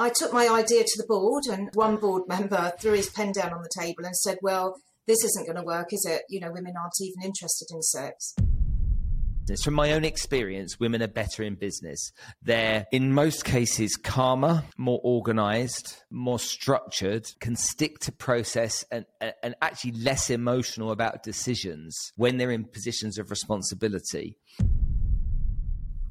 I 0.00 0.10
took 0.10 0.32
my 0.32 0.48
idea 0.48 0.84
to 0.84 0.94
the 0.96 1.06
board, 1.08 1.42
and 1.50 1.70
one 1.74 1.96
board 1.96 2.22
member 2.28 2.72
threw 2.78 2.92
his 2.92 3.10
pen 3.10 3.32
down 3.32 3.52
on 3.52 3.62
the 3.62 3.80
table 3.80 4.04
and 4.04 4.14
said, 4.14 4.38
Well, 4.42 4.76
this 5.08 5.24
isn't 5.24 5.44
going 5.44 5.56
to 5.56 5.64
work, 5.64 5.92
is 5.92 6.06
it? 6.08 6.22
You 6.28 6.38
know, 6.38 6.52
women 6.52 6.74
aren't 6.80 6.94
even 7.00 7.24
interested 7.24 7.66
in 7.72 7.82
sex. 7.82 8.36
It's 9.48 9.64
From 9.64 9.74
my 9.74 9.92
own 9.92 10.04
experience, 10.04 10.78
women 10.78 11.02
are 11.02 11.08
better 11.08 11.42
in 11.42 11.56
business. 11.56 12.12
They're, 12.42 12.86
in 12.92 13.12
most 13.12 13.44
cases, 13.44 13.96
calmer, 13.96 14.62
more 14.76 15.00
organized, 15.02 15.96
more 16.10 16.38
structured, 16.38 17.26
can 17.40 17.56
stick 17.56 17.98
to 18.00 18.12
process, 18.12 18.84
and, 18.92 19.04
and 19.42 19.56
actually 19.60 19.92
less 19.92 20.30
emotional 20.30 20.92
about 20.92 21.24
decisions 21.24 22.12
when 22.14 22.36
they're 22.36 22.52
in 22.52 22.66
positions 22.66 23.18
of 23.18 23.30
responsibility. 23.30 24.36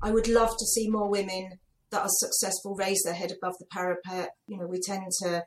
I 0.02 0.12
would 0.12 0.28
love 0.28 0.58
to 0.58 0.66
see 0.66 0.90
more 0.90 1.10
women 1.10 1.60
that 1.92 2.02
are 2.02 2.10
successful 2.10 2.76
raise 2.76 3.02
their 3.04 3.14
head 3.14 3.32
above 3.32 3.56
the 3.60 3.66
parapet. 3.66 4.32
You 4.48 4.58
know, 4.58 4.68
we 4.68 4.80
tend 4.80 5.04
to, 5.22 5.46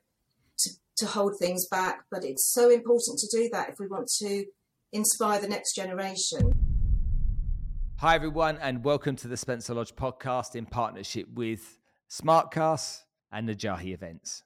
to, 0.59 0.71
to 0.99 1.07
hold 1.07 1.35
things 1.39 1.67
back, 1.69 2.05
but 2.11 2.25
it's 2.25 2.53
so 2.53 2.71
important 2.71 3.19
to 3.19 3.39
do 3.39 3.49
that 3.53 3.71
if 3.71 3.75
we 3.79 3.87
want 3.87 4.09
to 4.21 4.45
inspire 4.93 5.41
the 5.41 5.49
next 5.49 5.75
generation. 5.75 6.53
Hi, 7.99 8.15
everyone, 8.15 8.59
and 8.63 8.83
welcome 8.83 9.17
to 9.17 9.29
the 9.29 9.37
Spencer 9.37 9.75
Lodge 9.75 9.95
podcast 9.95 10.57
in 10.57 10.65
partnership 10.65 11.29
with 11.35 11.79
Smartkas 12.09 13.03
and 13.31 13.47
Najahi 13.49 13.93
Events. 13.93 14.43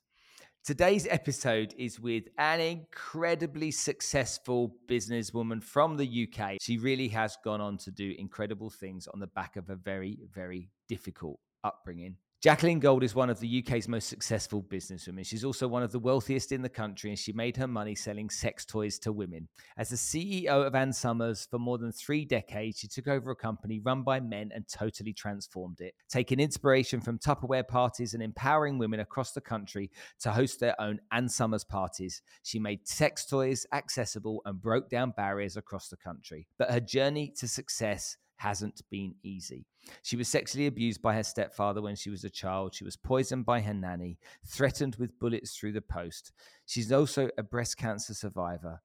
Today's 0.64 1.06
episode 1.08 1.74
is 1.78 2.00
with 2.00 2.24
an 2.38 2.58
incredibly 2.58 3.70
successful 3.70 4.74
businesswoman 4.88 5.62
from 5.62 5.97
the 5.97 6.27
UK. 6.27 6.56
She 6.61 6.78
really 6.78 7.08
has 7.08 7.36
gone 7.45 7.61
on 7.61 7.77
to 7.78 7.92
do 7.92 8.14
incredible 8.19 8.70
things 8.70 9.06
on 9.06 9.20
the 9.20 9.27
back 9.27 9.56
of 9.56 9.70
a 9.70 9.77
very, 9.77 10.19
very 10.33 10.70
difficult 10.88 11.38
upbringing. 11.64 12.16
Jacqueline 12.45 12.78
Gold 12.78 13.02
is 13.02 13.14
one 13.14 13.30
of 13.30 13.41
the 13.41 13.64
UK's 13.64 13.88
most 13.88 14.06
successful 14.06 14.62
businesswomen. 14.62 15.24
She's 15.24 15.46
also 15.46 15.66
one 15.66 15.82
of 15.82 15.92
the 15.92 15.98
wealthiest 15.98 16.52
in 16.52 16.60
the 16.60 16.68
country, 16.68 17.09
and 17.09 17.18
she 17.18 17.32
made 17.32 17.56
her 17.56 17.66
money 17.66 17.94
selling 17.94 18.28
sex 18.28 18.66
toys 18.66 18.98
to 18.98 19.12
women. 19.12 19.48
As 19.78 19.89
the 19.89 19.97
CEO 19.97 20.66
of 20.66 20.74
Ann 20.74 20.92
Summers 20.92 21.48
for 21.50 21.58
more 21.58 21.78
than 21.78 21.91
three 21.91 22.27
decades, 22.27 22.80
she 22.80 22.86
took 22.86 23.08
over 23.08 23.30
a 23.30 23.34
company 23.34 23.80
run 23.80 24.02
by 24.02 24.20
men 24.20 24.50
and 24.55 24.69
totally 24.69 25.14
transformed 25.14 25.80
it, 25.80 25.94
taking 26.11 26.39
inspiration 26.39 27.00
from 27.00 27.19
Tupperware 27.19 27.67
parties 27.67 28.12
and 28.12 28.22
empowering 28.22 28.77
women 28.77 29.00
across 29.00 29.33
the 29.33 29.41
country 29.41 29.91
to 30.20 30.30
host 30.30 30.61
their 30.61 30.78
own 30.78 31.00
Ann 31.12 31.30
Summers 31.30 31.64
parties. 31.64 32.20
She 32.42 32.58
made 32.58 32.86
sex 32.86 33.24
toys 33.24 33.64
accessible 33.72 34.42
and 34.44 34.61
broke 34.61 34.91
down 34.91 35.14
barriers 35.17 35.56
across 35.56 35.89
the 35.89 35.96
country. 35.96 36.46
But 36.58 36.70
her 36.70 36.80
journey 36.80 37.33
to 37.39 37.48
success 37.48 38.19
hasn't 38.36 38.82
been 38.90 39.14
easy. 39.22 39.66
She 40.02 40.16
was 40.16 40.28
sexually 40.28 40.66
abused 40.66 41.02
by 41.02 41.14
her 41.14 41.22
stepfather 41.22 41.82
when 41.82 41.96
she 41.96 42.10
was 42.10 42.24
a 42.24 42.30
child. 42.30 42.74
She 42.74 42.84
was 42.84 42.96
poisoned 42.96 43.44
by 43.44 43.60
her 43.60 43.74
nanny, 43.74 44.18
threatened 44.46 44.96
with 44.96 45.18
bullets 45.18 45.56
through 45.56 45.72
the 45.72 45.82
post. 45.82 46.32
She's 46.66 46.92
also 46.92 47.28
a 47.38 47.42
breast 47.42 47.77
cancer 47.77 48.14
survivor. 48.14 48.80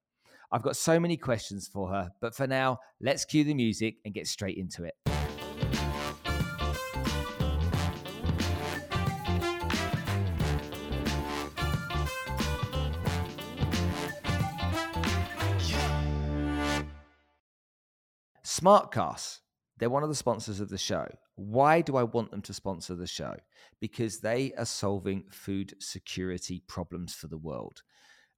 I've 0.52 0.64
got 0.64 0.76
so 0.76 1.00
many 1.00 1.16
questions 1.16 1.68
for 1.68 1.90
her, 1.90 2.12
but 2.22 2.36
for 2.36 2.48
now, 2.48 2.80
let's 3.00 3.26
cue 3.26 3.44
the 3.44 3.54
music 3.54 3.98
and 4.04 4.14
get 4.14 4.28
straight 4.28 4.58
into 4.58 4.84
it. 4.84 4.96
Smartkas, 18.60 19.40
they're 19.78 19.90
one 19.90 20.04
of 20.04 20.10
the 20.10 20.16
sponsors 20.16 20.60
of 20.60 20.68
the 20.68 20.78
show. 20.78 21.08
Why 21.36 21.80
do 21.80 21.96
I 21.96 22.04
want 22.04 22.30
them 22.30 22.42
to 22.42 22.54
sponsor 22.54 22.94
the 22.94 23.08
show? 23.08 23.38
Because 23.80 24.20
they 24.20 24.52
are 24.58 24.66
solving 24.66 25.24
food 25.32 25.76
security 25.80 26.62
problems 26.68 27.14
for 27.14 27.28
the 27.28 27.38
world. 27.38 27.84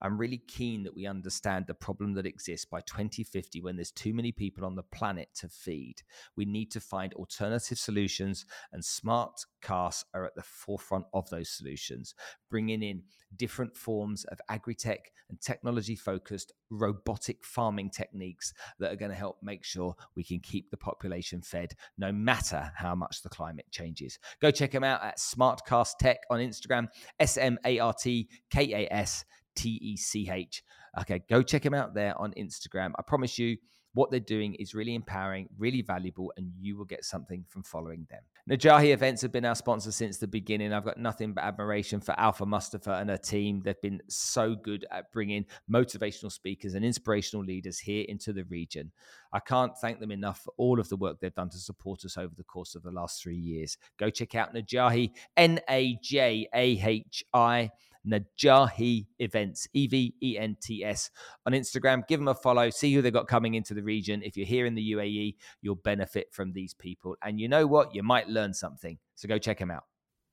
I'm 0.01 0.17
really 0.17 0.41
keen 0.47 0.83
that 0.83 0.95
we 0.95 1.05
understand 1.05 1.67
the 1.67 1.73
problem 1.73 2.13
that 2.13 2.25
exists 2.25 2.65
by 2.65 2.81
2050 2.81 3.61
when 3.61 3.75
there's 3.75 3.91
too 3.91 4.13
many 4.13 4.31
people 4.31 4.65
on 4.65 4.75
the 4.75 4.83
planet 4.83 5.29
to 5.35 5.47
feed. 5.47 6.01
We 6.35 6.45
need 6.45 6.71
to 6.71 6.79
find 6.79 7.13
alternative 7.13 7.77
solutions, 7.77 8.45
and 8.73 8.83
smart 8.83 9.45
cars 9.61 10.03
are 10.13 10.25
at 10.25 10.35
the 10.35 10.41
forefront 10.41 11.05
of 11.13 11.29
those 11.29 11.49
solutions, 11.49 12.15
bringing 12.49 12.81
in 12.81 13.03
different 13.35 13.75
forms 13.77 14.25
of 14.25 14.41
agri 14.49 14.75
tech 14.75 15.11
and 15.29 15.39
technology 15.39 15.95
focused 15.95 16.51
robotic 16.69 17.45
farming 17.45 17.89
techniques 17.89 18.53
that 18.79 18.91
are 18.91 18.97
going 18.97 19.11
to 19.11 19.17
help 19.17 19.37
make 19.41 19.63
sure 19.63 19.95
we 20.15 20.23
can 20.23 20.39
keep 20.39 20.69
the 20.69 20.77
population 20.77 21.41
fed 21.41 21.73
no 21.97 22.11
matter 22.11 22.71
how 22.75 22.95
much 22.95 23.21
the 23.21 23.29
climate 23.29 23.65
changes. 23.71 24.19
Go 24.41 24.51
check 24.51 24.71
them 24.71 24.83
out 24.83 25.03
at 25.03 25.17
Smartkas 25.17 25.91
Tech 25.99 26.19
on 26.29 26.39
Instagram, 26.39 26.87
S 27.19 27.37
M 27.37 27.57
A 27.65 27.79
R 27.79 27.93
T 27.93 28.29
K 28.49 28.73
A 28.73 28.93
S 28.93 29.23
T 29.55 29.79
E 29.81 29.97
C 29.97 30.29
H. 30.31 30.63
Okay, 30.99 31.21
go 31.29 31.41
check 31.41 31.63
them 31.63 31.73
out 31.73 31.93
there 31.93 32.19
on 32.19 32.33
Instagram. 32.33 32.91
I 32.99 33.01
promise 33.01 33.39
you, 33.39 33.57
what 33.93 34.09
they're 34.09 34.21
doing 34.21 34.55
is 34.55 34.73
really 34.73 34.95
empowering, 34.95 35.49
really 35.57 35.81
valuable, 35.81 36.31
and 36.37 36.49
you 36.57 36.77
will 36.77 36.85
get 36.85 37.03
something 37.03 37.43
from 37.49 37.63
following 37.63 38.07
them. 38.09 38.21
Najahi 38.49 38.93
Events 38.93 39.21
have 39.21 39.33
been 39.33 39.43
our 39.43 39.55
sponsor 39.55 39.91
since 39.91 40.17
the 40.17 40.27
beginning. 40.27 40.71
I've 40.71 40.85
got 40.85 40.97
nothing 40.97 41.33
but 41.33 41.43
admiration 41.43 41.99
for 41.99 42.17
Alpha 42.17 42.45
Mustafa 42.45 42.93
and 42.93 43.09
her 43.09 43.17
team. 43.17 43.61
They've 43.63 43.81
been 43.81 44.01
so 44.07 44.55
good 44.55 44.85
at 44.91 45.11
bringing 45.11 45.45
motivational 45.69 46.31
speakers 46.31 46.73
and 46.73 46.85
inspirational 46.85 47.45
leaders 47.45 47.79
here 47.79 48.05
into 48.07 48.31
the 48.31 48.45
region. 48.45 48.93
I 49.33 49.39
can't 49.39 49.77
thank 49.77 49.99
them 49.99 50.11
enough 50.11 50.39
for 50.39 50.53
all 50.55 50.79
of 50.79 50.87
the 50.87 50.95
work 50.95 51.19
they've 51.19 51.35
done 51.35 51.49
to 51.49 51.57
support 51.57 52.05
us 52.05 52.17
over 52.17 52.33
the 52.33 52.45
course 52.45 52.75
of 52.75 52.83
the 52.83 52.91
last 52.91 53.21
three 53.21 53.37
years. 53.37 53.77
Go 53.97 54.09
check 54.09 54.35
out 54.35 54.53
Najahi, 54.55 55.11
N 55.35 55.59
A 55.69 55.97
J 56.01 56.47
A 56.55 56.81
H 56.81 57.25
I 57.33 57.71
Najahi 58.07 59.07
Events, 59.19 59.67
E 59.73 59.87
V 59.87 60.13
E 60.21 60.37
N 60.37 60.57
T 60.61 60.83
S, 60.83 61.09
on 61.45 61.53
Instagram. 61.53 62.07
Give 62.07 62.19
them 62.19 62.27
a 62.27 62.35
follow, 62.35 62.69
see 62.69 62.93
who 62.93 63.01
they've 63.01 63.13
got 63.13 63.27
coming 63.27 63.53
into 63.55 63.73
the 63.73 63.83
region. 63.83 64.21
If 64.23 64.37
you're 64.37 64.45
here 64.45 64.65
in 64.65 64.75
the 64.75 64.91
UAE, 64.91 65.35
you'll 65.61 65.75
benefit 65.75 66.27
from 66.31 66.53
these 66.53 66.73
people. 66.73 67.15
And 67.21 67.39
you 67.39 67.47
know 67.47 67.67
what? 67.67 67.93
You 67.93 68.03
might 68.03 68.27
learn 68.27 68.53
something. 68.53 68.97
So 69.15 69.27
go 69.27 69.37
check 69.37 69.59
them 69.59 69.71
out. 69.71 69.83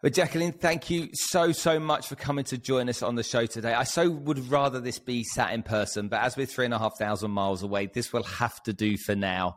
But 0.00 0.12
Jacqueline, 0.12 0.52
thank 0.52 0.90
you 0.90 1.08
so, 1.12 1.50
so 1.50 1.80
much 1.80 2.06
for 2.06 2.14
coming 2.14 2.44
to 2.46 2.58
join 2.58 2.88
us 2.88 3.02
on 3.02 3.16
the 3.16 3.24
show 3.24 3.46
today. 3.46 3.74
I 3.74 3.82
so 3.82 4.08
would 4.08 4.48
rather 4.48 4.80
this 4.80 5.00
be 5.00 5.24
sat 5.24 5.52
in 5.52 5.64
person, 5.64 6.06
but 6.06 6.20
as 6.20 6.36
we're 6.36 6.46
three 6.46 6.66
and 6.66 6.74
a 6.74 6.78
half 6.78 6.96
thousand 6.96 7.32
miles 7.32 7.64
away, 7.64 7.86
this 7.86 8.12
will 8.12 8.22
have 8.22 8.62
to 8.62 8.72
do 8.72 8.96
for 8.96 9.16
now. 9.16 9.56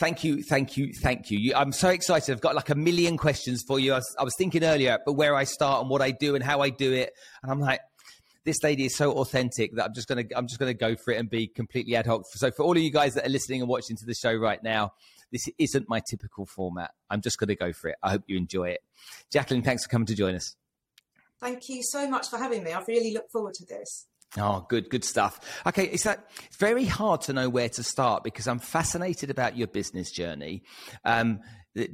Thank 0.00 0.24
you, 0.24 0.42
thank 0.42 0.78
you, 0.78 0.94
thank 0.94 1.30
you. 1.30 1.52
I'm 1.54 1.72
so 1.72 1.90
excited. 1.90 2.32
I've 2.32 2.40
got 2.40 2.54
like 2.54 2.70
a 2.70 2.74
million 2.74 3.18
questions 3.18 3.62
for 3.68 3.78
you. 3.78 3.92
I 3.92 3.96
was, 3.96 4.16
I 4.18 4.24
was 4.24 4.34
thinking 4.34 4.64
earlier, 4.64 4.98
but 5.04 5.12
where 5.12 5.36
I 5.36 5.44
start 5.44 5.82
and 5.82 5.90
what 5.90 6.00
I 6.00 6.10
do 6.10 6.34
and 6.34 6.42
how 6.42 6.62
I 6.62 6.70
do 6.70 6.90
it, 6.94 7.12
and 7.42 7.52
I'm 7.52 7.60
like, 7.60 7.80
this 8.46 8.56
lady 8.62 8.86
is 8.86 8.96
so 8.96 9.12
authentic 9.12 9.76
that 9.76 9.84
I'm 9.84 9.94
just 9.94 10.08
gonna 10.08 10.24
I'm 10.34 10.46
just 10.46 10.58
gonna 10.58 10.72
go 10.72 10.96
for 10.96 11.12
it 11.12 11.18
and 11.18 11.28
be 11.28 11.48
completely 11.48 11.96
ad 11.96 12.06
hoc. 12.06 12.22
So 12.30 12.50
for 12.50 12.62
all 12.62 12.72
of 12.72 12.82
you 12.82 12.90
guys 12.90 13.12
that 13.12 13.26
are 13.26 13.28
listening 13.28 13.60
and 13.60 13.68
watching 13.68 13.94
to 13.98 14.06
the 14.06 14.14
show 14.14 14.32
right 14.32 14.62
now, 14.62 14.94
this 15.32 15.46
isn't 15.58 15.86
my 15.86 16.00
typical 16.08 16.46
format. 16.46 16.92
I'm 17.10 17.20
just 17.20 17.36
gonna 17.38 17.54
go 17.54 17.74
for 17.74 17.90
it. 17.90 17.96
I 18.02 18.12
hope 18.12 18.22
you 18.26 18.38
enjoy 18.38 18.70
it. 18.70 18.80
Jacqueline, 19.30 19.60
thanks 19.60 19.84
for 19.84 19.90
coming 19.90 20.06
to 20.06 20.14
join 20.14 20.34
us. 20.34 20.56
Thank 21.40 21.68
you 21.68 21.82
so 21.82 22.08
much 22.08 22.30
for 22.30 22.38
having 22.38 22.64
me. 22.64 22.72
I've 22.72 22.88
really 22.88 23.12
looked 23.12 23.32
forward 23.32 23.52
to 23.52 23.66
this. 23.66 24.06
Oh, 24.38 24.64
good, 24.68 24.90
good 24.90 25.04
stuff. 25.04 25.40
Okay, 25.66 25.86
it's 25.86 26.04
that 26.04 26.28
it's 26.46 26.56
very 26.56 26.84
hard 26.84 27.20
to 27.22 27.32
know 27.32 27.48
where 27.48 27.68
to 27.70 27.82
start 27.82 28.22
because 28.22 28.46
I'm 28.46 28.60
fascinated 28.60 29.28
about 29.28 29.56
your 29.56 29.66
business 29.66 30.12
journey. 30.12 30.62
Um, 31.04 31.40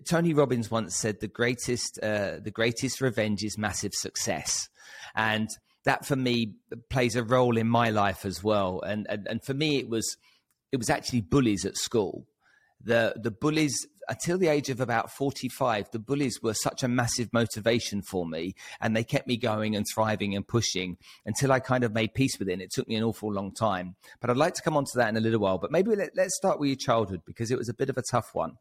Tony 0.07 0.35
Robbins 0.35 0.71
once 0.71 0.97
said 0.97 1.21
the 1.21 1.29
greatest, 1.29 1.99
uh, 2.03 2.39
the 2.43 2.51
greatest 2.51 3.01
revenge 3.01 3.43
is 3.43 3.57
massive 3.57 3.93
success, 3.95 4.69
and 5.15 5.49
that 5.85 6.05
for 6.05 6.17
me 6.17 6.57
plays 6.91 7.17
a 7.17 7.23
role 7.23 7.57
in 7.57 7.69
my 7.69 7.91
life 7.91 8.27
as 8.27 8.45
well. 8.45 8.83
And 8.83 9.07
and, 9.09 9.27
and 9.29 9.43
for 9.43 9.55
me, 9.55 9.79
it 9.79 9.89
was 9.89 10.17
it 10.73 10.77
was 10.77 10.91
actually 10.91 11.23
bullies 11.23 11.65
at 11.65 11.77
school. 11.77 12.27
The 12.87 13.15
the 13.17 13.31
bullies 13.31 13.87
until 14.09 14.39
the 14.39 14.49
age 14.49 14.71
of 14.71 14.81
about 14.81 15.11
45, 15.11 15.91
the 15.91 15.99
bullies 15.99 16.41
were 16.43 16.55
such 16.55 16.83
a 16.83 16.89
massive 16.89 17.33
motivation 17.33 18.03
for 18.03 18.27
me 18.27 18.55
and 18.81 18.95
they 18.95 19.05
kept 19.05 19.27
me 19.27 19.37
going 19.37 19.75
and 19.75 19.85
thriving 19.93 20.37
and 20.37 20.47
pushing 20.47 20.97
until 21.25 21.53
I 21.53 21.61
kind 21.61 21.85
of 21.85 21.93
made 21.93 22.15
peace 22.15 22.39
with 22.39 22.49
it. 22.49 22.53
And 22.53 22.63
it 22.63 22.71
took 22.71 22.89
me 22.89 22.95
an 22.95 23.03
awful 23.03 23.33
long 23.33 23.53
time. 23.53 23.97
But 24.21 24.31
I'd 24.31 24.37
like 24.37 24.55
to 24.55 24.63
come 24.63 24.77
on 24.77 24.85
to 24.85 24.99
that 24.99 25.09
in 25.09 25.17
a 25.17 25.21
little 25.21 25.41
while. 25.41 25.59
But 25.59 25.73
maybe 25.73 25.95
let, 25.97 26.17
us 26.17 26.33
start 26.37 26.61
with 26.61 26.69
your 26.69 26.77
childhood 26.77 27.23
because 27.27 27.51
it 27.51 27.59
was 27.59 27.69
a 27.69 27.75
bit 27.75 27.91
of 27.91 27.99
a 27.99 28.03
tough 28.11 28.31
one. 28.33 28.53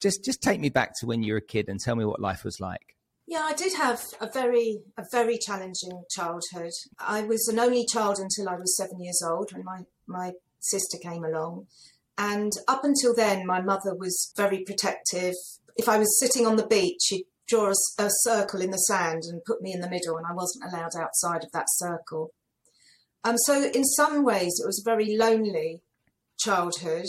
Just, 0.00 0.24
just 0.24 0.42
take 0.42 0.58
me 0.58 0.68
back 0.68 0.98
to 0.98 1.06
when 1.06 1.22
you 1.22 1.34
were 1.34 1.38
a 1.38 1.42
kid 1.46 1.68
and 1.68 1.78
tell 1.78 1.94
me 1.94 2.04
what 2.04 2.20
life 2.20 2.44
was 2.44 2.58
like. 2.58 2.96
Yeah, 3.28 3.42
I 3.44 3.54
did 3.54 3.74
have 3.74 4.02
a 4.20 4.28
very, 4.28 4.80
a 4.98 5.04
very 5.12 5.38
challenging 5.38 6.02
childhood. 6.10 6.72
I 6.98 7.22
was 7.22 7.46
an 7.46 7.60
only 7.60 7.86
child 7.86 8.18
until 8.18 8.48
I 8.48 8.56
was 8.56 8.76
seven 8.76 9.00
years 9.00 9.22
old 9.24 9.52
when 9.52 9.64
my, 9.64 9.82
my 10.08 10.32
sister 10.58 10.98
came 11.00 11.24
along. 11.24 11.66
And 12.18 12.52
up 12.68 12.84
until 12.84 13.14
then, 13.14 13.46
my 13.46 13.60
mother 13.60 13.94
was 13.94 14.32
very 14.36 14.64
protective. 14.64 15.34
If 15.76 15.88
I 15.88 15.98
was 15.98 16.20
sitting 16.20 16.46
on 16.46 16.56
the 16.56 16.66
beach, 16.66 17.00
she'd 17.04 17.24
draw 17.48 17.68
a, 17.68 18.02
a, 18.02 18.08
circle 18.10 18.60
in 18.60 18.70
the 18.70 18.76
sand 18.76 19.22
and 19.24 19.44
put 19.44 19.62
me 19.62 19.72
in 19.72 19.80
the 19.80 19.90
middle, 19.90 20.16
and 20.16 20.26
I 20.26 20.34
wasn't 20.34 20.64
allowed 20.64 20.94
outside 20.96 21.42
of 21.44 21.52
that 21.52 21.66
circle. 21.68 22.32
Um, 23.24 23.36
so, 23.38 23.64
in 23.64 23.84
some 23.84 24.24
ways, 24.24 24.60
it 24.62 24.66
was 24.66 24.80
a 24.80 24.90
very 24.90 25.16
lonely 25.16 25.82
childhood. 26.38 27.06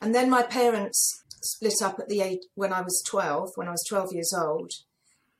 And 0.00 0.14
then 0.14 0.28
my 0.28 0.42
parents 0.42 1.22
split 1.42 1.74
up 1.82 1.98
at 1.98 2.08
the 2.08 2.20
age 2.20 2.40
when 2.54 2.72
I 2.72 2.80
was 2.80 3.02
12, 3.08 3.50
when 3.54 3.68
I 3.68 3.72
was 3.72 3.84
12 3.88 4.12
years 4.12 4.32
old. 4.36 4.72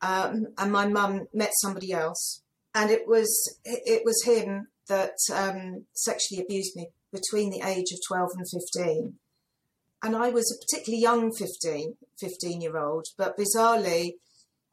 um, 0.02 0.48
and 0.58 0.72
my 0.72 0.86
mum 0.86 1.26
met 1.32 1.52
somebody 1.60 1.92
else, 1.92 2.42
and 2.74 2.90
it 2.90 3.06
was 3.06 3.58
it 3.64 4.02
was 4.04 4.24
him 4.24 4.68
that 4.88 5.16
um, 5.32 5.86
sexually 5.92 6.42
abused 6.42 6.74
me 6.76 6.88
between 7.12 7.50
the 7.50 7.62
age 7.66 7.92
of 7.92 7.98
12 8.06 8.30
and 8.36 8.46
15. 8.48 9.14
And 10.04 10.16
I 10.16 10.30
was 10.30 10.50
a 10.50 10.58
particularly 10.58 11.00
young 11.00 11.32
15, 11.32 11.96
15 12.18 12.60
year 12.60 12.76
old, 12.76 13.06
but 13.16 13.36
bizarrely, 13.38 14.14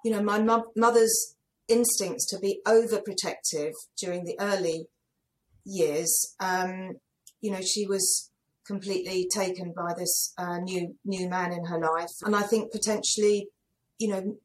you 0.04 0.12
know, 0.12 0.24
my 0.24 0.42
mo- 0.42 0.72
mother's 0.76 1.36
instincts 1.68 2.26
to 2.28 2.40
be 2.40 2.62
overprotective 2.66 3.74
during 3.98 4.26
the 4.26 4.36
early 4.40 4.88
years, 5.66 6.36
um, 6.40 6.96
you 7.42 7.52
know, 7.52 7.62
she 7.62 7.86
was 7.86 8.32
completely 8.66 9.28
taken 9.34 9.74
by 9.76 9.94
this 9.98 10.34
uh, 10.38 10.58
new 10.60 10.96
new 11.06 11.30
man 11.30 11.52
in 11.52 11.66
her 11.66 11.80
life, 11.80 12.12
and 12.24 12.36
I 12.36 12.42
think 12.42 12.72
potentially, 12.72 13.48
you 13.98 14.10
know, 14.10 14.38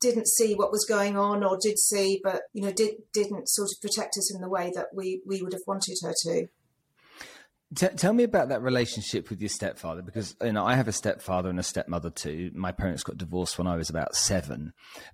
didn't 0.00 0.28
see 0.28 0.54
what 0.54 0.70
was 0.70 0.84
going 0.84 1.16
on 1.16 1.42
or 1.42 1.58
did 1.60 1.78
see, 1.78 2.20
but 2.22 2.42
you 2.52 2.62
know, 2.62 2.72
did 2.72 2.94
didn't 3.12 3.48
sort 3.48 3.70
of 3.72 3.80
protect 3.80 4.16
us 4.18 4.34
in 4.34 4.40
the 4.40 4.48
way 4.48 4.70
that 4.74 4.88
we 4.92 5.22
we 5.26 5.42
would 5.42 5.52
have 5.52 5.62
wanted 5.66 5.96
her 6.02 6.14
to. 6.22 6.48
T- 7.74 7.88
tell 7.88 8.12
me 8.12 8.24
about 8.24 8.50
that 8.50 8.62
relationship 8.62 9.30
with 9.30 9.40
your 9.40 9.48
stepfather 9.48 10.02
because 10.02 10.36
you 10.42 10.52
know 10.52 10.64
I 10.64 10.74
have 10.74 10.88
a 10.88 10.92
stepfather 10.92 11.48
and 11.48 11.58
a 11.58 11.62
stepmother 11.62 12.10
too. 12.10 12.50
My 12.54 12.72
parents 12.72 13.02
got 13.02 13.18
divorced 13.18 13.58
when 13.58 13.66
I 13.66 13.76
was 13.76 13.90
about 13.90 14.14
seven, 14.14 14.72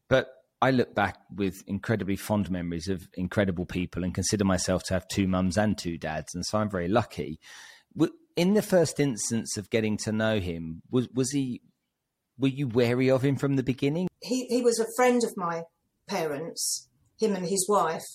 but 0.08 0.28
I 0.62 0.70
look 0.70 0.94
back 0.94 1.16
with 1.34 1.62
incredibly 1.66 2.16
fond 2.16 2.50
memories 2.50 2.88
of 2.88 3.08
incredible 3.14 3.64
people 3.64 4.04
and 4.04 4.14
consider 4.14 4.44
myself 4.44 4.82
to 4.84 4.94
have 4.94 5.08
two 5.08 5.26
mums 5.26 5.56
and 5.56 5.78
two 5.78 5.96
dads, 5.96 6.34
and 6.34 6.44
so 6.44 6.58
I'm 6.58 6.70
very 6.70 6.88
lucky. 6.88 7.40
In 8.36 8.54
the 8.54 8.62
first 8.62 9.00
instance 9.00 9.56
of 9.56 9.70
getting 9.70 9.96
to 9.98 10.12
know 10.12 10.38
him, 10.38 10.82
was 10.90 11.08
was 11.14 11.30
he 11.30 11.62
were 12.38 12.48
you 12.48 12.68
wary 12.68 13.10
of 13.10 13.22
him 13.22 13.36
from 13.36 13.56
the 13.56 13.62
beginning? 13.62 14.08
He 14.20 14.46
he 14.46 14.62
was 14.62 14.78
a 14.78 14.86
friend 14.96 15.22
of 15.24 15.36
my 15.36 15.64
parents, 16.08 16.88
him 17.18 17.34
and 17.34 17.46
his 17.46 17.66
wife, 17.68 18.06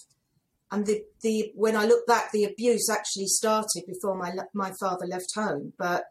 and 0.71 0.85
the 0.85 1.03
the 1.21 1.51
when 1.55 1.75
I 1.75 1.85
look 1.85 2.07
back, 2.07 2.31
the 2.31 2.43
abuse 2.43 2.89
actually 2.89 3.27
started 3.27 3.83
before 3.87 4.17
my 4.17 4.33
my 4.53 4.71
father 4.79 5.05
left 5.05 5.33
home. 5.35 5.73
But 5.77 6.05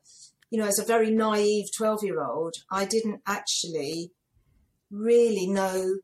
you 0.51 0.59
know, 0.59 0.67
as 0.67 0.79
a 0.79 0.85
very 0.85 1.11
naive 1.11 1.67
twelve 1.77 2.03
year 2.03 2.23
old, 2.23 2.55
I 2.71 2.85
didn't 2.85 3.21
actually 3.27 4.13
really 4.91 5.47
know. 5.47 5.97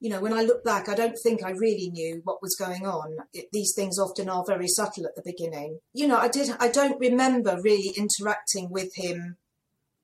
You 0.00 0.10
know, 0.10 0.20
when 0.20 0.32
I 0.32 0.42
look 0.42 0.64
back, 0.64 0.88
I 0.88 0.96
don't 0.96 1.16
think 1.22 1.44
I 1.44 1.50
really 1.50 1.88
knew 1.88 2.22
what 2.24 2.42
was 2.42 2.56
going 2.58 2.84
on. 2.84 3.18
It, 3.32 3.46
these 3.52 3.72
things 3.76 4.00
often 4.00 4.28
are 4.28 4.44
very 4.44 4.66
subtle 4.66 5.06
at 5.06 5.14
the 5.14 5.22
beginning. 5.24 5.78
You 5.94 6.08
know, 6.08 6.18
I 6.18 6.26
did. 6.26 6.50
I 6.58 6.68
don't 6.68 6.98
remember 6.98 7.60
really 7.62 7.94
interacting 7.96 8.70
with 8.70 8.90
him 8.96 9.36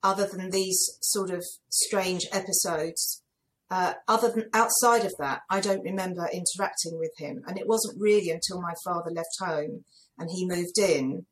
other 0.03 0.27
than 0.27 0.51
these 0.51 0.99
sort 1.01 1.31
of 1.31 1.45
strange 1.69 2.27
episodes. 2.31 3.23
Uh, 3.71 3.95
other 4.07 4.31
than 4.31 4.49
outside 4.55 5.05
of 5.05 5.15
that, 5.19 5.43
I 5.51 5.61
don't 5.61 5.83
remember 5.83 6.29
interacting 6.33 6.99
with 6.99 7.13
him. 7.19 7.43
And 7.47 7.59
it 7.59 7.69
wasn't 7.69 8.01
really 8.01 8.31
until 8.31 8.61
my 8.61 8.73
father 8.85 9.11
left 9.11 9.37
home 9.39 9.85
and 10.19 10.31
he 10.31 10.47
moved 10.47 10.79
in 10.79 11.27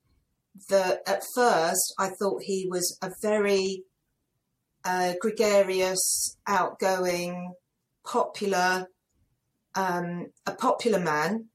that 0.69 1.01
at 1.07 1.23
first 1.35 1.95
I 1.99 2.09
thought 2.09 2.43
he 2.43 2.67
was 2.71 2.99
a 3.03 3.11
very 3.23 3.85
uh, 4.85 5.15
gregarious, 5.21 6.37
outgoing, 6.47 7.55
popular, 8.05 8.87
um, 9.75 10.27
a 10.47 10.53
popular 10.53 11.01
man. 11.01 11.47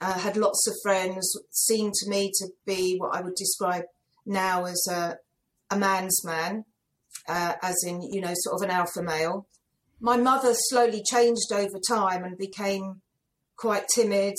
Uh, 0.00 0.18
had 0.18 0.36
lots 0.36 0.66
of 0.68 0.74
friends. 0.82 1.38
Seemed 1.50 1.94
to 1.94 2.10
me 2.10 2.30
to 2.38 2.48
be 2.66 2.96
what 2.98 3.14
I 3.16 3.22
would 3.22 3.34
describe 3.34 3.84
now 4.26 4.64
as 4.64 4.86
a 4.90 5.16
a 5.70 5.76
man's 5.76 6.24
man, 6.24 6.64
uh, 7.28 7.54
as 7.62 7.82
in, 7.84 8.00
you 8.02 8.20
know, 8.20 8.32
sort 8.34 8.60
of 8.60 8.68
an 8.68 8.74
alpha 8.74 9.02
male. 9.02 9.48
My 10.00 10.16
mother 10.16 10.52
slowly 10.54 11.02
changed 11.02 11.52
over 11.52 11.78
time 11.88 12.24
and 12.24 12.36
became 12.36 13.00
quite 13.56 13.88
timid. 13.88 14.34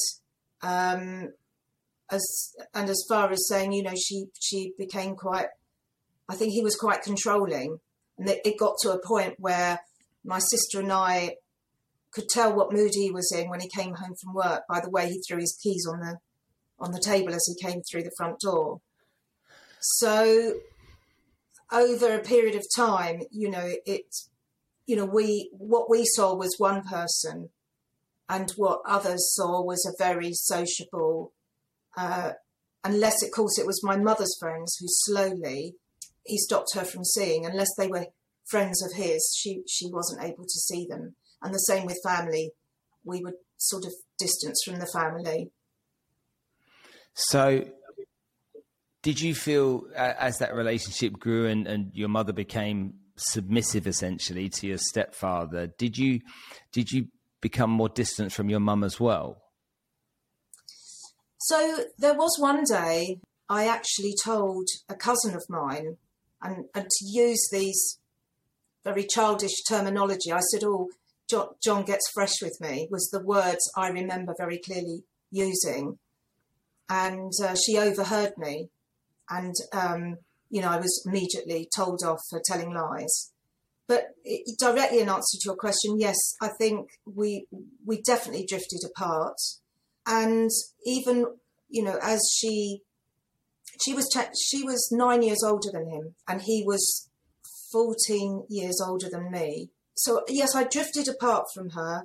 Um, 0.62 1.33
as 2.09 2.56
and 2.74 2.89
as 2.89 3.04
far 3.09 3.31
as 3.31 3.48
saying, 3.48 3.74
you 3.74 3.83
know, 3.83 3.95
she 3.95 4.27
she 4.39 4.74
became 4.77 5.15
quite. 5.15 5.48
I 6.30 6.36
think 6.36 6.54
he 6.54 6.62
was 6.62 6.75
quite 6.75 7.01
controlling, 7.01 7.80
and 8.18 8.30
it, 8.30 8.42
it 8.45 8.59
got 8.59 8.75
to 8.81 8.92
a 8.92 9.06
point 9.06 9.36
where 9.39 9.80
my 10.24 10.39
sister 10.39 10.80
and 10.80 10.92
I 10.92 11.36
could 12.12 12.30
tell 12.30 12.53
what 12.53 12.74
mood 12.74 12.92
he 12.94 13.12
was 13.12 13.33
in 13.36 13.50
when 13.50 13.60
he 13.60 13.69
came 13.69 13.94
home 13.95 14.15
from 14.21 14.33
work 14.33 14.63
by 14.68 14.80
the 14.80 14.89
way 14.89 15.10
he 15.10 15.21
threw 15.21 15.39
his 15.39 15.57
keys 15.62 15.86
on 15.88 16.00
the 16.00 16.18
on 16.80 16.92
the 16.92 17.01
table 17.03 17.33
as 17.33 17.45
he 17.45 17.65
came 17.68 17.81
through 17.81 18.03
the 18.03 18.12
front 18.18 18.39
door. 18.39 18.81
So 19.80 20.60
over 21.71 22.13
a 22.13 22.19
period 22.19 22.56
of 22.56 22.65
time, 22.75 23.21
you 23.31 23.50
know, 23.50 23.74
it, 23.86 24.06
you 24.88 24.95
know, 24.95 25.06
we 25.06 25.50
what 25.51 25.89
we 25.89 26.06
saw 26.06 26.34
was 26.34 26.56
one 26.57 26.81
person, 26.81 27.50
and 28.28 28.50
what 28.51 28.81
others 28.86 29.36
saw 29.36 29.62
was 29.62 29.86
a 29.86 30.04
very 30.04 30.34
sociable. 30.34 31.34
Uh, 31.95 32.31
unless, 32.84 33.22
of 33.24 33.31
course, 33.31 33.60
it 33.60 33.66
was 33.66 33.84
my 33.84 33.98
mother's 33.98 34.36
friends 34.39 34.78
who 34.80 34.88
slowly 34.89 35.75
he 36.25 36.38
stopped 36.38 36.74
her 36.74 36.84
from 36.84 37.04
seeing. 37.04 37.45
Unless 37.45 37.75
they 37.78 37.88
were 37.88 38.07
friends 38.45 38.81
of 38.84 38.94
his, 38.94 39.36
she 39.38 39.62
she 39.68 39.89
wasn't 39.92 40.24
able 40.24 40.44
to 40.44 40.60
see 40.60 40.88
them. 40.88 41.16
And 41.42 41.54
the 41.54 41.60
same 41.60 41.86
with 41.86 42.00
family, 42.04 42.51
we 43.04 43.22
would 43.22 43.36
sort 43.57 43.86
of 43.86 43.92
distance 44.18 44.62
from 44.66 44.80
the 44.80 44.88
family. 44.88 45.51
So 47.13 47.66
did 49.01 49.19
you 49.22 49.36
feel 49.36 49.88
as 49.95 50.39
that 50.39 50.56
relationship 50.56 51.13
grew 51.13 51.48
and, 51.48 51.68
and 51.68 51.92
your 51.94 52.10
mother 52.10 52.34
became 52.34 52.95
submissive 53.17 53.87
essentially 53.87 54.49
to 54.49 54.67
your 54.67 54.77
stepfather. 54.77 55.67
Did 55.67 55.97
you 55.97 56.21
did 56.71 56.91
you 56.91 57.07
become 57.41 57.69
more 57.69 57.89
distant 57.89 58.31
from 58.31 58.49
your 58.49 58.59
mum 58.59 58.83
as 58.83 58.99
well? 58.99 59.41
So 61.39 61.83
there 61.97 62.15
was 62.15 62.37
one 62.39 62.63
day 62.63 63.19
i 63.49 63.65
actually 63.65 64.13
told 64.21 64.67
a 64.89 64.95
cousin 64.95 65.33
of 65.33 65.45
mine 65.47 65.95
and, 66.41 66.65
and 66.75 66.83
to 66.89 67.05
use 67.05 67.47
these 67.49 67.99
very 68.83 69.05
childish 69.09 69.63
terminology 69.69 70.33
i 70.33 70.41
said 70.51 70.65
oh 70.65 70.89
john, 71.29 71.47
john 71.63 71.85
gets 71.85 72.11
fresh 72.13 72.41
with 72.41 72.57
me 72.59 72.89
was 72.91 73.09
the 73.09 73.23
words 73.23 73.71
i 73.77 73.87
remember 73.87 74.33
very 74.37 74.57
clearly 74.57 75.03
using. 75.31 75.97
And 76.89 77.31
uh, 77.43 77.55
she 77.55 77.77
overheard 77.77 78.37
me 78.37 78.69
and 79.29 79.53
um, 79.73 80.17
you 80.49 80.61
know 80.61 80.69
I 80.69 80.77
was 80.77 81.03
immediately 81.05 81.69
told 81.75 82.03
off 82.03 82.21
for 82.29 82.41
telling 82.45 82.73
lies. 82.73 83.31
But 83.88 84.09
it, 84.23 84.57
directly 84.59 84.99
in 84.99 85.09
answer 85.09 85.38
to 85.39 85.45
your 85.45 85.55
question, 85.55 85.99
yes, 85.99 86.17
I 86.41 86.49
think 86.59 86.89
we 87.05 87.47
we 87.85 88.01
definitely 88.01 88.45
drifted 88.45 88.81
apart, 88.85 89.38
and 90.05 90.50
even 90.86 91.25
you 91.69 91.83
know 91.83 91.98
as 92.01 92.22
she 92.38 92.81
she 93.83 93.93
was 93.93 94.10
she 94.39 94.63
was 94.63 94.89
nine 94.91 95.22
years 95.22 95.43
older 95.43 95.69
than 95.72 95.89
him, 95.89 96.15
and 96.27 96.41
he 96.41 96.63
was 96.65 97.10
fourteen 97.72 98.45
years 98.50 98.81
older 98.86 99.10
than 99.10 99.31
me. 99.31 99.69
So 99.95 100.24
yes, 100.27 100.55
I 100.55 100.63
drifted 100.63 101.07
apart 101.07 101.45
from 101.53 101.72
her, 101.72 102.03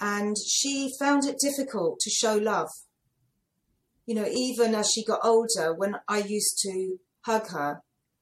and 0.00 0.36
she 0.46 0.92
found 0.98 1.24
it 1.24 1.36
difficult 1.40 1.98
to 2.00 2.10
show 2.10 2.36
love 2.36 2.68
you 4.08 4.14
know, 4.14 4.26
even 4.26 4.74
as 4.74 4.90
she 4.90 5.04
got 5.04 5.20
older, 5.22 5.74
when 5.74 5.96
I 6.08 6.20
used 6.20 6.58
to 6.62 6.98
hug 7.28 7.48
her, 7.50 7.80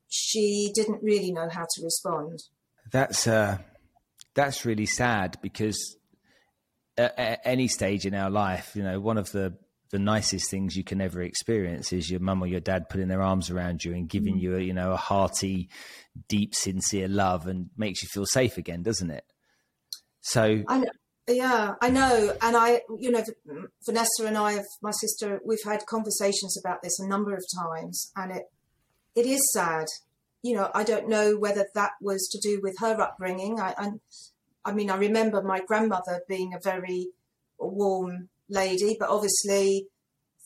she 0.08 0.70
didn't 0.74 1.02
really 1.02 1.32
know 1.32 1.48
how 1.48 1.62
to 1.62 1.82
respond. 1.82 2.40
That's 2.92 3.26
uh, 3.26 3.58
that's 4.34 4.64
really 4.64 4.86
sad 4.86 5.38
because 5.42 5.96
at, 6.96 7.18
at 7.18 7.40
any 7.44 7.68
stage 7.68 8.06
in 8.06 8.14
our 8.14 8.30
life, 8.30 8.72
you 8.74 8.82
know, 8.82 9.00
one 9.00 9.18
of 9.18 9.30
the 9.32 9.56
the 9.92 9.98
nicest 10.00 10.50
things 10.50 10.76
you 10.76 10.82
can 10.82 11.00
ever 11.00 11.22
experience 11.22 11.92
is 11.92 12.10
your 12.10 12.20
mum 12.20 12.42
or 12.42 12.46
your 12.48 12.60
dad 12.60 12.88
putting 12.88 13.06
their 13.06 13.22
arms 13.22 13.50
around 13.50 13.84
you 13.84 13.92
and 13.92 14.08
giving 14.08 14.36
mm. 14.36 14.40
you 14.40 14.56
a, 14.56 14.60
you 14.60 14.74
know 14.74 14.92
a 14.92 14.96
hearty 14.96 15.68
deep 16.28 16.56
sincere 16.56 17.06
love 17.06 17.46
and 17.46 17.70
makes 17.76 18.02
you 18.02 18.08
feel 18.08 18.26
safe 18.26 18.58
again 18.58 18.82
doesn't 18.82 19.12
it 19.12 19.24
so 20.22 20.64
I 20.66 20.78
know, 20.78 20.90
yeah, 21.28 21.74
I 21.80 21.90
know, 21.90 22.36
and 22.40 22.56
I, 22.56 22.82
you 22.98 23.10
know, 23.10 23.22
Vanessa 23.84 24.26
and 24.26 24.38
I, 24.38 24.52
have, 24.52 24.64
my 24.80 24.92
sister, 24.92 25.40
we've 25.44 25.62
had 25.64 25.84
conversations 25.86 26.56
about 26.56 26.82
this 26.82 27.00
a 27.00 27.08
number 27.08 27.34
of 27.34 27.44
times, 27.64 28.12
and 28.14 28.30
it, 28.30 28.44
it 29.16 29.26
is 29.26 29.40
sad. 29.52 29.86
You 30.42 30.54
know, 30.54 30.70
I 30.74 30.84
don't 30.84 31.08
know 31.08 31.36
whether 31.36 31.66
that 31.74 31.92
was 32.00 32.28
to 32.28 32.38
do 32.38 32.60
with 32.62 32.76
her 32.78 33.00
upbringing. 33.00 33.58
I, 33.58 33.74
I, 33.76 33.90
I 34.64 34.72
mean, 34.72 34.90
I 34.90 34.96
remember 34.96 35.42
my 35.42 35.60
grandmother 35.60 36.20
being 36.28 36.54
a 36.54 36.60
very 36.62 37.08
warm 37.58 38.28
lady, 38.48 38.96
but 39.00 39.08
obviously 39.08 39.88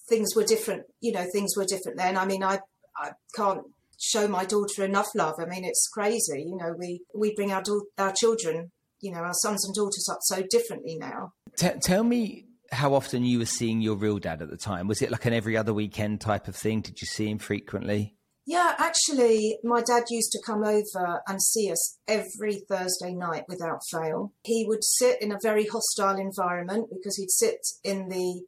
things 0.08 0.34
were 0.34 0.44
different. 0.44 0.84
You 1.00 1.12
know, 1.12 1.26
things 1.30 1.56
were 1.56 1.66
different 1.66 1.98
then. 1.98 2.16
I 2.16 2.24
mean, 2.24 2.42
I, 2.42 2.60
I 2.96 3.10
can't 3.36 3.62
show 3.98 4.26
my 4.26 4.46
daughter 4.46 4.84
enough 4.84 5.08
love. 5.14 5.34
I 5.38 5.44
mean, 5.44 5.64
it's 5.64 5.88
crazy. 5.92 6.44
You 6.46 6.56
know, 6.56 6.74
we 6.78 7.02
we 7.14 7.34
bring 7.34 7.52
our 7.52 7.62
da- 7.62 7.88
our 7.98 8.12
children 8.12 8.70
you 9.00 9.10
know, 9.10 9.20
our 9.20 9.34
sons 9.34 9.64
and 9.64 9.74
daughters 9.74 10.08
up 10.10 10.18
so 10.22 10.42
differently 10.48 10.96
now. 10.98 11.32
T- 11.56 11.68
tell 11.80 12.04
me 12.04 12.46
how 12.70 12.94
often 12.94 13.24
you 13.24 13.38
were 13.38 13.46
seeing 13.46 13.80
your 13.80 13.96
real 13.96 14.18
dad 14.18 14.42
at 14.42 14.50
the 14.50 14.56
time. 14.56 14.86
Was 14.86 15.02
it 15.02 15.10
like 15.10 15.26
an 15.26 15.32
every 15.32 15.56
other 15.56 15.74
weekend 15.74 16.20
type 16.20 16.48
of 16.48 16.54
thing? 16.54 16.82
Did 16.82 17.00
you 17.00 17.06
see 17.06 17.28
him 17.28 17.38
frequently? 17.38 18.14
Yeah, 18.50 18.74
actually, 18.78 19.60
my 19.62 19.80
dad 19.80 20.06
used 20.10 20.32
to 20.32 20.42
come 20.44 20.64
over 20.64 21.20
and 21.28 21.40
see 21.40 21.70
us 21.70 22.00
every 22.08 22.64
Thursday 22.68 23.14
night 23.14 23.44
without 23.46 23.78
fail. 23.92 24.32
He 24.42 24.64
would 24.66 24.82
sit 24.82 25.22
in 25.22 25.30
a 25.30 25.38
very 25.40 25.68
hostile 25.68 26.18
environment 26.18 26.88
because 26.92 27.16
he'd 27.16 27.30
sit 27.30 27.60
in 27.84 28.08
the 28.08 28.42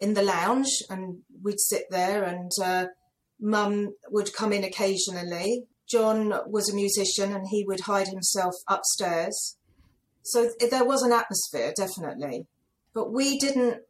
in 0.00 0.14
the 0.14 0.22
lounge 0.22 0.82
and 0.90 1.18
we'd 1.44 1.60
sit 1.60 1.84
there 1.90 2.24
and 2.24 2.50
uh, 2.60 2.86
mum 3.40 3.94
would 4.10 4.34
come 4.34 4.52
in 4.52 4.64
occasionally. 4.64 5.62
John 5.88 6.34
was 6.48 6.68
a 6.68 6.74
musician 6.74 7.32
and 7.32 7.46
he 7.50 7.64
would 7.64 7.82
hide 7.82 8.08
himself 8.08 8.54
upstairs. 8.66 9.56
So 10.22 10.50
there 10.58 10.84
was 10.84 11.02
an 11.02 11.12
atmosphere, 11.12 11.72
definitely. 11.76 12.48
But 12.92 13.12
we 13.12 13.38
didn't 13.38 13.82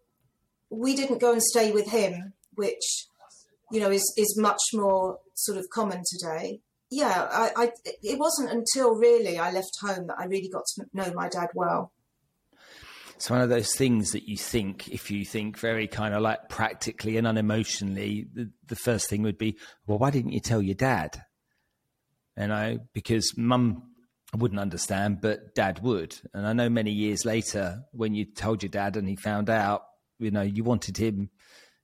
we 0.68 0.94
didn't 0.94 1.22
go 1.22 1.32
and 1.32 1.42
stay 1.42 1.72
with 1.72 1.88
him, 1.88 2.34
which 2.56 3.06
you 3.72 3.80
know 3.80 3.90
is 3.90 4.04
is 4.18 4.38
much 4.38 4.60
more 4.74 5.18
sort 5.40 5.58
of 5.58 5.68
common 5.70 6.02
today. 6.06 6.60
Yeah, 6.90 7.28
I, 7.30 7.50
I 7.56 7.72
it 8.02 8.18
wasn't 8.18 8.50
until 8.50 8.96
really 8.96 9.38
I 9.38 9.52
left 9.52 9.78
home 9.80 10.08
that 10.08 10.18
I 10.18 10.24
really 10.24 10.48
got 10.48 10.64
to 10.74 10.86
know 10.92 11.12
my 11.14 11.28
dad 11.28 11.48
well. 11.54 11.92
It's 13.14 13.30
one 13.30 13.42
of 13.42 13.50
those 13.50 13.76
things 13.76 14.12
that 14.12 14.26
you 14.26 14.38
think, 14.38 14.88
if 14.88 15.10
you 15.10 15.26
think 15.26 15.58
very 15.58 15.86
kind 15.86 16.14
of 16.14 16.22
like 16.22 16.48
practically 16.48 17.18
and 17.18 17.26
unemotionally, 17.26 18.26
the, 18.32 18.50
the 18.66 18.76
first 18.76 19.10
thing 19.10 19.22
would 19.24 19.36
be, 19.36 19.58
well, 19.86 19.98
why 19.98 20.10
didn't 20.10 20.32
you 20.32 20.40
tell 20.40 20.62
your 20.62 20.74
dad? 20.74 21.22
You 22.38 22.46
know, 22.46 22.78
because 22.94 23.36
mum 23.36 23.90
wouldn't 24.34 24.58
understand, 24.58 25.20
but 25.20 25.54
dad 25.54 25.82
would. 25.82 26.16
And 26.32 26.46
I 26.46 26.54
know 26.54 26.70
many 26.70 26.92
years 26.92 27.26
later, 27.26 27.82
when 27.92 28.14
you 28.14 28.24
told 28.24 28.62
your 28.62 28.70
dad 28.70 28.96
and 28.96 29.06
he 29.06 29.16
found 29.16 29.50
out, 29.50 29.82
you 30.18 30.30
know, 30.30 30.40
you 30.40 30.64
wanted 30.64 30.96
him 30.96 31.28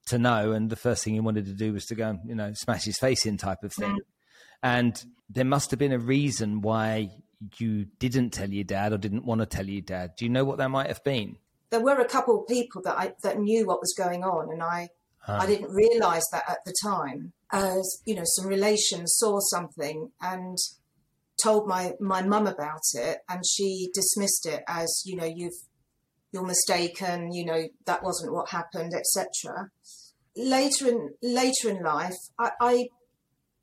to 0.07 0.19
know, 0.19 0.53
and 0.53 0.71
the 0.71 0.77
first 0.77 1.05
thing 1.05 1.15
he 1.15 1.21
wanted 1.21 1.47
to 1.47 1.53
do 1.53 1.73
was 1.73 1.87
to 1.87 1.95
go 1.95 2.11
and, 2.11 2.21
you 2.25 2.35
know, 2.35 2.53
smash 2.55 2.85
his 2.85 2.99
face 2.99 3.27
in 3.27 3.37
type 3.37 3.63
of 3.63 3.73
thing. 3.73 3.99
And 4.63 5.05
there 5.29 5.45
must 5.45 5.71
have 5.71 5.79
been 5.79 5.93
a 5.93 5.99
reason 5.99 6.61
why 6.61 7.11
you 7.59 7.87
didn't 7.99 8.31
tell 8.31 8.51
your 8.51 8.65
dad 8.65 8.93
or 8.93 8.99
didn't 8.99 9.25
want 9.25 9.41
to 9.41 9.47
tell 9.47 9.67
your 9.67 9.83
dad? 9.83 10.13
Do 10.17 10.25
you 10.25 10.31
know 10.31 10.45
what 10.45 10.59
that 10.59 10.71
might 10.71 10.89
have 10.89 11.05
been? 11.05 11.37
There 11.71 11.81
were 11.81 11.99
a 11.99 12.09
couple 12.09 12.41
of 12.41 12.49
people 12.49 12.83
that 12.83 12.97
I 12.97 13.13
that 13.23 13.39
knew 13.39 13.67
what 13.67 13.81
was 13.81 13.95
going 13.97 14.23
on, 14.23 14.53
and 14.53 14.63
I 14.63 14.89
huh. 15.19 15.39
I 15.41 15.47
didn't 15.47 15.71
realise 15.71 16.25
that 16.33 16.45
at 16.49 16.59
the 16.65 16.75
time. 16.83 17.33
As 17.53 18.03
you 18.05 18.15
know, 18.15 18.23
some 18.25 18.47
relations 18.47 19.15
saw 19.17 19.39
something 19.41 20.11
and 20.21 20.57
told 21.43 21.67
my 21.67 21.95
my 22.01 22.23
mum 22.23 22.47
about 22.47 22.83
it, 22.95 23.19
and 23.29 23.43
she 23.47 23.91
dismissed 23.93 24.47
it 24.47 24.63
as 24.69 25.03
you 25.05 25.17
know 25.17 25.25
you've 25.25 25.61
you're 26.33 26.47
mistaken, 26.47 27.33
you 27.33 27.45
know 27.45 27.65
that 27.87 28.03
wasn't 28.03 28.33
what 28.33 28.51
happened, 28.51 28.93
etc. 28.95 29.71
Later 30.37 30.89
in 30.89 31.11
later 31.23 31.71
in 31.71 31.83
life, 31.83 32.17
I, 32.39 32.51
I 32.61 32.89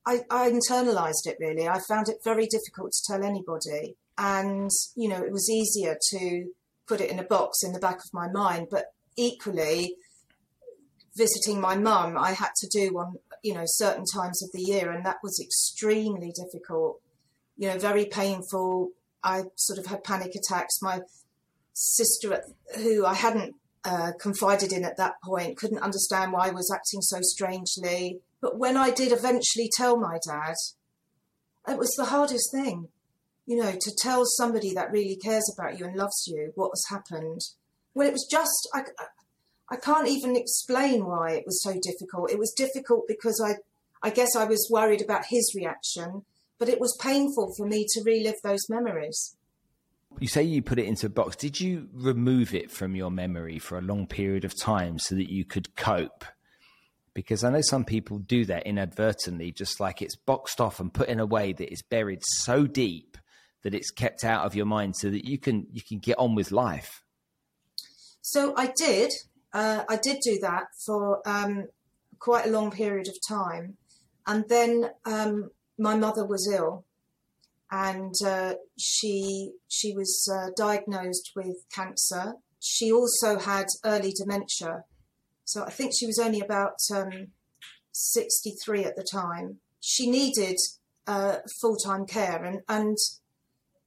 I, 0.05 0.21
I 0.29 0.51
internalized 0.51 1.25
it 1.25 1.37
really. 1.39 1.67
I 1.67 1.79
found 1.87 2.09
it 2.09 2.17
very 2.23 2.47
difficult 2.47 2.91
to 2.91 3.13
tell 3.13 3.23
anybody. 3.23 3.95
And, 4.17 4.69
you 4.95 5.09
know, 5.09 5.23
it 5.23 5.31
was 5.31 5.49
easier 5.49 5.97
to 6.11 6.51
put 6.87 7.01
it 7.01 7.09
in 7.09 7.19
a 7.19 7.23
box 7.23 7.63
in 7.63 7.73
the 7.73 7.79
back 7.79 7.97
of 7.97 8.13
my 8.13 8.29
mind. 8.29 8.67
But 8.69 8.87
equally, 9.15 9.95
visiting 11.15 11.61
my 11.61 11.75
mum, 11.77 12.17
I 12.17 12.31
had 12.31 12.51
to 12.57 12.67
do 12.67 12.97
on, 12.97 13.15
you 13.43 13.53
know, 13.53 13.63
certain 13.65 14.05
times 14.05 14.43
of 14.43 14.51
the 14.51 14.61
year. 14.61 14.91
And 14.91 15.05
that 15.05 15.17
was 15.23 15.39
extremely 15.41 16.31
difficult, 16.31 16.99
you 17.57 17.67
know, 17.69 17.77
very 17.77 18.05
painful. 18.05 18.89
I 19.23 19.43
sort 19.55 19.79
of 19.79 19.85
had 19.85 20.03
panic 20.03 20.33
attacks. 20.35 20.81
My 20.81 20.99
sister, 21.73 22.43
who 22.75 23.05
I 23.05 23.13
hadn't 23.13 23.55
uh, 23.83 24.11
confided 24.19 24.71
in 24.71 24.85
at 24.85 24.97
that 24.97 25.15
point, 25.23 25.57
couldn't 25.57 25.79
understand 25.79 26.31
why 26.31 26.47
I 26.47 26.51
was 26.51 26.71
acting 26.73 27.01
so 27.01 27.17
strangely. 27.21 28.21
But 28.41 28.57
when 28.57 28.77
I 28.77 28.91
did 28.91 29.11
eventually 29.11 29.69
tell 29.75 29.97
my 29.97 30.19
dad, 30.25 30.55
it 31.67 31.77
was 31.77 31.93
the 31.97 32.05
hardest 32.05 32.51
thing, 32.51 32.89
you 33.45 33.57
know, 33.57 33.71
to 33.71 33.91
tell 33.97 34.23
somebody 34.25 34.73
that 34.73 34.91
really 34.91 35.15
cares 35.15 35.51
about 35.53 35.79
you 35.79 35.85
and 35.85 35.95
loves 35.95 36.25
you 36.27 36.51
what 36.55 36.71
has 36.71 36.85
happened. 36.89 37.41
Well, 37.93 38.07
it 38.07 38.13
was 38.13 38.27
just, 38.29 38.69
I, 38.73 38.83
I 39.69 39.77
can't 39.77 40.07
even 40.07 40.35
explain 40.35 41.05
why 41.05 41.31
it 41.31 41.45
was 41.45 41.61
so 41.61 41.73
difficult. 41.81 42.31
It 42.31 42.39
was 42.39 42.53
difficult 42.55 43.03
because 43.07 43.41
I, 43.43 43.55
I 44.05 44.09
guess 44.09 44.35
I 44.35 44.45
was 44.45 44.69
worried 44.71 45.01
about 45.01 45.25
his 45.29 45.53
reaction, 45.55 46.25
but 46.59 46.69
it 46.69 46.79
was 46.79 46.97
painful 47.01 47.53
for 47.55 47.65
me 47.65 47.85
to 47.93 48.03
relive 48.03 48.35
those 48.43 48.69
memories. 48.69 49.35
You 50.19 50.27
say 50.27 50.43
you 50.43 50.61
put 50.61 50.79
it 50.79 50.85
into 50.85 51.07
a 51.07 51.09
box. 51.09 51.35
Did 51.35 51.59
you 51.59 51.89
remove 51.93 52.53
it 52.53 52.71
from 52.71 52.95
your 52.95 53.11
memory 53.11 53.59
for 53.59 53.77
a 53.77 53.81
long 53.81 54.07
period 54.07 54.45
of 54.45 54.57
time 54.57 54.99
so 54.99 55.15
that 55.15 55.29
you 55.29 55.43
could 55.43 55.75
cope? 55.75 56.23
because 57.13 57.43
I 57.43 57.51
know 57.51 57.61
some 57.61 57.85
people 57.85 58.19
do 58.19 58.45
that 58.45 58.65
inadvertently, 58.65 59.51
just 59.51 59.79
like 59.79 60.01
it's 60.01 60.15
boxed 60.15 60.59
off 60.59 60.79
and 60.79 60.93
put 60.93 61.09
in 61.09 61.19
a 61.19 61.25
way 61.25 61.53
that 61.53 61.71
is 61.71 61.81
buried 61.81 62.21
so 62.23 62.65
deep 62.65 63.17
that 63.63 63.73
it's 63.73 63.91
kept 63.91 64.23
out 64.23 64.45
of 64.45 64.55
your 64.55 64.65
mind, 64.65 64.95
so 64.95 65.09
that 65.09 65.25
you 65.25 65.37
can 65.37 65.67
you 65.71 65.81
can 65.81 65.99
get 65.99 66.17
on 66.17 66.35
with 66.35 66.51
life. 66.51 67.03
So 68.21 68.53
I 68.57 68.73
did, 68.75 69.11
uh, 69.53 69.83
I 69.87 69.97
did 69.97 70.19
do 70.21 70.39
that 70.41 70.65
for 70.85 71.21
um, 71.27 71.67
quite 72.19 72.45
a 72.45 72.49
long 72.49 72.71
period 72.71 73.07
of 73.07 73.15
time, 73.27 73.77
and 74.25 74.45
then 74.49 74.89
um, 75.05 75.51
my 75.77 75.95
mother 75.95 76.25
was 76.25 76.49
ill, 76.51 76.85
and 77.73 78.13
uh, 78.23 78.53
she 78.77 79.53
she 79.67 79.93
was 79.95 80.29
uh, 80.31 80.51
diagnosed 80.55 81.31
with 81.35 81.65
cancer. 81.73 82.35
She 82.59 82.91
also 82.91 83.39
had 83.39 83.65
early 83.83 84.13
dementia, 84.15 84.83
so 85.43 85.63
I 85.63 85.71
think 85.71 85.91
she 85.97 86.05
was 86.05 86.19
only 86.19 86.39
about 86.39 86.77
um, 86.93 87.29
63 87.91 88.85
at 88.85 88.95
the 88.95 89.03
time. 89.03 89.57
She 89.81 90.09
needed 90.09 90.57
uh, 91.07 91.37
full 91.59 91.75
time 91.75 92.05
care, 92.05 92.43
and, 92.43 92.61
and 92.69 92.97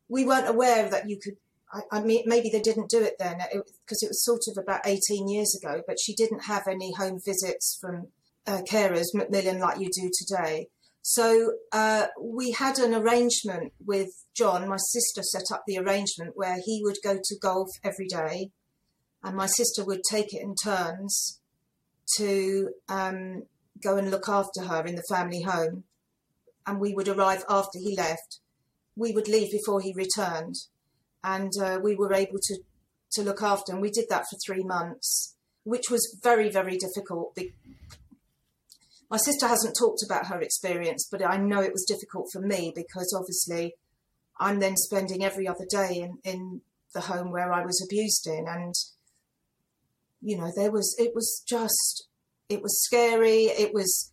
we 0.08 0.24
weren't 0.24 0.48
aware 0.48 0.90
that 0.90 1.08
you 1.08 1.18
could. 1.22 1.36
I, 1.72 1.82
I 1.92 2.00
mean, 2.00 2.24
maybe 2.26 2.50
they 2.50 2.60
didn't 2.60 2.90
do 2.90 3.00
it 3.00 3.14
then 3.20 3.38
because 3.38 4.02
it, 4.02 4.06
it, 4.06 4.10
was 4.10 4.24
sort 4.24 4.42
of 4.48 4.60
about 4.60 4.80
18 4.84 5.28
years 5.28 5.56
ago, 5.62 5.82
but 5.86 6.00
she 6.00 6.12
didn't 6.12 6.44
have 6.44 6.66
any 6.66 6.92
home 6.92 7.20
visits 7.24 7.78
from 7.80 8.08
uh, 8.48 8.62
carers, 8.68 9.14
Macmillan, 9.14 9.60
like 9.60 9.78
you 9.78 9.90
do 9.92 10.10
today. 10.12 10.70
So 11.08 11.52
uh, 11.70 12.08
we 12.20 12.50
had 12.50 12.80
an 12.80 12.92
arrangement 12.92 13.72
with 13.78 14.08
John. 14.34 14.68
My 14.68 14.76
sister 14.76 15.22
set 15.22 15.52
up 15.52 15.62
the 15.64 15.78
arrangement 15.78 16.32
where 16.34 16.56
he 16.64 16.80
would 16.82 16.96
go 17.04 17.16
to 17.22 17.38
golf 17.40 17.68
every 17.84 18.08
day, 18.08 18.50
and 19.22 19.36
my 19.36 19.46
sister 19.46 19.84
would 19.84 20.00
take 20.10 20.34
it 20.34 20.42
in 20.42 20.56
turns 20.56 21.40
to 22.16 22.70
um, 22.88 23.44
go 23.80 23.96
and 23.96 24.10
look 24.10 24.28
after 24.28 24.62
her 24.62 24.84
in 24.84 24.96
the 24.96 25.04
family 25.08 25.42
home. 25.42 25.84
And 26.66 26.80
we 26.80 26.92
would 26.92 27.06
arrive 27.06 27.44
after 27.48 27.78
he 27.78 27.94
left. 27.96 28.40
We 28.96 29.12
would 29.12 29.28
leave 29.28 29.52
before 29.52 29.80
he 29.80 29.94
returned. 29.94 30.56
And 31.22 31.52
uh, 31.62 31.78
we 31.80 31.94
were 31.94 32.12
able 32.12 32.40
to, 32.42 32.58
to 33.12 33.22
look 33.22 33.42
after 33.42 33.72
him. 33.72 33.80
We 33.80 33.92
did 33.92 34.06
that 34.10 34.24
for 34.28 34.38
three 34.44 34.64
months, 34.64 35.36
which 35.62 35.88
was 35.88 36.18
very, 36.24 36.50
very 36.50 36.76
difficult. 36.76 37.38
My 39.10 39.16
sister 39.16 39.46
hasn't 39.46 39.76
talked 39.78 40.02
about 40.04 40.26
her 40.26 40.40
experience, 40.40 41.08
but 41.10 41.24
I 41.24 41.36
know 41.36 41.60
it 41.60 41.72
was 41.72 41.84
difficult 41.84 42.28
for 42.32 42.40
me 42.40 42.72
because 42.74 43.14
obviously 43.16 43.74
I'm 44.38 44.58
then 44.58 44.76
spending 44.76 45.24
every 45.24 45.46
other 45.46 45.66
day 45.68 46.00
in, 46.00 46.18
in 46.24 46.60
the 46.94 47.02
home 47.02 47.30
where 47.30 47.52
I 47.52 47.64
was 47.64 47.80
abused 47.84 48.26
in. 48.26 48.46
And 48.48 48.74
you 50.20 50.36
know, 50.36 50.50
there 50.54 50.72
was, 50.72 50.96
it 50.98 51.12
was 51.14 51.42
just, 51.46 52.08
it 52.48 52.62
was 52.62 52.82
scary. 52.84 53.44
It 53.44 53.72
was 53.72 54.12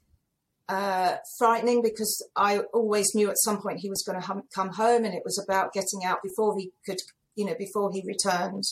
uh, 0.69 1.15
frightening 1.37 1.81
because 1.81 2.25
I 2.35 2.59
always 2.73 3.13
knew 3.15 3.29
at 3.29 3.37
some 3.39 3.61
point 3.61 3.79
he 3.79 3.89
was 3.89 4.03
going 4.03 4.19
to 4.19 4.25
hum- 4.25 4.43
come 4.53 4.69
home 4.69 5.05
and 5.05 5.13
it 5.13 5.23
was 5.25 5.43
about 5.43 5.73
getting 5.73 6.05
out 6.05 6.19
before 6.23 6.57
he 6.57 6.71
could, 6.85 6.99
you 7.35 7.45
know, 7.45 7.55
before 7.57 7.91
he 7.91 8.03
returned. 8.05 8.63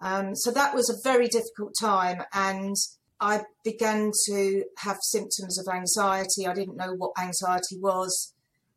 Um, 0.00 0.34
so 0.34 0.50
that 0.50 0.74
was 0.74 0.90
a 0.90 1.08
very 1.08 1.28
difficult 1.28 1.74
time. 1.80 2.22
And 2.32 2.76
I 3.22 3.44
began 3.62 4.10
to 4.26 4.64
have 4.78 4.98
symptoms 5.00 5.56
of 5.56 5.72
anxiety. 5.72 6.44
I 6.46 6.54
didn't 6.54 6.76
know 6.76 6.92
what 6.94 7.12
anxiety 7.16 7.78
was. 7.78 8.34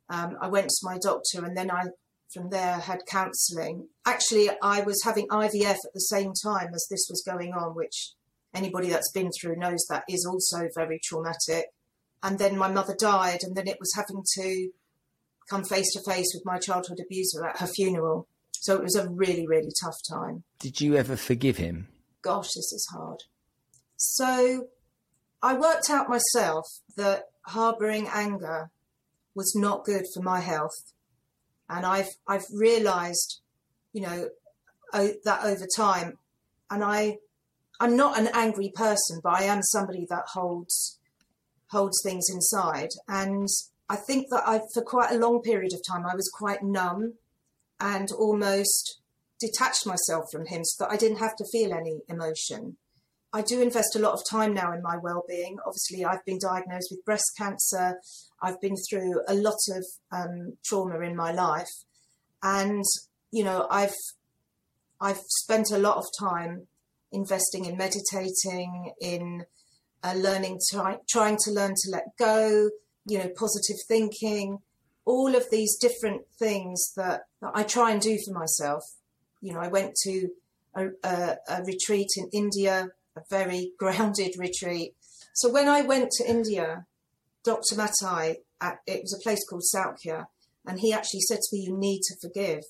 Um, 0.08 0.36
I 0.40 0.46
went 0.46 0.68
to 0.68 0.84
my 0.84 0.98
doctor 1.02 1.44
and 1.44 1.56
then 1.56 1.68
I 1.70 1.86
from 2.32 2.50
there 2.50 2.78
had 2.78 3.00
counselling. 3.08 3.88
Actually, 4.04 4.50
I 4.62 4.82
was 4.82 5.02
having 5.02 5.26
IVF 5.28 5.78
at 5.84 5.94
the 5.94 6.00
same 6.00 6.32
time 6.44 6.68
as 6.74 6.86
this 6.88 7.06
was 7.10 7.24
going 7.26 7.54
on, 7.54 7.74
which 7.74 8.12
anybody 8.54 8.88
that's 8.88 9.10
been 9.10 9.30
through 9.32 9.56
knows 9.56 9.84
that 9.88 10.04
is 10.08 10.24
also 10.24 10.68
very 10.74 11.00
traumatic. 11.02 11.66
And 12.22 12.38
then 12.38 12.56
my 12.56 12.70
mother 12.70 12.96
died, 12.98 13.40
and 13.42 13.56
then 13.56 13.68
it 13.68 13.78
was 13.80 13.94
having 13.94 14.22
to 14.36 14.70
come 15.48 15.64
face 15.64 15.92
to 15.92 16.10
face 16.10 16.32
with 16.34 16.44
my 16.44 16.58
childhood 16.58 16.98
abuser 17.00 17.46
at 17.46 17.58
her 17.58 17.66
funeral. 17.66 18.28
So 18.52 18.74
it 18.76 18.82
was 18.82 18.96
a 18.96 19.08
really, 19.08 19.46
really 19.46 19.70
tough 19.82 19.98
time. 20.08 20.44
Did 20.58 20.80
you 20.80 20.96
ever 20.96 21.16
forgive 21.16 21.56
him? 21.56 21.88
Gosh, 22.22 22.48
this 22.48 22.72
is 22.72 22.88
hard. 22.92 23.22
So 23.96 24.68
I 25.42 25.54
worked 25.54 25.90
out 25.90 26.08
myself 26.08 26.66
that 26.96 27.30
harbouring 27.46 28.08
anger 28.12 28.70
was 29.34 29.54
not 29.54 29.84
good 29.84 30.04
for 30.14 30.22
my 30.22 30.40
health 30.40 30.94
and 31.68 31.84
I've 31.84 32.10
I've 32.26 32.46
realised, 32.52 33.40
you 33.92 34.02
know, 34.02 34.28
that 34.92 35.44
over 35.44 35.66
time, 35.76 36.18
and 36.70 36.84
I 36.84 37.18
I'm 37.80 37.96
not 37.96 38.18
an 38.18 38.28
angry 38.32 38.72
person, 38.74 39.20
but 39.22 39.34
I 39.34 39.44
am 39.44 39.62
somebody 39.62 40.06
that 40.08 40.24
holds 40.32 40.98
holds 41.70 42.00
things 42.02 42.26
inside. 42.32 42.90
And 43.08 43.48
I 43.88 43.96
think 43.96 44.28
that 44.30 44.44
I, 44.46 44.60
for 44.72 44.82
quite 44.82 45.12
a 45.12 45.18
long 45.18 45.42
period 45.42 45.72
of 45.72 45.80
time, 45.86 46.06
I 46.06 46.14
was 46.14 46.30
quite 46.32 46.62
numb 46.62 47.14
and 47.80 48.10
almost 48.12 49.00
detached 49.40 49.86
myself 49.86 50.26
from 50.32 50.46
him 50.46 50.64
so 50.64 50.84
that 50.84 50.92
I 50.92 50.96
didn't 50.96 51.18
have 51.18 51.36
to 51.36 51.44
feel 51.52 51.72
any 51.72 52.00
emotion. 52.08 52.76
I 53.36 53.42
do 53.42 53.60
invest 53.60 53.94
a 53.94 53.98
lot 53.98 54.14
of 54.14 54.22
time 54.30 54.54
now 54.54 54.72
in 54.72 54.80
my 54.80 54.96
well-being. 54.96 55.58
Obviously, 55.66 56.06
I've 56.06 56.24
been 56.24 56.38
diagnosed 56.38 56.88
with 56.90 57.04
breast 57.04 57.32
cancer. 57.36 58.00
I've 58.40 58.58
been 58.62 58.76
through 58.88 59.20
a 59.28 59.34
lot 59.34 59.58
of 59.72 59.84
um, 60.10 60.54
trauma 60.64 61.00
in 61.00 61.14
my 61.14 61.32
life, 61.32 61.68
and 62.42 62.82
you 63.30 63.44
know, 63.44 63.66
I've 63.70 63.94
I've 65.02 65.20
spent 65.42 65.70
a 65.70 65.76
lot 65.76 65.98
of 65.98 66.06
time 66.18 66.66
investing 67.12 67.66
in 67.66 67.76
meditating, 67.76 68.94
in 69.02 69.44
uh, 70.02 70.14
learning, 70.16 70.58
try, 70.72 70.96
trying 71.06 71.36
to 71.44 71.50
learn 71.50 71.74
to 71.82 71.90
let 71.90 72.16
go. 72.18 72.70
You 73.04 73.18
know, 73.18 73.30
positive 73.36 73.76
thinking, 73.86 74.60
all 75.04 75.34
of 75.34 75.44
these 75.50 75.76
different 75.76 76.22
things 76.38 76.90
that, 76.96 77.24
that 77.42 77.50
I 77.54 77.64
try 77.64 77.90
and 77.90 78.00
do 78.00 78.16
for 78.26 78.32
myself. 78.32 78.82
You 79.42 79.52
know, 79.52 79.60
I 79.60 79.68
went 79.68 79.94
to 80.04 80.28
a, 80.74 80.86
a, 81.04 81.36
a 81.50 81.62
retreat 81.64 82.08
in 82.16 82.30
India 82.32 82.92
a 83.16 83.22
very 83.30 83.72
grounded 83.78 84.34
retreat. 84.38 84.94
So 85.34 85.50
when 85.50 85.68
I 85.68 85.82
went 85.82 86.10
to 86.12 86.28
India, 86.28 86.86
Dr. 87.44 87.76
Mathai, 87.76 88.36
at, 88.60 88.72
uh, 88.72 88.76
it 88.86 89.02
was 89.02 89.14
a 89.14 89.22
place 89.22 89.44
called 89.48 89.62
Soukya, 89.74 90.26
and 90.66 90.80
he 90.80 90.92
actually 90.92 91.20
said 91.20 91.40
to 91.40 91.56
me, 91.56 91.64
"You 91.64 91.76
need 91.76 92.00
to 92.02 92.16
forgive." 92.20 92.64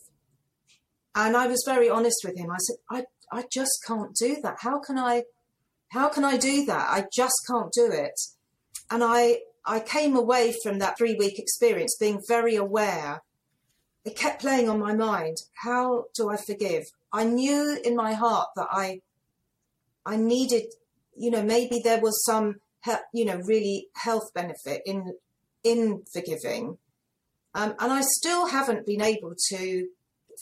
And 1.15 1.37
I 1.37 1.47
was 1.47 1.63
very 1.65 1.89
honest 1.89 2.19
with 2.25 2.37
him. 2.37 2.51
I 2.51 2.59
said, 2.59 2.77
"I 2.91 3.05
I 3.33 3.45
just 3.53 3.79
can't 3.87 4.15
do 4.15 4.37
that. 4.43 4.59
How 4.61 4.81
can 4.81 4.99
I? 4.99 5.25
How 5.91 6.09
can 6.09 6.25
I 6.25 6.37
do 6.37 6.67
that? 6.67 6.89
I 6.91 7.07
just 7.15 7.45
can't 7.47 7.73
do 7.73 7.91
it." 7.91 8.19
And 8.91 9.03
I 9.05 9.41
I 9.65 9.81
came 9.81 10.17
away 10.17 10.55
from 10.63 10.79
that 10.79 10.99
three 10.99 11.15
week 11.15 11.39
experience 11.39 11.97
being 11.99 12.21
very 12.29 12.57
aware. 12.57 13.23
It 14.05 14.17
kept 14.17 14.41
playing 14.41 14.69
on 14.69 14.79
my 14.79 14.95
mind. 14.95 15.39
How 15.55 16.07
do 16.15 16.29
I 16.29 16.37
forgive? 16.37 16.85
I 17.13 17.25
knew 17.25 17.81
in 17.85 17.97
my 17.97 18.13
heart 18.13 18.49
that 18.57 18.69
I 18.71 19.01
I 20.07 20.17
needed, 20.17 20.73
you 21.17 21.31
know, 21.31 21.43
maybe 21.43 21.81
there 21.83 22.01
was 22.01 22.25
some, 22.25 22.57
you 23.13 23.25
know, 23.25 23.39
really 23.45 23.89
health 23.97 24.33
benefit 24.33 24.83
in 24.87 25.15
in 25.65 26.05
forgiving, 26.13 26.79
um, 27.55 27.75
and 27.81 27.93
I 27.93 28.03
still 28.03 28.47
haven't 28.47 28.87
been 28.87 29.03
able 29.03 29.35
to 29.51 29.89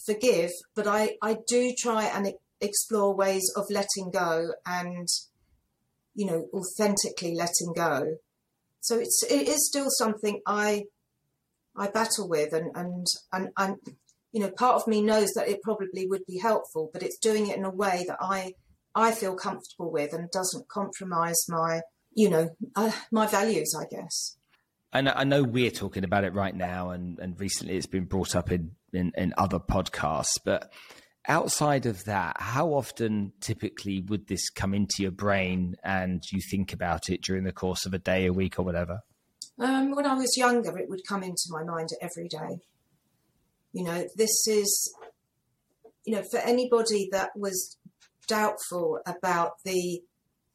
forgive, 0.06 0.50
but 0.74 0.86
I 0.86 1.16
I 1.22 1.38
do 1.48 1.72
try 1.76 2.04
and 2.04 2.34
explore 2.60 3.14
ways 3.14 3.50
of 3.56 3.64
letting 3.70 4.10
go 4.12 4.50
and, 4.66 5.08
you 6.14 6.26
know, 6.26 6.48
authentically 6.52 7.34
letting 7.34 7.72
go. 7.74 8.18
So 8.80 8.98
it's 8.98 9.22
it 9.24 9.48
is 9.48 9.66
still 9.66 9.88
something 9.88 10.42
I 10.46 10.84
I 11.74 11.88
battle 11.88 12.28
with, 12.28 12.52
and 12.52 12.70
and 12.74 13.06
and 13.32 13.48
and 13.56 13.76
you 14.32 14.40
know, 14.40 14.50
part 14.50 14.76
of 14.76 14.86
me 14.86 15.00
knows 15.00 15.30
that 15.36 15.48
it 15.48 15.62
probably 15.62 16.06
would 16.06 16.26
be 16.26 16.38
helpful, 16.38 16.90
but 16.92 17.02
it's 17.02 17.18
doing 17.18 17.48
it 17.48 17.56
in 17.56 17.64
a 17.64 17.70
way 17.70 18.04
that 18.08 18.18
I 18.20 18.54
I 18.94 19.12
feel 19.12 19.34
comfortable 19.34 19.90
with 19.90 20.12
and 20.12 20.30
doesn't 20.30 20.68
compromise 20.68 21.44
my, 21.48 21.80
you 22.14 22.30
know, 22.30 22.50
uh, 22.76 22.92
my 23.10 23.26
values, 23.26 23.74
I 23.78 23.84
guess. 23.90 24.36
And 24.92 25.08
I 25.08 25.24
know 25.24 25.42
we're 25.42 25.72
talking 25.72 26.04
about 26.04 26.22
it 26.22 26.34
right 26.34 26.54
now, 26.54 26.90
and, 26.90 27.18
and 27.18 27.38
recently 27.40 27.76
it's 27.76 27.86
been 27.86 28.04
brought 28.04 28.36
up 28.36 28.52
in, 28.52 28.76
in, 28.92 29.10
in 29.16 29.34
other 29.36 29.58
podcasts. 29.58 30.38
But 30.44 30.72
outside 31.26 31.86
of 31.86 32.04
that, 32.04 32.36
how 32.38 32.68
often 32.68 33.32
typically 33.40 34.02
would 34.02 34.28
this 34.28 34.48
come 34.50 34.72
into 34.72 35.02
your 35.02 35.10
brain 35.10 35.74
and 35.82 36.22
you 36.30 36.40
think 36.48 36.72
about 36.72 37.08
it 37.08 37.22
during 37.22 37.42
the 37.42 37.52
course 37.52 37.86
of 37.86 37.94
a 37.94 37.98
day, 37.98 38.26
a 38.26 38.32
week, 38.32 38.56
or 38.60 38.62
whatever? 38.62 39.00
Um, 39.58 39.96
when 39.96 40.06
I 40.06 40.14
was 40.14 40.36
younger, 40.36 40.78
it 40.78 40.88
would 40.88 41.06
come 41.08 41.24
into 41.24 41.48
my 41.48 41.64
mind 41.64 41.88
every 42.00 42.28
day. 42.28 42.60
You 43.72 43.82
know, 43.82 44.06
this 44.16 44.46
is, 44.46 44.94
you 46.06 46.14
know, 46.14 46.22
for 46.30 46.38
anybody 46.38 47.08
that 47.10 47.30
was 47.34 47.76
doubtful 48.26 49.00
about 49.06 49.52
the 49.64 50.02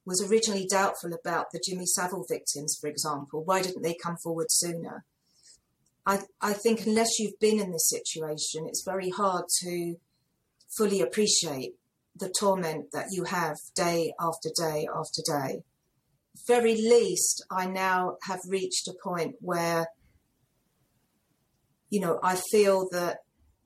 was 0.05 0.27
originally 0.27 0.65
doubtful 0.65 1.12
about 1.13 1.51
the 1.51 1.62
Jimmy 1.63 1.86
Savile 1.86 2.25
victims, 2.27 2.77
for 2.79 2.88
example. 2.88 3.43
Why 3.43 3.62
didn't 3.62 3.84
they 3.84 3.95
come 4.01 4.17
forward 4.17 4.47
sooner? 4.49 5.05
I, 6.05 6.21
I 6.41 6.53
think 6.53 6.88
unless 6.88 7.19
you've 7.19 7.39
been 7.39 7.60
in 7.60 7.71
this 7.71 7.89
situation, 7.89 8.65
it's 8.67 8.84
very 8.84 9.10
hard 9.10 9.45
to 9.62 9.95
fully 10.75 11.01
appreciate 11.01 11.73
the 12.15 12.34
torment 12.39 12.88
that 12.91 13.08
you 13.12 13.25
have 13.25 13.58
day 13.75 14.13
after 14.19 14.49
day 14.55 14.88
after 14.93 15.21
day. 15.25 15.63
Very 16.47 16.75
least, 16.75 17.45
I 17.51 17.67
now 17.67 18.17
have 18.23 18.39
reached 18.47 18.88
a 18.88 18.93
point 19.03 19.36
where, 19.39 19.88
you 21.89 21.99
know, 21.99 22.19
I 22.23 22.36
feel 22.36 22.89
that 22.91 23.19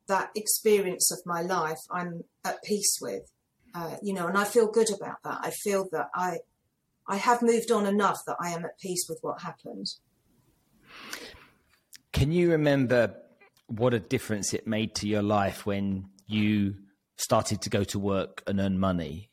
that 0.08 0.32
experience 0.36 1.12
of 1.12 1.20
my 1.26 1.42
life 1.42 1.80
I'm 1.90 2.24
at 2.44 2.64
peace 2.64 2.98
with. 3.02 3.32
Uh, 3.74 3.96
you 4.04 4.14
know, 4.14 4.28
and 4.28 4.38
I 4.38 4.44
feel 4.44 4.68
good 4.68 4.92
about 4.92 5.18
that. 5.24 5.40
I 5.42 5.50
feel 5.50 5.88
that 5.92 6.10
I, 6.14 6.40
I 7.08 7.18
have 7.18 7.42
moved 7.42 7.72
on 7.72 7.86
enough 7.86 8.22
that 8.28 8.38
I 8.40 8.50
am 8.50 8.66
at 8.66 8.78
peace 8.80 9.06
with 9.10 9.20
what 9.22 9.42
happened. 9.42 9.88
Can 12.12 12.32
you 12.32 12.52
remember 12.52 13.16
what 13.68 13.94
a 13.94 14.00
difference 14.00 14.54
it 14.54 14.68
made 14.68 14.94
to 14.96 15.08
your 15.08 15.24
life 15.24 15.66
when 15.66 16.10
you 16.28 16.76
started 17.18 17.62
to 17.62 17.70
go 17.70 17.84
to 17.86 18.00
work 18.00 18.44
and 18.46 18.60
earn 18.60 18.80
money? 18.80 19.30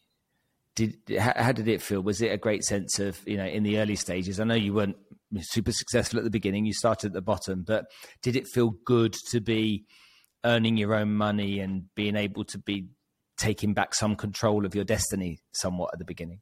Did 0.75 0.97
how, 1.19 1.35
how 1.37 1.53
did 1.53 1.69
it 1.69 1.83
feel? 1.83 2.01
Was 2.01 2.23
it 2.23 2.33
a 2.33 2.39
great 2.39 2.65
sense 2.65 2.99
of 2.99 3.21
you 3.27 3.37
know 3.37 3.47
in 3.47 3.63
the 3.63 3.79
early 3.79 3.97
stages? 3.97 4.41
I 4.41 4.45
know 4.45 4.55
you 4.55 4.73
weren't 4.73 4.97
super 5.41 5.73
successful 5.73 6.19
at 6.19 6.25
the 6.25 6.31
beginning. 6.31 6.65
You 6.65 6.73
started 6.73 7.09
at 7.09 7.13
the 7.13 7.21
bottom, 7.21 7.65
but 7.67 7.87
did 8.23 8.37
it 8.37 8.47
feel 8.47 8.71
good 8.85 9.15
to 9.31 9.41
be 9.41 9.85
earning 10.45 10.77
your 10.77 10.95
own 10.95 11.15
money 11.15 11.61
and 11.61 11.85
being 11.95 12.17
able 12.17 12.45
to 12.45 12.59
be 12.59 12.87
taking 13.41 13.75
back 13.75 13.95
some 13.95 14.15
control 14.15 14.67
of 14.67 14.75
your 14.75 14.85
destiny 14.85 15.41
somewhat 15.53 15.91
at 15.93 15.99
the 15.99 16.05
beginning? 16.05 16.41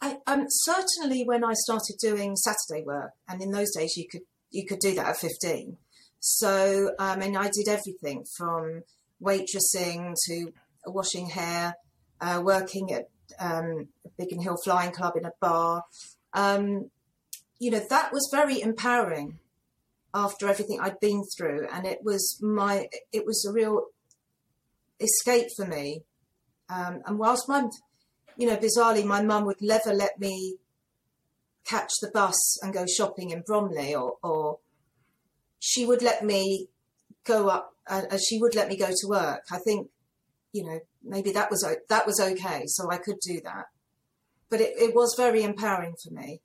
I, 0.00 0.16
um, 0.26 0.46
certainly 0.48 1.24
when 1.24 1.44
I 1.44 1.52
started 1.54 1.96
doing 2.00 2.36
Saturday 2.36 2.84
work, 2.84 3.12
and 3.28 3.42
in 3.42 3.50
those 3.50 3.72
days 3.74 3.96
you 3.96 4.06
could 4.08 4.22
you 4.50 4.64
could 4.66 4.78
do 4.78 4.94
that 4.94 5.06
at 5.06 5.16
fifteen. 5.16 5.76
So 6.20 6.92
um, 6.98 7.20
and 7.20 7.36
I 7.36 7.50
did 7.52 7.68
everything 7.68 8.24
from 8.36 8.82
waitressing 9.22 10.14
to 10.26 10.52
washing 10.86 11.26
hair, 11.26 11.74
uh, 12.20 12.40
working 12.42 12.92
at 12.92 13.08
um, 13.38 13.88
Biggin 14.16 14.40
Hill 14.40 14.56
Flying 14.64 14.92
Club 14.92 15.16
in 15.16 15.24
a 15.24 15.32
bar. 15.40 15.84
Um, 16.32 16.90
you 17.58 17.70
know 17.70 17.82
that 17.90 18.12
was 18.12 18.28
very 18.32 18.60
empowering 18.60 19.38
after 20.14 20.48
everything 20.48 20.80
I'd 20.80 21.00
been 21.00 21.24
through, 21.36 21.66
and 21.72 21.86
it 21.86 22.00
was 22.02 22.38
my 22.40 22.88
it 23.12 23.26
was 23.26 23.44
a 23.44 23.52
real 23.52 23.86
escape 25.00 25.48
for 25.56 25.66
me. 25.66 26.02
Um, 26.68 27.00
and 27.06 27.18
whilst 27.18 27.48
my, 27.48 27.68
you 28.36 28.46
know, 28.46 28.56
bizarrely, 28.56 29.04
my 29.04 29.22
mum 29.22 29.46
would 29.46 29.60
never 29.60 29.92
let 29.92 30.18
me 30.20 30.56
catch 31.64 31.90
the 32.00 32.10
bus 32.12 32.62
and 32.62 32.72
go 32.72 32.86
shopping 32.86 33.30
in 33.30 33.42
Bromley, 33.46 33.94
or, 33.94 34.16
or 34.22 34.58
she 35.58 35.84
would 35.86 36.02
let 36.02 36.24
me 36.24 36.68
go 37.24 37.48
up, 37.48 37.74
uh, 37.86 38.02
she 38.18 38.38
would 38.38 38.54
let 38.54 38.68
me 38.68 38.76
go 38.76 38.88
to 38.88 39.08
work. 39.08 39.44
I 39.50 39.58
think, 39.58 39.88
you 40.52 40.64
know, 40.64 40.80
maybe 41.02 41.32
that 41.32 41.50
was 41.50 41.66
that 41.88 42.06
was 42.06 42.20
okay, 42.20 42.62
so 42.66 42.90
I 42.90 42.98
could 42.98 43.18
do 43.20 43.40
that. 43.44 43.66
But 44.50 44.60
it, 44.60 44.74
it 44.78 44.94
was 44.94 45.14
very 45.16 45.42
empowering 45.42 45.94
for 46.02 46.12
me. 46.12 46.40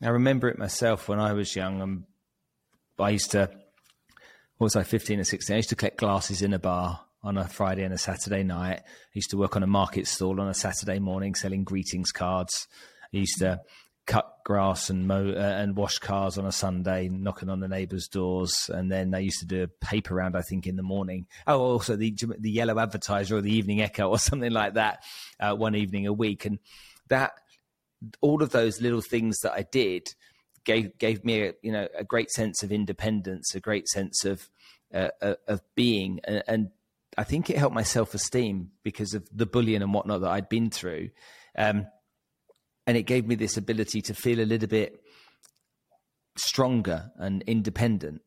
I 0.00 0.08
remember 0.10 0.48
it 0.48 0.58
myself 0.58 1.08
when 1.08 1.18
I 1.18 1.32
was 1.32 1.56
young. 1.56 1.82
and 1.82 2.04
I 3.00 3.10
used 3.10 3.32
to, 3.32 3.50
what 4.58 4.66
was 4.66 4.76
I, 4.76 4.84
15 4.84 5.20
or 5.20 5.24
16? 5.24 5.54
I 5.54 5.56
used 5.56 5.68
to 5.70 5.76
collect 5.76 5.98
glasses 5.98 6.40
in 6.40 6.52
a 6.52 6.58
bar 6.58 7.00
on 7.22 7.36
a 7.36 7.48
Friday 7.48 7.82
and 7.82 7.94
a 7.94 7.98
Saturday 7.98 8.42
night. 8.42 8.80
I 8.80 9.12
used 9.14 9.30
to 9.30 9.36
work 9.36 9.56
on 9.56 9.62
a 9.62 9.66
market 9.66 10.06
stall 10.06 10.40
on 10.40 10.48
a 10.48 10.54
Saturday 10.54 10.98
morning 10.98 11.34
selling 11.34 11.64
greetings 11.64 12.12
cards. 12.12 12.68
I 13.12 13.18
used 13.18 13.38
to 13.38 13.60
cut 14.08 14.38
grass 14.42 14.88
and 14.88 15.06
mow 15.06 15.28
uh, 15.28 15.38
and 15.38 15.76
wash 15.76 15.98
cars 15.98 16.38
on 16.38 16.46
a 16.46 16.52
Sunday, 16.52 17.08
knocking 17.08 17.50
on 17.50 17.60
the 17.60 17.68
neighbours' 17.68 18.08
doors, 18.08 18.70
and 18.72 18.90
then 18.90 19.14
I 19.14 19.18
used 19.18 19.40
to 19.40 19.46
do 19.46 19.62
a 19.62 19.68
paper 19.68 20.14
round. 20.14 20.36
I 20.36 20.42
think 20.42 20.66
in 20.66 20.76
the 20.76 20.82
morning. 20.82 21.26
Oh, 21.46 21.60
also 21.60 21.94
the 21.94 22.16
the 22.38 22.50
Yellow 22.50 22.78
Advertiser 22.78 23.36
or 23.36 23.40
the 23.42 23.54
Evening 23.54 23.82
Echo 23.82 24.08
or 24.08 24.18
something 24.18 24.50
like 24.50 24.74
that, 24.74 25.04
uh, 25.38 25.54
one 25.54 25.76
evening 25.76 26.06
a 26.06 26.12
week, 26.12 26.46
and 26.46 26.58
that 27.08 27.32
all 28.20 28.42
of 28.42 28.50
those 28.50 28.80
little 28.80 29.02
things 29.02 29.38
that 29.40 29.52
I 29.52 29.62
did 29.70 30.08
gave 30.64 30.96
gave 30.98 31.24
me 31.24 31.42
a, 31.42 31.52
you 31.62 31.72
know 31.72 31.86
a 31.96 32.04
great 32.04 32.30
sense 32.30 32.62
of 32.62 32.72
independence, 32.72 33.54
a 33.54 33.60
great 33.60 33.88
sense 33.88 34.24
of 34.24 34.48
uh, 34.92 35.08
uh 35.20 35.34
of 35.46 35.60
being, 35.74 36.20
and, 36.24 36.42
and 36.48 36.68
I 37.18 37.24
think 37.24 37.50
it 37.50 37.58
helped 37.58 37.74
my 37.74 37.82
self 37.82 38.14
esteem 38.14 38.70
because 38.84 39.12
of 39.12 39.28
the 39.34 39.44
bullying 39.44 39.82
and 39.82 39.92
whatnot 39.92 40.20
that 40.20 40.30
I'd 40.30 40.48
been 40.48 40.70
through. 40.70 41.10
Um, 41.56 41.88
and 42.86 42.96
it 42.96 43.02
gave 43.02 43.26
me 43.26 43.34
this 43.34 43.56
ability 43.56 44.02
to 44.02 44.14
feel 44.14 44.40
a 44.40 44.46
little 44.46 44.68
bit 44.68 45.02
stronger 46.36 47.10
and 47.16 47.42
independent. 47.42 48.22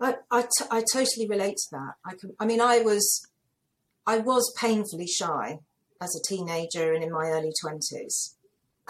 I, 0.00 0.14
I, 0.30 0.42
t- 0.42 0.66
I 0.70 0.84
totally 0.92 1.26
relate 1.28 1.56
to 1.56 1.68
that. 1.72 1.94
I, 2.06 2.12
can, 2.14 2.30
I 2.38 2.46
mean, 2.46 2.60
I 2.60 2.78
was, 2.78 3.26
I 4.06 4.18
was 4.18 4.54
painfully 4.56 5.08
shy 5.08 5.58
as 6.00 6.14
a 6.14 6.22
teenager 6.28 6.92
and 6.92 7.02
in 7.02 7.10
my 7.10 7.26
early 7.26 7.52
20s. 7.64 8.34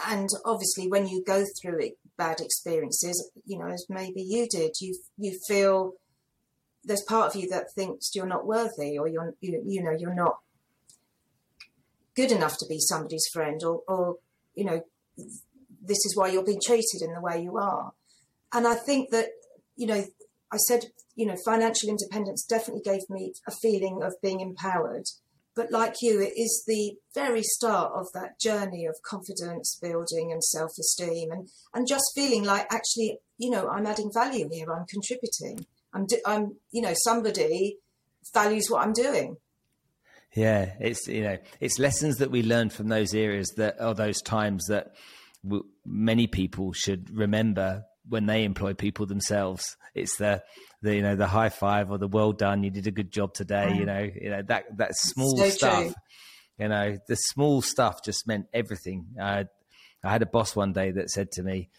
and 0.07 0.29
obviously 0.45 0.87
when 0.87 1.07
you 1.07 1.23
go 1.25 1.43
through 1.59 1.89
bad 2.17 2.39
experiences, 2.39 3.31
you 3.45 3.57
know, 3.57 3.67
as 3.67 3.87
maybe 3.89 4.21
you 4.21 4.47
did, 4.47 4.73
you 4.79 4.95
you 5.17 5.39
feel 5.47 5.93
there's 6.85 7.03
part 7.03 7.33
of 7.33 7.41
you 7.41 7.49
that 7.49 7.73
thinks 7.73 8.11
you're 8.13 8.27
not 8.27 8.45
worthy 8.45 8.97
or 8.97 9.07
you're 9.07 9.33
you, 9.41 9.61
you 9.65 9.83
know 9.83 9.95
you're 9.97 10.13
not 10.13 10.37
good 12.15 12.31
enough 12.31 12.57
to 12.57 12.65
be 12.67 12.79
somebody's 12.79 13.27
friend 13.33 13.61
or, 13.63 13.81
or 13.87 14.17
you 14.53 14.63
know 14.63 14.81
this 15.17 16.05
is 16.05 16.15
why 16.15 16.29
you're 16.29 16.45
being 16.45 16.61
treated 16.63 17.01
in 17.01 17.13
the 17.13 17.21
way 17.21 17.41
you 17.41 17.57
are. 17.57 17.93
And 18.53 18.67
i 18.67 18.75
think 18.75 19.11
that 19.11 19.29
you 19.75 19.87
know 19.87 20.05
i 20.51 20.57
said 20.57 20.85
you 21.15 21.25
know 21.25 21.35
financial 21.43 21.89
independence 21.89 22.45
definitely 22.45 22.83
gave 22.83 23.09
me 23.09 23.33
a 23.47 23.51
feeling 23.51 24.01
of 24.03 24.13
being 24.21 24.39
empowered. 24.39 25.05
But 25.55 25.71
like 25.71 25.95
you 26.01 26.21
it 26.21 26.33
is 26.37 26.63
the 26.67 26.97
very 27.13 27.41
start 27.41 27.93
of 27.95 28.07
that 28.13 28.39
journey 28.39 28.85
of 28.85 28.95
confidence 29.01 29.77
building 29.81 30.31
and 30.31 30.43
self-esteem 30.43 31.31
and 31.31 31.49
and 31.73 31.87
just 31.87 32.11
feeling 32.13 32.43
like 32.43 32.67
actually 32.71 33.19
you 33.37 33.49
know 33.49 33.69
i'm 33.69 33.85
adding 33.85 34.11
value 34.13 34.49
here 34.51 34.71
i'm 34.71 34.85
contributing 34.85 35.65
I'm, 35.95 36.05
I'm, 36.25 36.55
you 36.71 36.81
know, 36.81 36.93
somebody 36.93 37.77
values 38.33 38.67
what 38.69 38.85
I'm 38.85 38.93
doing. 38.93 39.37
Yeah, 40.35 40.73
it's 40.81 41.07
you 41.07 41.23
know, 41.23 41.37
it's 41.61 41.79
lessons 41.79 42.17
that 42.17 42.29
we 42.29 42.43
learn 42.43 42.69
from 42.69 42.89
those 42.89 43.13
areas 43.13 43.53
that 43.55 43.79
are 43.79 43.93
those 43.93 44.21
times 44.21 44.65
that 44.65 44.93
w- 45.43 45.63
many 45.85 46.27
people 46.27 46.73
should 46.73 47.09
remember 47.09 47.85
when 48.07 48.25
they 48.25 48.43
employ 48.43 48.73
people 48.73 49.05
themselves. 49.05 49.77
It's 49.93 50.17
the 50.17 50.43
the 50.81 50.95
you 50.95 51.01
know 51.01 51.15
the 51.15 51.27
high 51.27 51.47
five 51.49 51.89
or 51.89 51.97
the 51.97 52.09
well 52.09 52.33
done, 52.33 52.63
you 52.63 52.69
did 52.69 52.85
a 52.85 52.91
good 52.91 53.11
job 53.11 53.33
today. 53.33 53.69
Mm. 53.71 53.77
You 53.77 53.85
know, 53.85 54.09
you 54.21 54.29
know 54.29 54.41
that 54.49 54.65
that 54.77 54.91
small 54.95 55.37
so 55.37 55.49
stuff. 55.49 55.83
True. 55.83 55.93
You 56.57 56.67
know, 56.67 56.97
the 57.07 57.15
small 57.15 57.61
stuff 57.61 58.03
just 58.03 58.27
meant 58.27 58.47
everything. 58.53 59.07
Uh, 59.19 59.45
I 60.03 60.11
had 60.11 60.21
a 60.21 60.25
boss 60.25 60.55
one 60.55 60.73
day 60.73 60.91
that 60.91 61.09
said 61.09 61.31
to 61.33 61.43
me, 61.43 61.69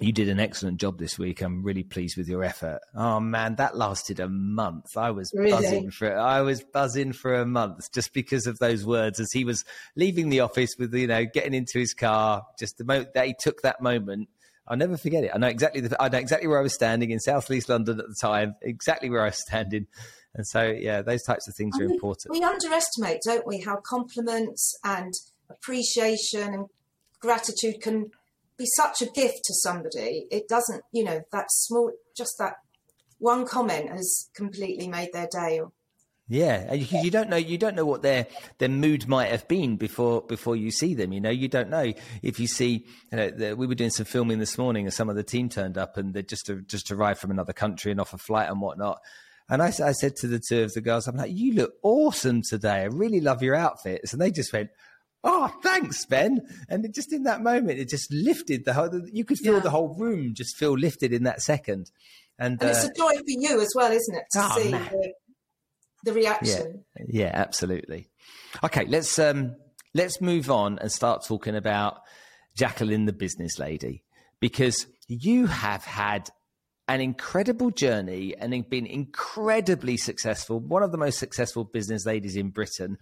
you 0.00 0.12
did 0.12 0.28
an 0.28 0.40
excellent 0.40 0.80
job 0.80 0.98
this 0.98 1.18
week. 1.18 1.40
I'm 1.40 1.62
really 1.62 1.82
pleased 1.82 2.16
with 2.16 2.28
your 2.28 2.42
effort. 2.42 2.80
Oh 2.94 3.20
man, 3.20 3.56
that 3.56 3.76
lasted 3.76 4.20
a 4.20 4.28
month. 4.28 4.96
I 4.96 5.10
was 5.10 5.32
really? 5.34 5.50
buzzing 5.50 5.90
for 5.90 6.16
I 6.16 6.40
was 6.40 6.62
buzzing 6.62 7.12
for 7.12 7.34
a 7.34 7.46
month 7.46 7.92
just 7.92 8.12
because 8.12 8.46
of 8.46 8.58
those 8.58 8.84
words 8.84 9.20
as 9.20 9.32
he 9.32 9.44
was 9.44 9.64
leaving 9.96 10.30
the 10.30 10.40
office 10.40 10.74
with 10.78 10.94
you 10.94 11.06
know 11.06 11.24
getting 11.24 11.54
into 11.54 11.78
his 11.78 11.94
car. 11.94 12.44
Just 12.58 12.78
the 12.78 12.84
moment 12.84 13.14
that 13.14 13.26
he 13.26 13.34
took 13.38 13.62
that 13.62 13.80
moment, 13.80 14.28
I'll 14.66 14.76
never 14.76 14.96
forget 14.96 15.24
it. 15.24 15.32
I 15.34 15.38
know 15.38 15.48
exactly 15.48 15.80
the, 15.80 16.00
I 16.00 16.08
know 16.08 16.18
exactly 16.18 16.48
where 16.48 16.58
I 16.58 16.62
was 16.62 16.74
standing 16.74 17.10
in 17.10 17.20
South 17.20 17.50
East 17.50 17.68
London 17.68 17.98
at 18.00 18.06
the 18.06 18.16
time, 18.20 18.54
exactly 18.62 19.10
where 19.10 19.22
I 19.22 19.26
was 19.26 19.40
standing. 19.40 19.86
And 20.34 20.46
so, 20.46 20.62
yeah, 20.62 21.02
those 21.02 21.22
types 21.24 21.48
of 21.48 21.56
things 21.56 21.78
are 21.80 21.84
important. 21.84 22.30
We 22.30 22.44
underestimate, 22.44 23.22
don't 23.24 23.46
we, 23.46 23.60
how 23.60 23.80
compliments 23.84 24.78
and 24.84 25.12
appreciation 25.50 26.54
and 26.54 26.66
gratitude 27.20 27.80
can 27.80 28.10
be 28.60 28.66
such 28.66 29.00
a 29.00 29.06
gift 29.06 29.40
to 29.44 29.54
somebody. 29.54 30.26
It 30.30 30.46
doesn't, 30.46 30.82
you 30.92 31.02
know, 31.02 31.22
that 31.32 31.46
small, 31.48 31.92
just 32.16 32.34
that 32.38 32.56
one 33.18 33.46
comment 33.46 33.88
has 33.88 34.28
completely 34.34 34.86
made 34.86 35.12
their 35.12 35.28
day. 35.30 35.60
Yeah, 36.28 36.74
you, 36.74 36.86
you 37.02 37.10
don't 37.10 37.28
know 37.28 37.36
you 37.36 37.58
don't 37.58 37.74
know 37.74 37.84
what 37.84 38.02
their 38.02 38.28
their 38.58 38.68
mood 38.68 39.08
might 39.08 39.30
have 39.32 39.48
been 39.48 39.76
before 39.76 40.22
before 40.22 40.54
you 40.54 40.70
see 40.70 40.94
them. 40.94 41.12
You 41.12 41.20
know, 41.20 41.30
you 41.30 41.48
don't 41.48 41.70
know 41.70 41.92
if 42.22 42.38
you 42.38 42.46
see. 42.46 42.86
You 43.10 43.18
know, 43.18 43.30
the, 43.30 43.56
we 43.56 43.66
were 43.66 43.74
doing 43.74 43.90
some 43.90 44.06
filming 44.06 44.38
this 44.38 44.56
morning, 44.56 44.84
and 44.84 44.94
some 44.94 45.08
of 45.08 45.16
the 45.16 45.24
team 45.24 45.48
turned 45.48 45.76
up, 45.76 45.96
and 45.96 46.14
they 46.14 46.22
just 46.22 46.48
just 46.66 46.92
arrived 46.92 47.18
from 47.18 47.32
another 47.32 47.52
country 47.52 47.90
and 47.90 48.00
off 48.00 48.14
a 48.14 48.18
flight 48.18 48.48
and 48.48 48.60
whatnot. 48.60 48.98
And 49.48 49.60
I, 49.60 49.66
I 49.66 49.90
said 49.90 50.14
to 50.16 50.28
the 50.28 50.38
two 50.38 50.62
of 50.62 50.72
the 50.72 50.80
girls, 50.80 51.08
I'm 51.08 51.16
like, 51.16 51.32
"You 51.32 51.54
look 51.54 51.72
awesome 51.82 52.42
today. 52.48 52.82
I 52.82 52.84
really 52.84 53.20
love 53.20 53.42
your 53.42 53.56
outfits." 53.56 54.12
And 54.12 54.22
they 54.22 54.30
just 54.30 54.52
went, 54.52 54.70
oh, 55.24 55.52
thanks, 55.62 56.04
Ben. 56.06 56.40
And 56.68 56.84
it 56.84 56.94
just 56.94 57.12
in 57.12 57.24
that 57.24 57.42
moment, 57.42 57.78
it 57.78 57.88
just 57.88 58.12
lifted 58.12 58.64
the 58.64 58.72
whole, 58.72 58.90
you 59.12 59.24
could 59.24 59.38
feel 59.38 59.54
yeah. 59.54 59.60
the 59.60 59.70
whole 59.70 59.94
room 59.94 60.34
just 60.34 60.56
feel 60.56 60.72
lifted 60.72 61.12
in 61.12 61.24
that 61.24 61.42
second. 61.42 61.90
And, 62.38 62.60
and 62.60 62.70
it's 62.70 62.84
uh, 62.84 62.88
a 62.88 62.96
joy 62.96 63.16
for 63.16 63.24
you 63.26 63.60
as 63.60 63.72
well, 63.74 63.92
isn't 63.92 64.14
it? 64.14 64.24
To 64.32 64.38
oh, 64.42 64.58
see 64.58 64.70
the, 64.70 65.12
the, 66.04 66.12
reaction. 66.12 66.84
Yeah, 66.98 67.04
yeah, 67.08 67.30
absolutely. 67.34 68.08
Okay, 68.64 68.86
let's, 68.86 69.18
um, 69.18 69.56
let's 69.94 70.20
move 70.20 70.50
on 70.50 70.78
and 70.78 70.90
start 70.90 71.24
talking 71.24 71.54
about 71.54 72.00
Jacqueline, 72.56 73.04
the 73.04 73.12
business 73.12 73.58
lady, 73.58 74.04
because 74.40 74.86
you 75.06 75.46
have 75.46 75.84
had 75.84 76.30
an 76.88 77.00
incredible 77.00 77.70
journey 77.70 78.34
and 78.36 78.68
been 78.68 78.86
incredibly 78.86 79.96
successful, 79.96 80.58
one 80.58 80.82
of 80.82 80.90
the 80.90 80.98
most 80.98 81.18
successful 81.18 81.62
business 81.62 82.04
ladies 82.04 82.34
in 82.34 82.48
Britain 82.48 82.98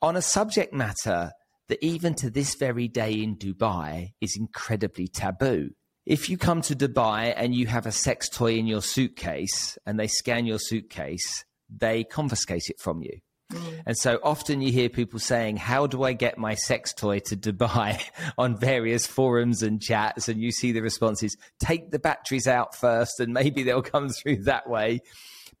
on 0.00 0.16
a 0.16 0.22
subject 0.22 0.72
matter 0.72 1.32
that 1.68 1.84
even 1.84 2.14
to 2.14 2.30
this 2.30 2.54
very 2.54 2.88
day 2.88 3.12
in 3.12 3.36
Dubai 3.36 4.12
is 4.20 4.36
incredibly 4.38 5.06
taboo. 5.06 5.70
If 6.06 6.30
you 6.30 6.38
come 6.38 6.62
to 6.62 6.74
Dubai 6.74 7.34
and 7.36 7.54
you 7.54 7.66
have 7.66 7.84
a 7.84 7.92
sex 7.92 8.28
toy 8.28 8.54
in 8.54 8.66
your 8.66 8.80
suitcase 8.80 9.76
and 9.84 10.00
they 10.00 10.06
scan 10.06 10.46
your 10.46 10.58
suitcase, 10.58 11.44
they 11.68 12.04
confiscate 12.04 12.68
it 12.68 12.80
from 12.80 13.02
you. 13.02 13.18
Mm. 13.52 13.82
And 13.86 13.98
so 13.98 14.18
often 14.22 14.60
you 14.60 14.72
hear 14.72 14.88
people 14.88 15.18
saying, 15.18 15.56
How 15.56 15.86
do 15.86 16.02
I 16.02 16.12
get 16.12 16.38
my 16.38 16.54
sex 16.54 16.92
toy 16.92 17.18
to 17.26 17.36
Dubai 17.36 18.02
on 18.38 18.56
various 18.56 19.06
forums 19.06 19.62
and 19.62 19.80
chats? 19.80 20.28
And 20.28 20.40
you 20.40 20.50
see 20.50 20.72
the 20.72 20.82
responses, 20.82 21.36
Take 21.58 21.90
the 21.90 21.98
batteries 21.98 22.46
out 22.46 22.74
first, 22.74 23.20
and 23.20 23.32
maybe 23.32 23.62
they'll 23.62 23.82
come 23.82 24.08
through 24.08 24.44
that 24.44 24.68
way. 24.68 25.00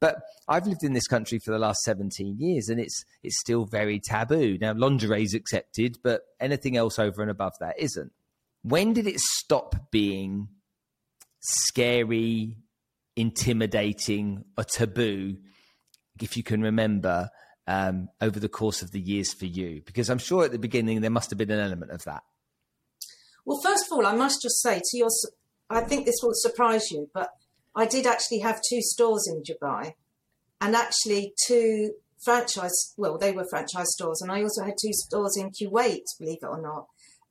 But 0.00 0.16
I've 0.46 0.66
lived 0.66 0.84
in 0.84 0.92
this 0.92 1.06
country 1.06 1.38
for 1.38 1.50
the 1.50 1.58
last 1.58 1.80
17 1.82 2.36
years 2.38 2.68
and 2.68 2.80
it's 2.80 3.04
it's 3.22 3.38
still 3.40 3.64
very 3.64 4.00
taboo. 4.00 4.56
Now 4.60 4.72
lingerie 4.72 5.24
is 5.24 5.34
accepted, 5.34 5.98
but 6.02 6.22
anything 6.40 6.76
else 6.76 6.98
over 6.98 7.20
and 7.22 7.30
above 7.30 7.54
that 7.60 7.78
isn't. 7.78 8.12
When 8.62 8.92
did 8.92 9.06
it 9.06 9.18
stop 9.18 9.90
being 9.90 10.48
scary, 11.40 12.56
intimidating, 13.16 14.44
or 14.56 14.64
taboo, 14.64 15.36
if 16.20 16.36
you 16.36 16.42
can 16.42 16.62
remember, 16.62 17.30
um, 17.66 18.08
over 18.20 18.40
the 18.40 18.48
course 18.48 18.82
of 18.82 18.90
the 18.92 19.00
years 19.00 19.32
for 19.32 19.46
you? 19.46 19.82
Because 19.84 20.10
I'm 20.10 20.18
sure 20.18 20.44
at 20.44 20.52
the 20.52 20.58
beginning 20.58 21.00
there 21.00 21.10
must 21.10 21.30
have 21.30 21.38
been 21.38 21.50
an 21.50 21.60
element 21.60 21.92
of 21.92 22.04
that. 22.04 22.22
Well, 23.44 23.60
first 23.62 23.86
of 23.86 23.96
all, 23.96 24.06
I 24.06 24.14
must 24.14 24.42
just 24.42 24.60
say 24.60 24.80
to 24.84 24.98
your, 24.98 25.08
I 25.70 25.80
think 25.80 26.04
this 26.04 26.20
will 26.22 26.34
surprise 26.34 26.90
you, 26.90 27.08
but 27.14 27.30
I 27.78 27.86
did 27.86 28.08
actually 28.08 28.40
have 28.40 28.60
two 28.68 28.82
stores 28.82 29.28
in 29.28 29.44
Dubai 29.44 29.92
and 30.60 30.74
actually 30.74 31.32
two 31.46 31.92
franchise, 32.24 32.92
well, 32.96 33.16
they 33.16 33.30
were 33.30 33.46
franchise 33.48 33.92
stores. 33.92 34.20
And 34.20 34.32
I 34.32 34.42
also 34.42 34.64
had 34.64 34.74
two 34.82 34.92
stores 34.92 35.36
in 35.36 35.52
Kuwait, 35.52 36.02
believe 36.18 36.38
it 36.42 36.46
or 36.46 36.60
not. 36.60 36.86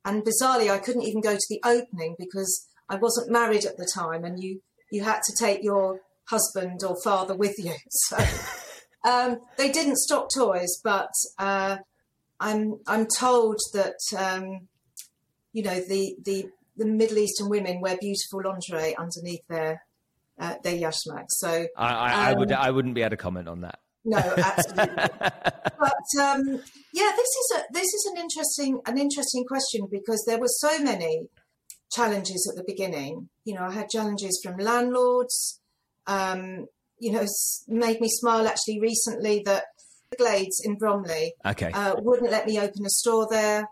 And 0.05 0.23
bizarrely, 0.23 0.71
I 0.71 0.77
couldn't 0.77 1.03
even 1.03 1.19
go 1.19 1.35
to 1.35 1.47
the 1.49 1.59
opening 1.65 2.15
because 2.17 2.65
I 2.87 2.95
wasn't 2.95 3.29
married 3.29 3.65
at 3.65 3.75
the 3.75 3.91
time 3.93 4.23
and 4.23 4.41
you, 4.41 4.61
you 4.89 5.03
had 5.03 5.19
to 5.27 5.35
take 5.37 5.63
your 5.63 5.99
husband 6.29 6.79
or 6.81 6.95
father 7.03 7.35
with 7.35 7.59
you. 7.59 7.75
So 7.89 8.17
um, 9.03 9.39
they 9.57 9.69
didn't 9.69 9.97
stock 9.97 10.29
toys, 10.33 10.79
but 10.81 11.11
uh, 11.37 11.79
I'm, 12.39 12.79
I'm 12.87 13.05
told 13.05 13.59
that, 13.73 13.99
um, 14.17 14.69
you 15.51 15.63
know, 15.63 15.81
the, 15.81 16.15
the, 16.23 16.45
the 16.77 16.85
Middle 16.85 17.17
Eastern 17.17 17.49
women 17.49 17.81
wear 17.81 17.97
beautiful 17.99 18.43
lingerie 18.45 18.95
underneath 18.95 19.45
their 19.49 19.81
uh, 20.39 20.55
their 20.63 20.75
yashmak. 20.75 21.25
So 21.29 21.67
I, 21.77 21.87
I, 21.87 22.13
um, 22.13 22.19
I, 22.19 22.33
would 22.33 22.51
I 22.51 22.71
wouldn't 22.71 22.95
be 22.95 23.01
able 23.01 23.11
to 23.11 23.17
comment 23.17 23.47
on 23.47 23.61
that. 23.61 23.79
No, 24.05 24.17
absolutely. 24.17 24.95
but 25.19 26.21
um, 26.21 26.61
yeah, 26.93 27.11
this 27.15 27.27
is 27.27 27.53
a 27.57 27.63
this 27.73 27.85
is 27.85 28.11
an 28.11 28.21
interesting 28.21 28.79
an 28.85 28.97
interesting 28.97 29.45
question 29.45 29.87
because 29.91 30.23
there 30.25 30.39
were 30.39 30.47
so 30.47 30.79
many 30.79 31.27
challenges 31.91 32.49
at 32.51 32.57
the 32.57 32.63
beginning. 32.65 33.29
You 33.43 33.55
know, 33.55 33.63
I 33.63 33.73
had 33.73 33.89
challenges 33.89 34.39
from 34.43 34.57
landlords. 34.57 35.59
Um, 36.05 36.67
you 36.99 37.11
know, 37.11 37.25
made 37.67 37.99
me 37.99 38.07
smile 38.09 38.47
actually 38.47 38.79
recently 38.79 39.43
that 39.45 39.65
Glades 40.17 40.61
in 40.63 40.75
Bromley 40.75 41.33
okay. 41.45 41.71
uh, 41.71 41.95
wouldn't 41.97 42.31
let 42.31 42.47
me 42.47 42.59
open 42.59 42.85
a 42.85 42.89
store 42.89 43.27
there. 43.29 43.67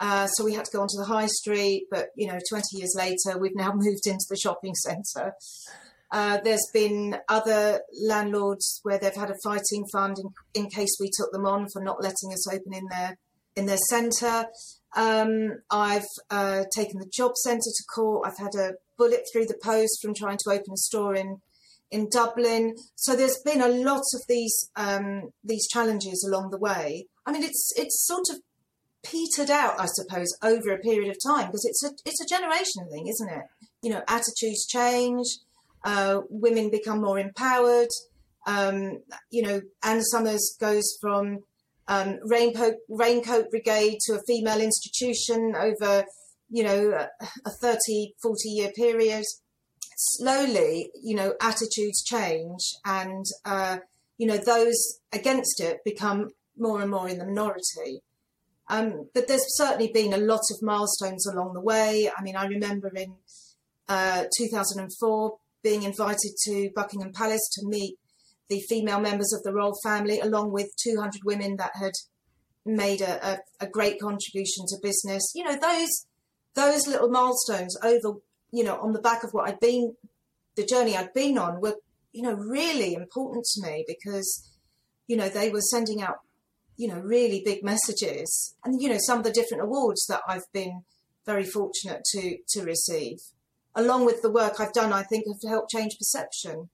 Uh, 0.00 0.26
so 0.26 0.44
we 0.44 0.54
had 0.54 0.64
to 0.64 0.70
go 0.72 0.82
onto 0.82 0.98
the 0.98 1.04
high 1.04 1.26
street. 1.26 1.86
But, 1.90 2.08
you 2.16 2.26
know, 2.26 2.38
20 2.48 2.64
years 2.72 2.94
later, 2.96 3.38
we've 3.38 3.54
now 3.54 3.72
moved 3.74 4.06
into 4.06 4.24
the 4.28 4.36
shopping 4.36 4.74
centre. 4.74 5.32
Uh, 6.14 6.38
there's 6.44 6.70
been 6.72 7.16
other 7.28 7.80
landlords 8.00 8.78
where 8.84 9.00
they've 9.00 9.16
had 9.16 9.32
a 9.32 9.38
fighting 9.42 9.84
fund 9.92 10.16
in, 10.16 10.62
in 10.62 10.70
case 10.70 10.96
we 11.00 11.10
took 11.12 11.32
them 11.32 11.44
on 11.44 11.66
for 11.72 11.82
not 11.82 12.00
letting 12.00 12.32
us 12.32 12.46
open 12.46 12.72
in 12.72 12.86
their 12.88 13.18
in 13.56 13.66
their 13.66 13.80
centre. 13.90 14.46
Um, 14.96 15.58
I've 15.72 16.06
uh, 16.30 16.64
taken 16.72 17.00
the 17.00 17.10
job 17.12 17.32
centre 17.42 17.62
to 17.62 17.84
court. 17.92 18.28
I've 18.28 18.38
had 18.38 18.54
a 18.54 18.74
bullet 18.96 19.22
through 19.32 19.46
the 19.46 19.58
post 19.60 19.98
from 20.00 20.14
trying 20.14 20.38
to 20.44 20.52
open 20.52 20.72
a 20.72 20.76
store 20.76 21.16
in 21.16 21.38
in 21.90 22.08
Dublin. 22.12 22.76
So 22.94 23.16
there's 23.16 23.40
been 23.44 23.60
a 23.60 23.68
lot 23.68 24.04
of 24.14 24.20
these 24.28 24.54
um, 24.76 25.30
these 25.42 25.66
challenges 25.66 26.24
along 26.24 26.50
the 26.50 26.58
way. 26.58 27.06
I 27.26 27.32
mean, 27.32 27.42
it's 27.42 27.72
it's 27.76 28.06
sort 28.06 28.26
of 28.30 28.36
petered 29.04 29.50
out, 29.50 29.80
I 29.80 29.86
suppose, 29.86 30.28
over 30.44 30.70
a 30.70 30.78
period 30.78 31.10
of 31.10 31.16
time 31.26 31.46
because 31.46 31.64
it's 31.64 31.82
a 31.82 31.90
it's 32.06 32.20
a 32.20 32.28
generation 32.32 32.88
thing, 32.88 33.08
isn't 33.08 33.28
it? 33.28 33.46
You 33.82 33.90
know, 33.90 34.04
attitudes 34.06 34.64
change 34.68 35.26
uh, 35.84 36.20
women 36.28 36.70
become 36.70 37.00
more 37.00 37.18
empowered. 37.18 37.88
Um, 38.46 38.98
you 39.30 39.42
know, 39.42 39.60
Ann 39.82 40.02
Summers 40.02 40.56
goes 40.60 40.96
from 41.00 41.38
um, 41.88 42.18
raincoat, 42.24 42.74
raincoat 42.88 43.50
brigade 43.50 43.98
to 44.06 44.14
a 44.14 44.22
female 44.26 44.60
institution 44.60 45.54
over 45.56 46.04
you 46.54 46.62
know, 46.62 47.08
a 47.46 47.50
30, 47.50 48.14
40 48.22 48.48
year 48.48 48.70
period, 48.76 49.24
slowly, 49.96 50.90
you 51.02 51.16
know, 51.16 51.34
attitudes 51.40 52.04
change 52.04 52.60
and, 52.84 53.24
uh, 53.44 53.78
you 54.18 54.26
know, 54.28 54.36
those 54.36 55.00
against 55.12 55.60
it 55.60 55.78
become 55.84 56.28
more 56.56 56.80
and 56.80 56.92
more 56.92 57.08
in 57.08 57.18
the 57.18 57.24
minority. 57.24 58.02
Um, 58.68 59.08
but 59.14 59.26
there's 59.26 59.56
certainly 59.56 59.90
been 59.92 60.12
a 60.12 60.18
lot 60.18 60.42
of 60.50 60.62
milestones 60.62 61.26
along 61.26 61.54
the 61.54 61.60
way. 61.60 62.08
I 62.16 62.22
mean, 62.22 62.36
I 62.36 62.46
remember 62.46 62.88
in 62.94 63.16
uh, 63.88 64.24
2004 64.38 65.36
being 65.64 65.82
invited 65.82 66.32
to 66.44 66.70
Buckingham 66.76 67.12
Palace 67.12 67.48
to 67.54 67.66
meet 67.66 67.96
the 68.48 68.60
female 68.68 69.00
members 69.00 69.32
of 69.32 69.42
the 69.42 69.52
royal 69.52 69.74
family, 69.82 70.20
along 70.20 70.52
with 70.52 70.68
200 70.82 71.22
women 71.24 71.56
that 71.56 71.72
had 71.74 71.92
made 72.64 73.00
a, 73.00 73.26
a, 73.26 73.38
a 73.60 73.66
great 73.66 73.98
contribution 73.98 74.66
to 74.68 74.76
business. 74.82 75.32
You 75.34 75.44
know, 75.44 75.58
those 75.58 76.06
those 76.54 76.86
little 76.86 77.08
milestones 77.08 77.76
over, 77.82 78.18
you 78.52 78.62
know, 78.62 78.78
on 78.80 78.92
the 78.92 79.00
back 79.00 79.24
of 79.24 79.32
what 79.32 79.48
I'd 79.48 79.58
been, 79.58 79.96
the 80.54 80.64
journey 80.64 80.96
I'd 80.96 81.12
been 81.12 81.36
on 81.36 81.60
were, 81.60 81.78
you 82.12 82.22
know, 82.22 82.34
really 82.34 82.94
important 82.94 83.44
to 83.44 83.66
me 83.66 83.84
because, 83.88 84.52
you 85.08 85.16
know, 85.16 85.28
they 85.28 85.50
were 85.50 85.60
sending 85.60 86.00
out 86.00 86.18
you 86.76 86.88
know, 86.88 86.98
really 86.98 87.42
big 87.44 87.62
messages. 87.62 88.54
And, 88.64 88.80
you 88.80 88.88
know, 88.88 88.98
some 88.98 89.18
of 89.18 89.24
the 89.24 89.32
different 89.32 89.62
awards 89.62 90.04
that 90.06 90.22
I've 90.26 90.50
been 90.52 90.82
very 91.24 91.44
fortunate 91.44 92.02
to, 92.12 92.38
to 92.48 92.62
receive, 92.62 93.18
along 93.74 94.06
with 94.06 94.22
the 94.22 94.30
work 94.30 94.60
I've 94.60 94.72
done, 94.72 94.92
I 94.92 95.02
think 95.02 95.24
have 95.26 95.50
helped 95.50 95.70
change 95.70 95.96
perception. 95.98 96.70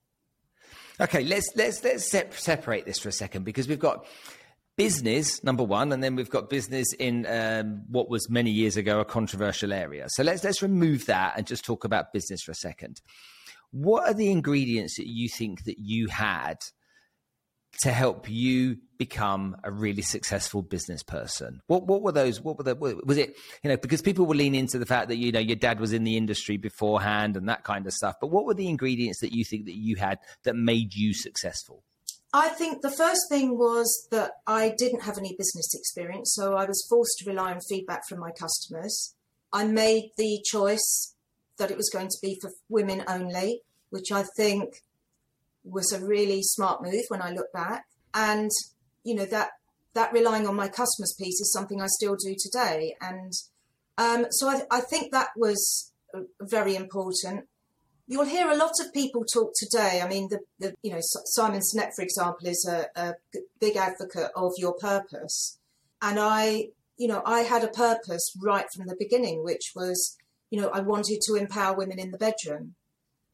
Okay, 1.01 1.25
let's 1.25 1.49
let's 1.57 1.83
let's 1.83 2.11
separate 2.43 2.85
this 2.85 2.99
for 2.99 3.09
a 3.09 3.13
second 3.13 3.45
because 3.45 3.67
we've 3.67 3.79
got 3.79 4.05
business 4.77 5.43
number 5.43 5.63
one, 5.63 5.93
and 5.93 6.03
then 6.03 6.15
we've 6.15 6.31
got 6.31 6.51
business 6.51 6.93
in 6.95 7.27
um, 7.27 7.83
what 7.89 8.11
was 8.11 8.29
many 8.29 8.51
years 8.51 8.77
ago 8.77 9.01
a 9.01 9.05
controversial 9.05 9.73
area. 9.73 10.07
So 10.09 10.23
let's 10.23 10.45
let's 10.45 10.63
remove 10.63 11.07
that 11.07 11.35
and 11.37 11.47
just 11.47 11.65
talk 11.65 11.85
about 11.85 12.13
business 12.13 12.43
for 12.43 12.53
a 12.53 12.57
second. 12.57 13.01
What 13.71 14.09
are 14.09 14.15
the 14.15 14.31
ingredients 14.31 14.97
that 14.97 15.07
you 15.07 15.29
think 15.29 15.65
that 15.65 15.79
you 15.79 16.09
had 16.09 16.57
to 17.83 17.93
help 17.93 18.29
you 18.29 18.77
become 18.99 19.57
a 19.65 19.71
really 19.71 20.03
successful 20.03 20.63
business 20.63 21.03
person? 21.03 21.63
What 21.67 21.87
what 21.87 22.03
were 22.03 22.13
those? 22.13 22.41
What 22.41 22.59
were 22.59 22.65
the? 22.65 22.75
Was 22.75 23.17
it 23.17 23.37
you 23.63 23.71
know 23.71 23.77
because 23.77 24.03
people 24.03 24.27
will 24.27 24.37
lean 24.37 24.55
into 24.55 24.79
the 24.79 24.87
fact 24.87 25.09
that 25.09 25.17
you 25.17 25.33
know 25.33 25.41
your 25.41 25.57
dad 25.57 25.81
was 25.81 25.93
in 25.93 26.05
the 26.05 26.17
industry 26.17 26.57
beforehand 26.57 27.37
and 27.37 27.49
that 27.49 27.65
kind 27.65 27.87
of 27.87 27.93
stuff. 27.93 28.17
But 28.21 28.29
what 28.29 28.45
were 28.45 28.55
the 28.55 28.69
ingredients 28.69 29.21
that 29.21 29.33
you 29.33 29.45
think 29.45 29.67
that 29.67 29.77
you 29.77 29.97
had 29.97 30.19
that 30.45 30.57
made 30.57 30.95
you 30.95 31.15
successful? 31.15 31.83
I 32.33 32.49
think 32.51 32.83
the 32.83 32.91
first 32.91 33.23
thing 33.29 33.59
was 33.59 34.07
that 34.13 34.33
I 34.47 34.73
didn't 34.79 35.03
have 35.03 35.19
any 35.19 35.35
business 35.37 35.75
experience, 35.75 36.33
so 36.35 36.55
I 36.55 36.65
was 36.65 36.87
forced 36.89 37.19
to 37.19 37.31
rely 37.31 37.53
on 37.53 37.61
feedback 37.61 38.07
from 38.09 38.21
my 38.21 38.31
customers. 38.31 39.15
I 39.53 39.65
made 39.65 40.13
the 40.17 40.41
choice 40.45 41.15
that 41.59 41.73
it 41.73 41.77
was 41.77 41.91
going 41.91 42.09
to 42.09 42.19
be 42.23 42.39
for 42.41 42.51
women 42.69 43.03
only, 43.09 43.63
which 43.91 44.13
I 44.13 44.25
think 44.37 44.83
was 45.65 45.93
a 45.93 46.05
really 46.05 46.43
smart 46.43 46.83
move 46.83 47.05
when 47.09 47.23
I 47.23 47.31
look 47.31 47.53
back. 47.53 47.85
And, 48.15 48.51
you 49.05 49.15
know, 49.15 49.27
that, 49.27 49.51
that 49.95 50.13
relying 50.13 50.47
on 50.47 50.57
my 50.57 50.69
customers 50.69 51.15
piece 51.19 51.41
is 51.41 51.53
something 51.53 51.81
I 51.81 51.87
still 51.87 52.17
do 52.17 52.35
today. 52.39 52.97
And 53.01 53.33
um, 53.99 54.27
so 54.31 54.49
I, 54.49 54.63
I 54.71 54.81
think 54.81 55.13
that 55.13 55.29
was 55.37 55.93
uh, 56.15 56.21
very 56.41 56.75
important. 56.75 57.47
You'll 58.07 58.25
hear 58.25 58.51
a 58.51 58.57
lot 58.57 58.73
of 58.81 58.93
people 58.93 59.25
talk 59.25 59.53
today. 59.55 60.01
I 60.03 60.09
mean, 60.09 60.29
the, 60.31 60.41
the 60.59 60.75
you 60.83 60.91
know 60.91 61.01
Simon 61.01 61.61
Sinek, 61.61 61.95
for 61.95 62.03
example, 62.03 62.49
is 62.49 62.69
a, 62.69 62.87
a 63.01 63.15
big 63.61 63.77
advocate 63.77 64.31
of 64.35 64.53
your 64.57 64.73
purpose, 64.73 65.59
and 66.03 66.19
I, 66.19 66.71
you 66.97 67.07
know, 67.07 67.23
I 67.25 67.41
had 67.41 67.63
a 67.63 67.69
purpose 67.69 68.33
right 68.43 68.67
from 68.75 68.87
the 68.87 68.97
beginning, 68.99 69.45
which 69.45 69.73
was, 69.77 70.17
you 70.51 70.61
know, 70.61 70.71
I 70.71 70.81
wanted 70.81 71.21
to 71.27 71.35
empower 71.37 71.77
women 71.77 72.01
in 72.01 72.11
the 72.11 72.19
bedroom. 72.19 72.75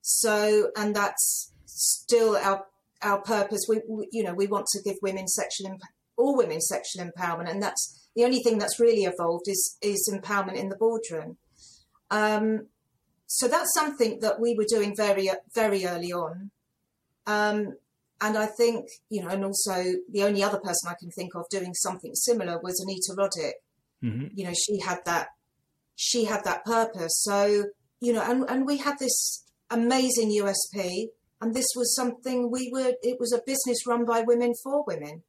So, 0.02 0.72
and 0.76 0.94
that's 0.94 1.52
still 1.66 2.36
our 2.36 2.64
our 3.02 3.20
purpose. 3.20 3.66
We, 3.68 3.80
we, 3.88 4.08
you 4.12 4.24
know 4.24 4.34
we 4.34 4.46
want 4.46 4.66
to 4.72 4.82
give 4.82 4.96
women 5.02 5.28
sexual 5.28 5.68
imp- 5.68 5.82
all 6.16 6.36
women 6.36 6.60
sexual 6.60 7.04
empowerment, 7.04 7.50
and 7.50 7.62
that's 7.62 8.08
the 8.14 8.24
only 8.24 8.40
thing 8.40 8.58
that's 8.58 8.80
really 8.80 9.04
evolved 9.04 9.48
is 9.48 9.76
is 9.82 10.10
empowerment 10.12 10.56
in 10.56 10.68
the 10.68 10.76
boardroom. 10.76 11.36
Um, 12.10 12.68
so 13.26 13.48
that's 13.48 13.74
something 13.74 14.20
that 14.20 14.40
we 14.40 14.54
were 14.54 14.66
doing 14.68 14.94
very 14.96 15.30
very 15.54 15.84
early 15.84 16.12
on. 16.12 16.50
Um, 17.26 17.74
and 18.20 18.38
I 18.38 18.46
think, 18.46 18.88
you 19.10 19.22
know, 19.22 19.28
and 19.28 19.44
also 19.44 19.84
the 20.10 20.22
only 20.22 20.42
other 20.42 20.58
person 20.58 20.88
I 20.88 20.94
can 20.98 21.10
think 21.10 21.34
of 21.34 21.44
doing 21.50 21.74
something 21.74 22.14
similar 22.14 22.58
was 22.62 22.80
Anita 22.80 23.12
Roddick. 23.12 23.52
Mm-hmm. 24.02 24.28
You 24.34 24.44
know, 24.44 24.54
she 24.54 24.80
had 24.80 25.00
that, 25.04 25.28
she 25.96 26.24
had 26.24 26.44
that 26.44 26.64
purpose. 26.64 27.22
So, 27.22 27.64
you 28.00 28.12
know, 28.12 28.22
and, 28.22 28.48
and 28.48 28.66
we 28.66 28.78
had 28.78 28.98
this 28.98 29.44
amazing 29.70 30.30
USP 30.30 31.08
and 31.40 31.54
this 31.54 31.66
was 31.76 31.94
something 31.94 32.50
we 32.50 32.70
were 32.72 32.94
it 33.02 33.18
was 33.20 33.32
a 33.32 33.42
business 33.46 33.86
run 33.86 34.04
by 34.04 34.22
women 34.22 34.52
for 34.62 34.84
women. 34.86 35.22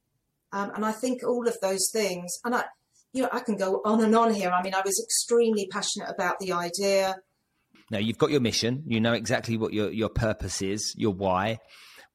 Um, 0.52 0.70
and 0.74 0.84
i 0.84 0.92
think 0.92 1.22
all 1.22 1.46
of 1.46 1.56
those 1.60 1.90
things 1.92 2.32
and 2.44 2.54
i 2.54 2.64
you 3.12 3.22
know 3.22 3.28
i 3.32 3.40
can 3.40 3.56
go 3.56 3.82
on 3.84 4.02
and 4.02 4.14
on 4.16 4.32
here. 4.32 4.50
I 4.50 4.62
mean 4.62 4.74
i 4.74 4.82
was 4.84 5.02
extremely 5.02 5.66
passionate 5.66 6.08
about 6.08 6.38
the 6.40 6.52
idea. 6.52 7.16
Now 7.90 7.98
you've 7.98 8.18
got 8.18 8.30
your 8.30 8.40
mission. 8.40 8.82
You 8.86 9.00
know 9.00 9.14
exactly 9.14 9.56
what 9.56 9.72
your 9.72 9.90
your 9.90 10.08
purpose 10.08 10.62
is 10.62 10.94
your 10.96 11.12
why 11.12 11.58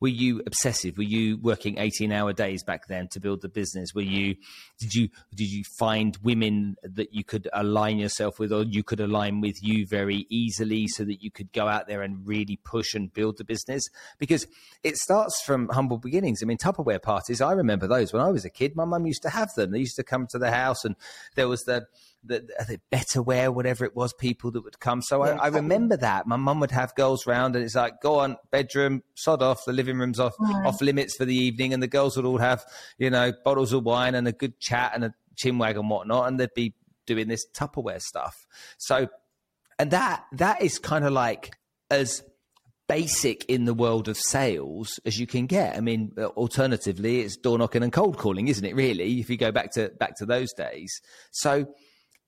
were 0.03 0.09
you 0.09 0.41
obsessive? 0.45 0.97
Were 0.97 1.03
you 1.03 1.37
working 1.37 1.77
18 1.77 2.11
hour 2.11 2.33
days 2.33 2.61
back 2.61 2.87
then 2.87 3.07
to 3.13 3.21
build 3.21 3.41
the 3.41 3.47
business? 3.47 3.93
Were 3.95 4.01
you, 4.01 4.35
did 4.77 4.93
you, 4.93 5.07
did 5.33 5.49
you 5.49 5.63
find 5.79 6.17
women 6.21 6.75
that 6.83 7.13
you 7.13 7.23
could 7.23 7.47
align 7.53 7.99
yourself 7.99 8.37
with 8.37 8.51
or 8.51 8.63
you 8.63 8.83
could 8.83 8.99
align 8.99 9.39
with 9.39 9.63
you 9.63 9.87
very 9.87 10.27
easily 10.29 10.89
so 10.89 11.05
that 11.05 11.23
you 11.23 11.31
could 11.31 11.53
go 11.53 11.69
out 11.69 11.87
there 11.87 12.01
and 12.01 12.27
really 12.27 12.59
push 12.65 12.95
and 12.95 13.13
build 13.13 13.37
the 13.37 13.45
business? 13.45 13.81
Because 14.19 14.45
it 14.83 14.97
starts 14.97 15.41
from 15.41 15.69
humble 15.69 15.99
beginnings. 15.99 16.41
I 16.43 16.47
mean, 16.47 16.57
Tupperware 16.57 17.01
parties, 17.01 17.39
I 17.39 17.53
remember 17.53 17.87
those 17.87 18.11
when 18.11 18.21
I 18.21 18.27
was 18.27 18.43
a 18.43 18.49
kid. 18.49 18.75
My 18.75 18.83
mum 18.83 19.05
used 19.05 19.21
to 19.21 19.29
have 19.29 19.53
them. 19.55 19.71
They 19.71 19.79
used 19.79 19.95
to 19.95 20.03
come 20.03 20.27
to 20.31 20.37
the 20.37 20.51
house 20.51 20.83
and 20.83 20.97
there 21.35 21.47
was 21.47 21.61
the, 21.61 21.85
the, 22.23 22.39
the 22.67 22.79
Betterware, 22.91 23.53
whatever 23.53 23.85
it 23.85 23.95
was, 23.95 24.13
people 24.13 24.51
that 24.51 24.63
would 24.63 24.79
come. 24.79 25.01
So 25.01 25.25
yeah, 25.25 25.33
I, 25.33 25.45
I, 25.45 25.47
remember 25.47 25.97
that. 25.97 26.25
My 26.25 26.35
mum 26.35 26.59
would 26.59 26.71
have 26.71 26.95
girls 26.95 27.27
round 27.27 27.55
and 27.55 27.63
it's 27.63 27.75
like, 27.75 28.01
go 28.01 28.19
on, 28.19 28.37
bedroom, 28.51 29.03
sod 29.15 29.41
off, 29.41 29.65
the 29.65 29.73
living 29.73 29.97
room's 29.97 30.19
off, 30.19 30.33
off 30.39 30.81
limits 30.81 31.15
for 31.15 31.25
the 31.25 31.35
evening. 31.35 31.73
And 31.73 31.83
the 31.83 31.87
girls 31.87 32.15
would 32.15 32.25
all 32.25 32.37
have, 32.37 32.63
you 32.97 33.09
know, 33.09 33.33
bottles 33.43 33.73
of 33.73 33.83
wine 33.83 34.15
and 34.15 34.27
a 34.27 34.31
good 34.31 34.59
chat 34.59 34.93
and 34.95 35.03
a 35.03 35.13
chinwag 35.35 35.77
and 35.77 35.89
whatnot. 35.89 36.27
And 36.27 36.39
they'd 36.39 36.53
be 36.53 36.73
doing 37.05 37.27
this 37.27 37.45
Tupperware 37.53 38.01
stuff. 38.01 38.47
So, 38.77 39.09
and 39.77 39.91
that, 39.91 40.25
that 40.33 40.61
is 40.61 40.79
kind 40.79 41.03
of 41.03 41.11
like 41.11 41.57
as 41.91 42.23
basic 42.87 43.45
in 43.45 43.65
the 43.65 43.73
world 43.73 44.07
of 44.07 44.17
sales 44.17 44.99
as 45.05 45.17
you 45.17 45.27
can 45.27 45.45
get. 45.45 45.75
I 45.75 45.81
mean, 45.81 46.11
alternatively, 46.17 47.21
it's 47.21 47.37
door 47.37 47.57
knocking 47.57 47.83
and 47.83 47.91
cold 47.91 48.17
calling, 48.17 48.47
isn't 48.47 48.65
it? 48.65 48.75
Really, 48.75 49.19
if 49.19 49.29
you 49.29 49.37
go 49.37 49.51
back 49.51 49.71
to 49.73 49.89
back 49.99 50.17
to 50.17 50.25
those 50.25 50.53
days. 50.53 51.01
So 51.31 51.65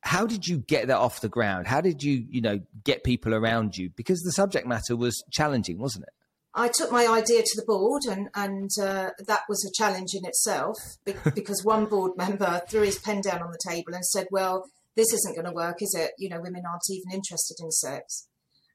how 0.06 0.28
did 0.28 0.48
you 0.48 0.60
get 0.60 0.88
that 0.88 0.98
off 0.98 1.22
the 1.22 1.30
ground? 1.30 1.65
How 1.65 1.82
did 1.82 2.04
you, 2.04 2.26
you 2.30 2.39
know, 2.39 2.62
get 2.84 3.04
people 3.04 3.34
around 3.34 3.76
you? 3.76 3.89
Because 3.96 4.22
the 4.22 4.32
subject 4.32 4.68
matter 4.68 4.96
was 4.96 5.24
challenging, 5.32 5.80
wasn't 5.80 6.04
it? 6.04 6.13
I 6.54 6.70
took 6.70 6.91
my 6.91 7.08
idea 7.08 7.41
to 7.41 7.54
the 7.56 7.65
board, 7.65 8.04
and 8.08 8.30
and 8.34 8.70
uh, 8.82 9.10
that 9.28 9.41
was 9.50 9.65
a 9.65 9.74
challenge 9.76 10.12
in 10.13 10.26
itself 10.26 10.78
because 11.36 11.63
one 11.63 11.86
board 11.88 12.12
member 12.15 12.62
threw 12.70 12.84
his 12.84 13.00
pen 13.00 13.22
down 13.22 13.41
on 13.41 13.52
the 13.52 13.70
table 13.70 13.94
and 13.94 14.06
said, 14.06 14.28
"Well, 14.32 14.63
this 14.96 15.12
isn't 15.12 15.36
going 15.36 15.48
to 15.48 15.52
work, 15.52 15.82
is 15.82 15.94
it? 15.98 16.12
You 16.18 16.30
know, 16.30 16.39
women 16.39 16.63
aren't 16.65 16.84
even 16.89 17.12
interested 17.12 17.58
in 17.60 17.72
sex," 17.72 18.28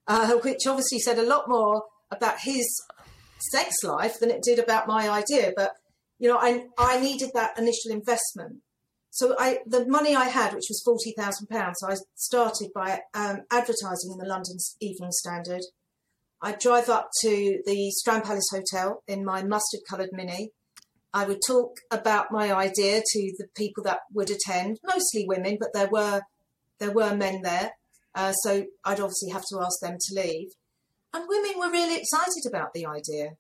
uh, 0.09 0.33
which 0.39 0.67
obviously 0.67 0.99
said 0.99 1.19
a 1.19 1.23
lot 1.23 1.49
more 1.49 1.85
about 2.11 2.41
his 2.41 2.67
sex 3.53 3.77
life 3.83 4.19
than 4.19 4.31
it 4.31 4.43
did 4.43 4.59
about 4.59 4.89
my 4.89 5.09
idea. 5.09 5.53
But 5.57 5.73
you 6.19 6.29
know, 6.29 6.39
I 6.39 6.65
I 6.77 7.01
needed 7.01 7.31
that 7.35 7.57
initial 7.57 7.93
investment 7.93 8.57
so 9.11 9.35
I, 9.39 9.59
the 9.67 9.87
money 9.87 10.15
I 10.15 10.27
had, 10.27 10.55
which 10.55 10.67
was 10.69 10.83
forty 10.85 11.13
thousand 11.17 11.49
pounds, 11.49 11.79
I 11.87 11.97
started 12.15 12.69
by 12.75 13.01
um, 13.15 13.43
advertising 13.51 14.13
in 14.13 14.19
the 14.19 14.29
London 14.29 14.57
Evening 14.81 15.13
Standard. 15.13 15.63
I'd 16.43 16.59
drive 16.59 16.89
up 16.89 17.11
to 17.21 17.61
the 17.67 17.91
Strand 17.91 18.25
Palace 18.25 18.49
Hotel 18.51 19.03
in 19.07 19.25
my 19.25 19.43
mustard-coloured 19.43 20.09
Mini. 20.13 20.53
I 21.13 21.25
would 21.27 21.41
talk 21.47 21.77
about 21.91 22.31
my 22.31 22.53
idea 22.53 23.03
to 23.05 23.35
the 23.37 23.49
people 23.57 23.83
that 23.85 23.99
would 24.15 24.31
attend, 24.31 24.79
mostly 24.87 25.27
women, 25.27 25.59
but 25.61 25.75
there 25.75 25.89
were 25.89 26.23
there 26.79 26.93
were 26.93 27.15
men 27.15 27.43
there. 27.43 27.73
Uh, 28.15 28.33
so 28.33 28.65
I'd 28.85 29.01
obviously 29.01 29.31
have 29.33 29.45
to 29.51 29.61
ask 29.61 29.81
them 29.83 29.97
to 30.01 30.21
leave. 30.21 30.49
And 31.13 31.27
women 31.29 31.59
were 31.59 31.71
really 31.71 31.97
excited 31.97 32.45
about 32.49 32.73
the 32.73 32.87
idea, 32.87 33.33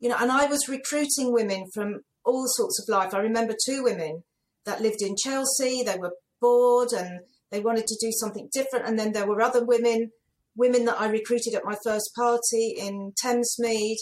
you 0.00 0.08
know. 0.08 0.16
And 0.18 0.30
I 0.30 0.46
was 0.46 0.68
recruiting 0.68 1.32
women 1.32 1.66
from 1.74 2.00
all 2.24 2.44
sorts 2.46 2.80
of 2.80 2.88
life. 2.88 3.12
I 3.12 3.18
remember 3.18 3.54
two 3.66 3.82
women 3.82 4.22
that 4.68 4.82
lived 4.82 5.00
in 5.00 5.16
Chelsea. 5.16 5.82
They 5.82 5.96
were 5.98 6.12
bored 6.40 6.92
and 6.92 7.20
they 7.50 7.60
wanted 7.60 7.86
to 7.86 7.98
do 8.00 8.12
something 8.12 8.48
different. 8.52 8.86
And 8.86 8.98
then 8.98 9.12
there 9.12 9.26
were 9.26 9.40
other 9.40 9.64
women, 9.64 10.12
women 10.54 10.84
that 10.84 11.00
I 11.00 11.08
recruited 11.08 11.54
at 11.54 11.64
my 11.64 11.76
first 11.82 12.10
party 12.14 12.74
in 12.78 13.12
Thamesmead 13.24 13.96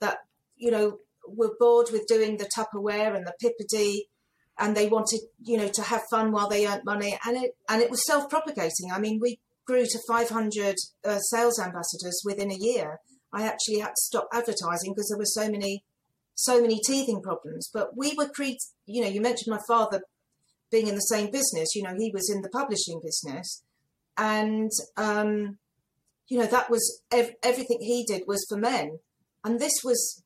that, 0.00 0.18
you 0.56 0.70
know, 0.70 0.98
were 1.26 1.54
bored 1.58 1.88
with 1.90 2.06
doing 2.06 2.36
the 2.36 2.48
Tupperware 2.56 3.16
and 3.16 3.26
the 3.26 3.34
Pippa 3.40 3.64
Dee. 3.68 4.06
and 4.58 4.76
they 4.76 4.88
wanted, 4.88 5.20
you 5.42 5.56
know, 5.56 5.68
to 5.68 5.82
have 5.82 6.02
fun 6.10 6.32
while 6.32 6.48
they 6.48 6.66
earned 6.66 6.84
money, 6.84 7.18
and 7.24 7.36
it 7.36 7.52
and 7.68 7.80
it 7.80 7.90
was 7.90 8.04
self-propagating. 8.06 8.92
I 8.92 8.98
mean, 8.98 9.18
we 9.20 9.38
grew 9.66 9.84
to 9.86 9.98
500 10.06 10.74
uh, 11.04 11.18
sales 11.18 11.58
ambassadors 11.58 12.20
within 12.24 12.50
a 12.50 12.58
year. 12.58 12.98
I 13.32 13.46
actually 13.46 13.78
had 13.78 13.90
to 13.90 14.02
stop 14.02 14.28
advertising 14.32 14.92
because 14.92 15.08
there 15.08 15.18
were 15.18 15.24
so 15.24 15.48
many, 15.50 15.84
so 16.40 16.60
many 16.60 16.80
teething 16.80 17.22
problems. 17.22 17.70
But 17.72 17.96
we 17.96 18.14
were 18.16 18.30
you 18.86 19.02
know, 19.02 19.08
you 19.08 19.20
mentioned 19.20 19.54
my 19.54 19.60
father 19.68 20.02
being 20.70 20.86
in 20.86 20.94
the 20.94 21.00
same 21.00 21.30
business. 21.30 21.74
You 21.74 21.82
know, 21.82 21.94
he 21.96 22.10
was 22.12 22.30
in 22.30 22.42
the 22.42 22.48
publishing 22.48 23.00
business, 23.02 23.62
and 24.16 24.70
um, 24.96 25.58
you 26.28 26.38
know 26.38 26.46
that 26.46 26.70
was 26.70 27.02
ev- 27.12 27.34
everything 27.42 27.78
he 27.80 28.04
did 28.04 28.22
was 28.26 28.44
for 28.48 28.56
men, 28.56 29.00
and 29.44 29.60
this 29.60 29.82
was 29.84 30.22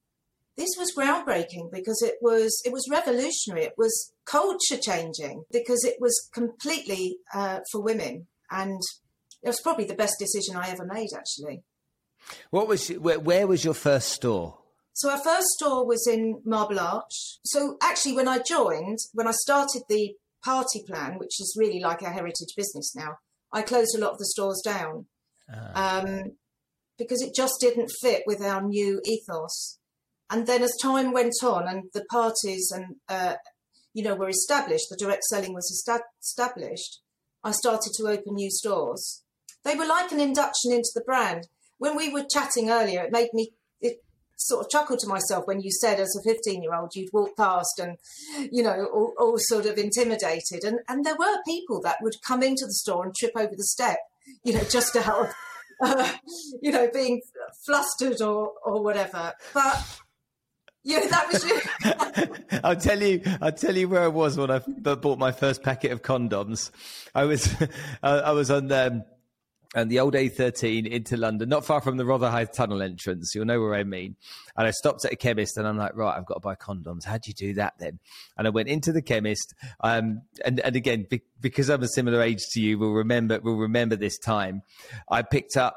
this 0.57 0.70
was 0.79 0.94
groundbreaking 0.96 1.72
because 1.72 2.03
it 2.03 2.16
was 2.20 2.62
it 2.64 2.72
was 2.72 2.88
revolutionary. 2.90 3.64
It 3.64 3.74
was 3.77 4.12
culture 4.24 4.79
changing 4.81 5.44
because 5.50 5.85
it 5.85 5.96
was 6.00 6.29
completely 6.33 7.18
uh, 7.35 7.61
for 7.72 7.83
women, 7.83 8.27
and 8.50 8.81
it 9.42 9.48
was 9.48 9.61
probably 9.61 9.87
the 9.87 9.94
best 9.94 10.18
decision 10.18 10.57
I 10.57 10.70
ever 10.70 10.87
made. 10.87 11.11
Actually, 11.16 11.64
what 12.50 12.68
was 12.68 12.88
where 12.88 13.46
was 13.46 13.64
your 13.64 13.74
first 13.74 14.11
store? 14.11 14.59
So 14.94 15.11
our 15.11 15.18
first 15.18 15.48
store 15.48 15.85
was 15.85 16.07
in 16.07 16.40
Marble 16.44 16.78
Arch. 16.78 17.38
So 17.44 17.76
actually, 17.83 18.14
when 18.14 18.28
I 18.28 18.38
joined, 18.38 18.98
when 19.12 19.26
I 19.26 19.33
started 19.33 19.83
the 19.88 20.14
party 20.44 20.85
plan, 20.87 21.18
which 21.18 21.40
is 21.40 21.57
really 21.59 21.80
like 21.80 22.02
our 22.02 22.12
heritage 22.12 22.54
business 22.57 22.94
now, 22.94 23.18
I 23.52 23.62
closed 23.62 23.96
a 23.96 24.00
lot 24.00 24.12
of 24.12 24.18
the 24.18 24.26
stores 24.26 24.62
down 24.64 25.07
uh. 25.52 26.02
um, 26.04 26.33
because 26.96 27.22
it 27.22 27.35
just 27.35 27.61
didn't 27.61 27.90
fit 28.00 28.22
with 28.24 28.40
our 28.40 28.62
new 28.62 29.00
ethos. 29.04 29.78
And 30.30 30.46
then 30.46 30.62
as 30.62 30.76
time 30.80 31.12
went 31.12 31.35
on 31.42 31.68
and 31.68 31.85
the 31.92 32.04
parties 32.04 32.70
and 32.74 32.96
uh, 33.09 33.35
you 33.94 34.04
know 34.04 34.14
were 34.14 34.28
established, 34.28 34.87
the 34.90 34.96
direct 34.96 35.24
selling 35.24 35.54
was 35.54 35.70
established. 36.20 37.00
I 37.42 37.50
started 37.50 37.92
to 37.96 38.09
open 38.09 38.35
new 38.35 38.50
stores. 38.50 39.24
They 39.64 39.74
were 39.74 39.87
like 39.87 40.12
an 40.12 40.20
induction 40.20 40.72
into 40.72 40.90
the 40.94 41.04
brand. 41.04 41.48
When 41.78 41.96
we 41.96 42.12
were 42.12 42.24
chatting 42.33 42.70
earlier, 42.70 43.02
it 43.02 43.12
made 43.12 43.30
me 43.35 43.50
sort 44.37 44.64
of 44.64 44.70
chuckle 44.70 44.97
to 44.97 45.07
myself 45.07 45.47
when 45.47 45.61
you 45.61 45.70
said 45.70 46.01
as 46.01 46.14
a 46.16 46.23
15 46.29 46.62
year 46.62 46.75
old 46.75 46.94
you'd 46.94 47.12
walk 47.12 47.37
past 47.37 47.79
and 47.81 47.97
you 48.51 48.62
know 48.62 48.87
all, 48.92 49.14
all, 49.18 49.35
sort 49.38 49.66
of 49.66 49.79
intimidated 49.79 50.64
and 50.64 50.81
and 50.88 51.05
there 51.05 51.16
were 51.16 51.42
people 51.47 51.81
that 51.83 51.97
would 52.03 52.14
come 52.27 52.42
into 52.42 52.66
the 52.66 52.73
store 52.73 53.05
and 53.05 53.14
trip 53.14 53.33
over 53.37 53.55
the 53.57 53.64
step 53.64 53.99
you 54.42 54.53
know 54.53 54.64
just 54.64 54.97
out 54.97 55.09
of 55.29 55.35
uh, 55.83 56.12
you 56.62 56.70
know 56.70 56.88
being 56.92 57.20
flustered 57.64 58.20
or 58.20 58.53
or 58.64 58.83
whatever 58.83 59.33
but 59.53 60.01
yeah, 60.87 61.07
that 61.07 61.33
was 61.33 61.44
you. 61.49 61.61
I'll 62.62 62.77
tell 62.77 63.03
you. 63.03 63.23
I'll 63.40 63.53
tell 63.53 63.75
you 63.75 63.88
where 63.88 64.03
I 64.03 64.09
was 64.09 64.37
when 64.37 64.51
I 64.51 64.59
bought 64.59 65.18
my 65.18 65.33
first 65.33 65.62
packet 65.62 65.92
of 65.92 66.03
condoms. 66.03 66.70
I 67.14 67.25
was, 67.25 67.55
I 68.03 68.33
was 68.33 68.51
on 68.51 68.70
um, 68.70 69.03
and 69.74 69.90
the 69.90 69.98
old 69.98 70.14
A13 70.14 70.87
into 70.87 71.16
London, 71.16 71.48
not 71.48 71.64
far 71.64 71.80
from 71.80 71.96
the 71.96 72.04
Rotherhithe 72.04 72.52
Tunnel 72.54 72.82
entrance. 72.82 73.32
You'll 73.34 73.44
know 73.44 73.60
where 73.60 73.74
I 73.74 73.84
mean. 73.84 74.16
And 74.56 74.66
I 74.66 74.70
stopped 74.70 75.04
at 75.04 75.12
a 75.12 75.16
chemist 75.16 75.56
and 75.56 75.66
I'm 75.66 75.76
like, 75.76 75.96
right, 75.96 76.16
I've 76.16 76.26
got 76.26 76.34
to 76.34 76.40
buy 76.40 76.54
condoms. 76.54 77.04
How 77.04 77.18
do 77.18 77.24
you 77.26 77.34
do 77.34 77.54
that 77.54 77.74
then? 77.78 77.98
And 78.38 78.46
I 78.46 78.50
went 78.50 78.68
into 78.68 78.92
the 78.92 79.02
chemist. 79.02 79.54
Um, 79.80 80.22
and, 80.44 80.60
and 80.60 80.76
again, 80.76 81.06
be, 81.10 81.22
because 81.40 81.68
I'm 81.68 81.82
a 81.82 81.88
similar 81.88 82.22
age 82.22 82.42
to 82.52 82.60
you, 82.60 82.78
we'll 82.78 82.92
remember, 82.92 83.40
we'll 83.42 83.56
remember 83.56 83.96
this 83.96 84.18
time. 84.18 84.62
I 85.10 85.22
picked 85.22 85.56
up 85.56 85.76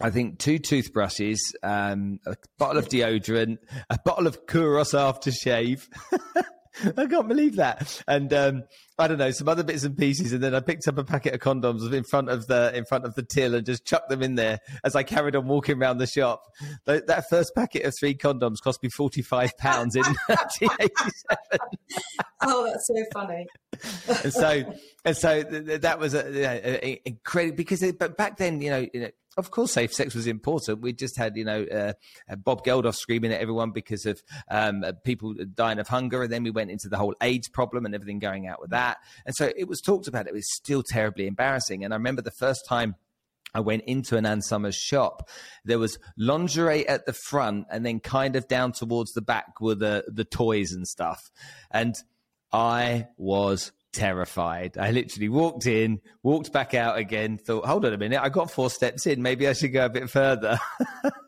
I 0.00 0.10
think 0.10 0.40
two 0.40 0.58
toothbrushes, 0.58 1.54
um, 1.62 2.18
a 2.26 2.34
bottle 2.58 2.78
of 2.78 2.88
deodorant, 2.88 3.58
a 3.88 3.96
bottle 4.04 4.26
of 4.26 4.44
Kouros 4.44 4.92
aftershave. 4.92 5.86
I 6.96 7.06
can't 7.06 7.28
believe 7.28 7.56
that. 7.56 8.02
And 8.08 8.32
um, 8.32 8.64
I 8.98 9.08
don't 9.08 9.18
know 9.18 9.30
some 9.30 9.48
other 9.48 9.62
bits 9.62 9.84
and 9.84 9.96
pieces, 9.96 10.32
and 10.32 10.42
then 10.42 10.54
I 10.54 10.60
picked 10.60 10.88
up 10.88 10.98
a 10.98 11.04
packet 11.04 11.34
of 11.34 11.40
condoms 11.40 11.92
in 11.92 12.04
front 12.04 12.28
of 12.28 12.46
the 12.46 12.72
in 12.74 12.84
front 12.84 13.04
of 13.04 13.14
the 13.14 13.22
till 13.22 13.54
and 13.54 13.64
just 13.64 13.84
chucked 13.84 14.08
them 14.08 14.22
in 14.22 14.34
there 14.34 14.58
as 14.84 14.96
I 14.96 15.02
carried 15.02 15.36
on 15.36 15.46
walking 15.46 15.80
around 15.80 15.98
the 15.98 16.06
shop. 16.06 16.42
That, 16.86 17.06
that 17.06 17.24
first 17.30 17.54
packet 17.54 17.84
of 17.84 17.94
three 17.98 18.14
condoms 18.14 18.56
cost 18.62 18.82
me 18.82 18.88
forty 18.88 19.22
five 19.22 19.56
pounds 19.58 19.94
in 19.96 20.02
1987. 20.26 21.58
oh, 22.42 22.64
that's 22.64 22.86
so 22.86 23.04
funny. 23.12 23.46
and 24.22 24.32
so 24.32 24.74
and 25.04 25.16
so 25.16 25.42
that 25.42 25.98
was 25.98 26.14
a, 26.14 26.86
a, 26.86 27.00
incredible 27.04 27.56
because 27.56 27.82
it, 27.82 27.98
but 27.98 28.16
back 28.16 28.36
then 28.36 28.60
you 28.60 28.70
know, 28.70 28.86
you 28.92 29.00
know 29.00 29.10
of 29.36 29.50
course, 29.50 29.72
safe 29.72 29.92
sex 29.92 30.14
was 30.14 30.26
important. 30.26 30.80
We 30.80 30.92
just 30.92 31.16
had, 31.16 31.36
you 31.36 31.44
know, 31.44 31.64
uh, 31.64 31.92
uh, 32.28 32.36
Bob 32.36 32.64
Geldof 32.64 32.94
screaming 32.94 33.32
at 33.32 33.40
everyone 33.40 33.70
because 33.70 34.06
of 34.06 34.22
um, 34.50 34.84
uh, 34.84 34.92
people 35.04 35.34
dying 35.54 35.78
of 35.78 35.88
hunger, 35.88 36.22
and 36.22 36.32
then 36.32 36.42
we 36.42 36.50
went 36.50 36.70
into 36.70 36.88
the 36.88 36.96
whole 36.96 37.14
AIDS 37.20 37.48
problem 37.48 37.84
and 37.84 37.94
everything 37.94 38.18
going 38.18 38.46
out 38.46 38.60
with 38.60 38.70
that. 38.70 38.98
And 39.26 39.34
so 39.34 39.52
it 39.56 39.68
was 39.68 39.80
talked 39.80 40.08
about. 40.08 40.26
It 40.26 40.34
was 40.34 40.52
still 40.54 40.82
terribly 40.82 41.26
embarrassing. 41.26 41.84
And 41.84 41.92
I 41.92 41.96
remember 41.96 42.22
the 42.22 42.30
first 42.30 42.66
time 42.68 42.94
I 43.54 43.60
went 43.60 43.84
into 43.84 44.16
an 44.16 44.26
Ann 44.26 44.42
Summers 44.42 44.76
shop. 44.76 45.28
There 45.64 45.78
was 45.78 45.98
lingerie 46.16 46.88
at 46.88 47.06
the 47.06 47.12
front, 47.12 47.66
and 47.70 47.84
then 47.86 48.00
kind 48.00 48.36
of 48.36 48.48
down 48.48 48.72
towards 48.72 49.12
the 49.12 49.22
back 49.22 49.60
were 49.60 49.76
the 49.76 50.04
the 50.08 50.24
toys 50.24 50.72
and 50.72 50.86
stuff. 50.86 51.30
And 51.70 51.94
I 52.52 53.08
was 53.16 53.72
terrified. 53.94 54.76
I 54.78 54.90
literally 54.90 55.28
walked 55.28 55.66
in, 55.66 56.00
walked 56.22 56.52
back 56.52 56.74
out 56.74 56.98
again, 56.98 57.38
thought, 57.38 57.64
hold 57.64 57.84
on 57.84 57.92
a 57.92 57.98
minute, 57.98 58.20
I 58.20 58.28
got 58.28 58.50
four 58.50 58.68
steps 58.68 59.06
in. 59.06 59.22
Maybe 59.22 59.48
I 59.48 59.52
should 59.52 59.72
go 59.72 59.86
a 59.86 59.88
bit 59.88 60.10
further. 60.10 60.58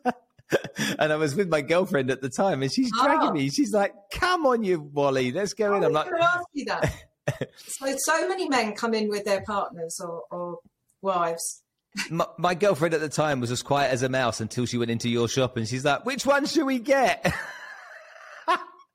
and 0.99 1.11
I 1.11 1.15
was 1.15 1.35
with 1.35 1.49
my 1.49 1.61
girlfriend 1.61 2.11
at 2.11 2.21
the 2.21 2.29
time, 2.29 2.61
and 2.61 2.71
she's 2.71 2.91
dragging 2.91 3.29
oh. 3.29 3.33
me. 3.33 3.49
She's 3.49 3.73
like, 3.73 3.93
"Come 4.13 4.45
on, 4.45 4.63
you 4.63 4.81
Wally, 4.81 5.31
let's 5.31 5.53
go 5.53 5.75
in." 5.75 5.83
I'm 5.83 5.91
like, 5.91 6.07
ask 6.07 6.45
you 6.53 6.65
that. 6.65 6.93
so, 7.57 7.95
so 7.97 8.27
many 8.27 8.47
men 8.47 8.73
come 8.73 8.93
in 8.93 9.09
with 9.09 9.25
their 9.25 9.41
partners 9.41 9.99
or, 9.99 10.23
or 10.31 10.59
wives. 11.01 11.63
My, 12.09 12.25
my, 12.37 12.53
girlfriend 12.53 12.93
at 12.93 13.01
the 13.01 13.09
time 13.09 13.39
was 13.39 13.49
as 13.49 13.63
quiet 13.63 13.91
as 13.91 14.03
a 14.03 14.09
mouse 14.09 14.39
until 14.39 14.65
she 14.65 14.77
went 14.77 14.91
into 14.91 15.09
your 15.09 15.27
shop, 15.27 15.57
and 15.57 15.67
she's 15.67 15.83
like, 15.83 16.05
"Which 16.05 16.25
one 16.25 16.45
should 16.45 16.65
we 16.65 16.79
get?" 16.79 17.33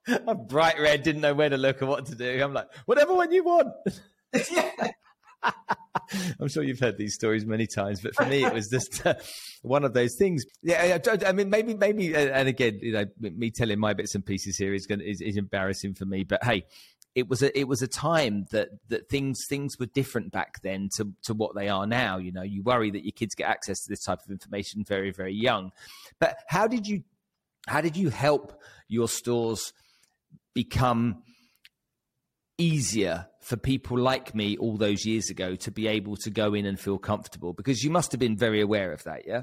I'm 0.09 0.47
bright 0.47 0.81
red, 0.81 1.03
didn't 1.03 1.21
know 1.23 1.35
where 1.35 1.49
to 1.49 1.57
look 1.57 1.83
or 1.83 1.87
what 1.87 2.07
to 2.07 2.15
do. 2.15 2.43
I'm 2.43 2.53
like, 2.53 2.69
whatever 2.87 3.15
one 3.15 3.33
you 3.33 3.45
want. 3.45 3.69
I'm 6.41 6.49
sure 6.49 6.63
you've 6.63 6.81
heard 6.81 6.99
these 6.99 7.15
stories 7.15 7.47
many 7.47 7.67
times, 7.67 8.01
but 8.01 8.15
for 8.15 8.27
me, 8.27 8.45
it 8.45 8.53
was 8.53 8.69
just 8.69 9.05
uh, 9.07 9.15
one 9.63 9.85
of 9.85 9.95
those 9.95 10.17
things. 10.17 10.45
Yeah, 10.63 10.99
I, 11.07 11.19
I, 11.27 11.33
mean, 11.33 11.51
maybe, 11.51 11.75
maybe, 11.75 12.15
uh, 12.15 12.21
and 12.21 12.49
again, 12.49 12.79
you 12.83 12.93
know, 12.93 13.05
me 13.21 13.51
telling 13.51 13.79
my 13.79 13.93
bits 13.93 14.15
and 14.15 14.25
pieces 14.25 14.57
here 14.57 14.75
is 14.75 14.87
going 14.87 15.01
is, 15.01 15.21
is 15.21 15.37
embarrassing 15.37 15.95
for 15.95 16.05
me. 16.05 16.25
But 16.25 16.45
hey, 16.45 16.65
it 17.15 17.29
was 17.29 17.43
a 17.43 17.59
it 17.59 17.69
was 17.69 17.83
a 17.83 17.89
time 17.89 18.47
that 18.53 18.69
that 18.89 19.09
things 19.09 19.45
things 19.49 19.79
were 19.79 19.87
different 19.87 20.33
back 20.33 20.63
then 20.63 20.89
to 20.97 21.13
to 21.25 21.35
what 21.35 21.55
they 21.55 21.69
are 21.69 21.87
now. 21.87 22.19
You 22.19 22.33
know, 22.33 22.43
you 22.43 22.63
worry 22.63 22.91
that 22.91 23.05
your 23.05 23.13
kids 23.13 23.35
get 23.35 23.49
access 23.49 23.83
to 23.83 23.89
this 23.89 24.03
type 24.03 24.21
of 24.25 24.31
information 24.31 24.85
very 24.87 25.13
very 25.13 25.35
young. 25.35 25.73
But 26.19 26.37
how 26.49 26.67
did 26.67 26.87
you 26.87 27.03
how 27.67 27.81
did 27.81 27.97
you 27.97 28.11
help 28.11 28.61
your 28.89 29.09
stores? 29.09 29.73
Become 30.55 31.23
easier 32.59 33.27
for 33.41 33.57
people 33.57 33.99
like 33.99 34.35
me 34.35 34.57
all 34.59 34.77
those 34.77 35.05
years 35.05 35.31
ago 35.31 35.57
to 35.57 35.71
be 35.71 35.89
able 35.89 36.17
to 36.17 36.31
go 36.31 36.55
in 36.55 36.67
and 36.67 36.79
feel 36.79 36.99
comfortable? 36.99 37.53
Because 37.53 37.83
you 37.83 37.91
must 37.91 38.13
have 38.13 38.21
been 38.21 38.37
very 38.37 38.61
aware 38.61 38.93
of 38.93 39.03
that, 39.05 39.27
yeah? 39.27 39.43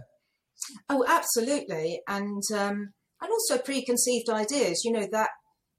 Oh, 0.90 1.06
absolutely. 1.08 2.02
And 2.08 2.44
um, 2.54 2.94
and 3.22 3.32
also 3.32 3.58
preconceived 3.58 4.30
ideas. 4.30 4.82
You 4.84 4.92
know, 4.94 5.08
that 5.12 5.30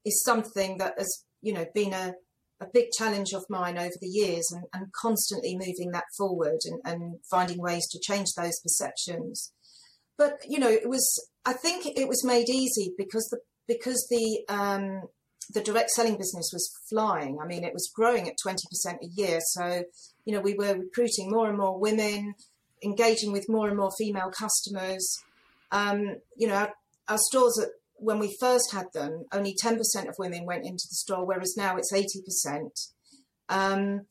is 0.04 0.22
something 0.22 0.78
that 0.78 0.94
has, 0.98 1.24
you 1.42 1.52
know, 1.52 1.66
been 1.74 1.92
a, 1.92 2.14
a 2.60 2.66
big 2.72 2.86
challenge 2.96 3.32
of 3.32 3.44
mine 3.48 3.78
over 3.78 3.94
the 4.00 4.08
years 4.08 4.50
and, 4.52 4.64
and 4.72 4.92
constantly 5.00 5.54
moving 5.54 5.92
that 5.92 6.04
forward 6.16 6.60
and, 6.64 6.80
and 6.84 7.18
finding 7.30 7.60
ways 7.60 7.86
to 7.90 8.00
change 8.02 8.28
those 8.36 8.58
perceptions. 8.62 9.52
But, 10.18 10.38
you 10.46 10.58
know, 10.58 10.68
it 10.68 10.88
was 10.88 11.06
I 11.44 11.54
think 11.54 11.86
it 11.86 12.08
was 12.08 12.24
made 12.24 12.48
easy 12.48 12.92
because 12.98 13.26
the 13.30 13.38
because 13.66 14.06
the 14.10 14.44
um, 14.48 15.02
the 15.52 15.60
direct 15.60 15.90
selling 15.90 16.16
business 16.16 16.50
was 16.52 16.70
flying. 16.88 17.38
I 17.40 17.46
mean, 17.46 17.64
it 17.64 17.72
was 17.72 17.90
growing 17.94 18.28
at 18.28 18.36
20% 18.44 18.56
a 19.02 19.06
year. 19.06 19.38
So, 19.52 19.84
you 20.24 20.34
know, 20.34 20.40
we 20.40 20.54
were 20.54 20.74
recruiting 20.74 21.30
more 21.30 21.48
and 21.48 21.58
more 21.58 21.78
women, 21.78 22.34
engaging 22.84 23.32
with 23.32 23.48
more 23.48 23.68
and 23.68 23.76
more 23.76 23.90
female 23.98 24.30
customers. 24.30 25.18
Um, 25.72 26.16
you 26.36 26.46
know, 26.46 26.54
our, 26.54 26.72
our 27.08 27.18
stores, 27.18 27.58
at, 27.60 27.68
when 27.94 28.18
we 28.18 28.36
first 28.40 28.72
had 28.72 28.86
them, 28.94 29.24
only 29.32 29.54
10% 29.62 29.78
of 30.08 30.14
women 30.18 30.46
went 30.46 30.64
into 30.64 30.86
the 30.88 30.94
store, 30.94 31.26
whereas 31.26 31.54
now 31.56 31.76
it's 31.76 31.92
80%. 31.92 32.70
Um, 33.48 34.02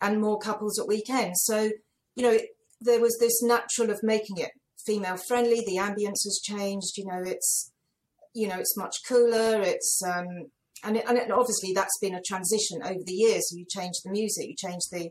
and 0.00 0.20
more 0.20 0.38
couples 0.38 0.78
at 0.78 0.88
weekends. 0.88 1.40
So, 1.44 1.70
you 2.14 2.22
know, 2.22 2.38
there 2.80 3.00
was 3.00 3.16
this 3.18 3.42
natural 3.42 3.90
of 3.90 4.02
making 4.02 4.38
it 4.38 4.50
female 4.86 5.16
friendly. 5.16 5.60
The 5.60 5.76
ambience 5.76 6.24
has 6.24 6.40
changed. 6.42 6.96
You 6.96 7.06
know, 7.06 7.22
it's 7.24 7.72
you 8.34 8.48
know 8.48 8.58
it's 8.58 8.76
much 8.76 8.96
cooler. 9.08 9.60
It's 9.60 10.00
um, 10.06 10.50
and 10.84 10.96
it, 10.96 11.04
and 11.08 11.18
it, 11.18 11.30
obviously 11.30 11.72
that's 11.74 11.98
been 12.00 12.14
a 12.14 12.22
transition 12.22 12.80
over 12.84 13.02
the 13.04 13.12
years. 13.12 13.52
You 13.54 13.64
change 13.68 13.94
the 14.04 14.10
music, 14.10 14.48
you 14.48 14.56
change 14.56 14.82
the 14.90 15.10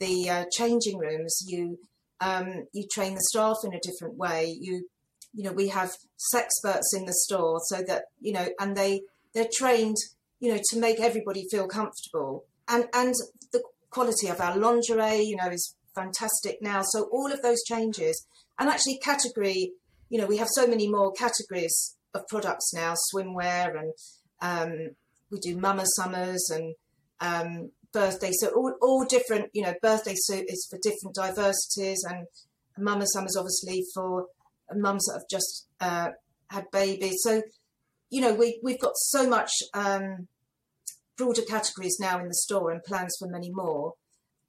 the 0.00 0.30
uh, 0.30 0.44
changing 0.52 0.98
rooms, 0.98 1.44
you 1.46 1.78
um, 2.20 2.64
you 2.72 2.86
train 2.92 3.14
the 3.14 3.20
staff 3.20 3.58
in 3.64 3.74
a 3.74 3.80
different 3.80 4.16
way. 4.16 4.56
You 4.60 4.88
you 5.32 5.44
know 5.44 5.52
we 5.52 5.68
have 5.68 5.92
sex 6.16 6.54
experts 6.64 6.94
in 6.94 7.06
the 7.06 7.12
store 7.12 7.60
so 7.66 7.82
that 7.86 8.04
you 8.20 8.32
know 8.32 8.48
and 8.60 8.76
they 8.76 9.02
they're 9.34 9.48
trained 9.52 9.96
you 10.44 10.52
know, 10.52 10.60
to 10.62 10.78
make 10.78 11.00
everybody 11.00 11.46
feel 11.50 11.66
comfortable. 11.66 12.44
And 12.68 12.84
and 12.92 13.14
the 13.52 13.62
quality 13.88 14.28
of 14.28 14.42
our 14.42 14.56
lingerie, 14.58 15.22
you 15.22 15.36
know, 15.36 15.48
is 15.48 15.74
fantastic 15.94 16.58
now. 16.60 16.82
So 16.84 17.08
all 17.10 17.32
of 17.32 17.40
those 17.40 17.62
changes, 17.62 18.26
and 18.58 18.68
actually 18.68 18.98
category, 18.98 19.72
you 20.10 20.18
know, 20.18 20.26
we 20.26 20.36
have 20.36 20.48
so 20.50 20.66
many 20.66 20.86
more 20.86 21.12
categories 21.12 21.96
of 22.12 22.28
products 22.28 22.74
now, 22.74 22.94
swimwear, 23.14 23.78
and 23.78 23.94
um, 24.40 24.90
we 25.30 25.38
do 25.40 25.56
Mama 25.56 25.84
Summers 25.96 26.50
and 26.50 26.74
um, 27.20 27.70
birthday. 27.92 28.30
So 28.32 28.48
all, 28.48 28.74
all 28.80 29.04
different, 29.04 29.50
you 29.52 29.62
know, 29.62 29.74
birthday 29.82 30.14
suit 30.16 30.44
is 30.48 30.66
for 30.70 30.78
different 30.82 31.14
diversities, 31.14 32.04
and 32.08 32.26
Mama 32.78 33.06
Summers 33.06 33.36
obviously 33.36 33.84
for 33.94 34.26
mums 34.74 35.06
that 35.06 35.14
have 35.14 35.28
just 35.30 35.66
uh, 35.80 36.08
had 36.50 36.70
babies. 36.70 37.18
So 37.22 37.42
you 38.14 38.20
know, 38.20 38.32
we 38.32 38.60
we've 38.62 38.80
got 38.80 38.96
so 38.96 39.28
much 39.28 39.50
um, 39.74 40.28
broader 41.16 41.42
categories 41.42 41.98
now 41.98 42.20
in 42.20 42.28
the 42.28 42.34
store 42.34 42.70
and 42.70 42.82
plans 42.84 43.16
for 43.18 43.28
many 43.28 43.50
more. 43.50 43.94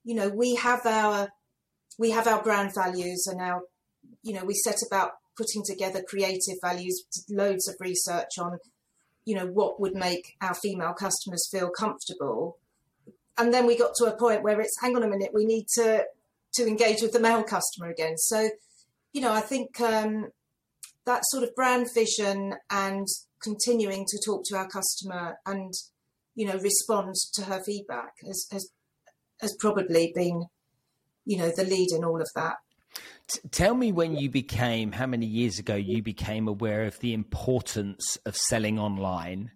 You 0.03 0.13
know, 0.13 0.29
we 0.29 0.53
have 0.53 0.85
our 0.85 1.29
we 1.97 2.11
have 2.11 2.27
our 2.27 2.43
brand 2.43 2.73
values 2.75 3.25
and 3.25 3.41
our 3.41 3.61
you 4.21 4.33
know 4.33 4.45
we 4.45 4.53
set 4.53 4.81
about 4.85 5.13
putting 5.35 5.63
together 5.65 6.03
creative 6.07 6.57
values, 6.63 7.03
loads 7.29 7.67
of 7.67 7.75
research 7.79 8.37
on 8.39 8.59
you 9.25 9.35
know 9.35 9.47
what 9.47 9.79
would 9.79 9.95
make 9.95 10.37
our 10.41 10.55
female 10.55 10.93
customers 10.93 11.47
feel 11.51 11.69
comfortable. 11.69 12.57
And 13.37 13.53
then 13.53 13.65
we 13.65 13.77
got 13.77 13.91
to 13.95 14.05
a 14.05 14.17
point 14.17 14.43
where 14.43 14.61
it's 14.61 14.79
hang 14.81 14.95
on 14.95 15.03
a 15.03 15.09
minute 15.09 15.31
we 15.33 15.45
need 15.45 15.67
to 15.75 16.05
to 16.53 16.67
engage 16.67 17.01
with 17.01 17.11
the 17.11 17.19
male 17.19 17.43
customer 17.43 17.89
again. 17.89 18.17
So 18.17 18.49
you 19.15 19.21
know 19.21 19.31
i 19.31 19.39
think 19.39 19.79
um, 19.79 20.27
that 21.05 21.23
sort 21.27 21.43
of 21.43 21.55
brand 21.55 21.87
vision 21.93 22.53
and 22.69 23.07
continuing 23.41 24.05
to 24.05 24.19
talk 24.23 24.43
to 24.43 24.57
our 24.57 24.67
customer 24.67 25.37
and 25.45 25.73
you 26.35 26.45
know 26.45 26.57
respond 26.59 27.15
to 27.33 27.43
her 27.43 27.63
feedback 27.63 28.13
has 28.25 28.45
has, 28.51 28.69
has 29.39 29.55
probably 29.57 30.11
been 30.13 30.43
you 31.25 31.37
know 31.37 31.49
the 31.55 31.63
lead 31.63 31.91
in 31.91 32.03
all 32.03 32.21
of 32.21 32.29
that 32.35 32.57
T- 33.27 33.39
tell 33.49 33.73
me 33.73 33.91
when 33.91 34.15
you 34.15 34.29
became 34.29 34.91
how 34.91 35.07
many 35.07 35.25
years 35.25 35.59
ago 35.59 35.75
you 35.75 36.03
became 36.03 36.47
aware 36.47 36.83
of 36.85 36.99
the 36.99 37.13
importance 37.13 38.17
of 38.25 38.35
selling 38.35 38.77
online 38.77 39.51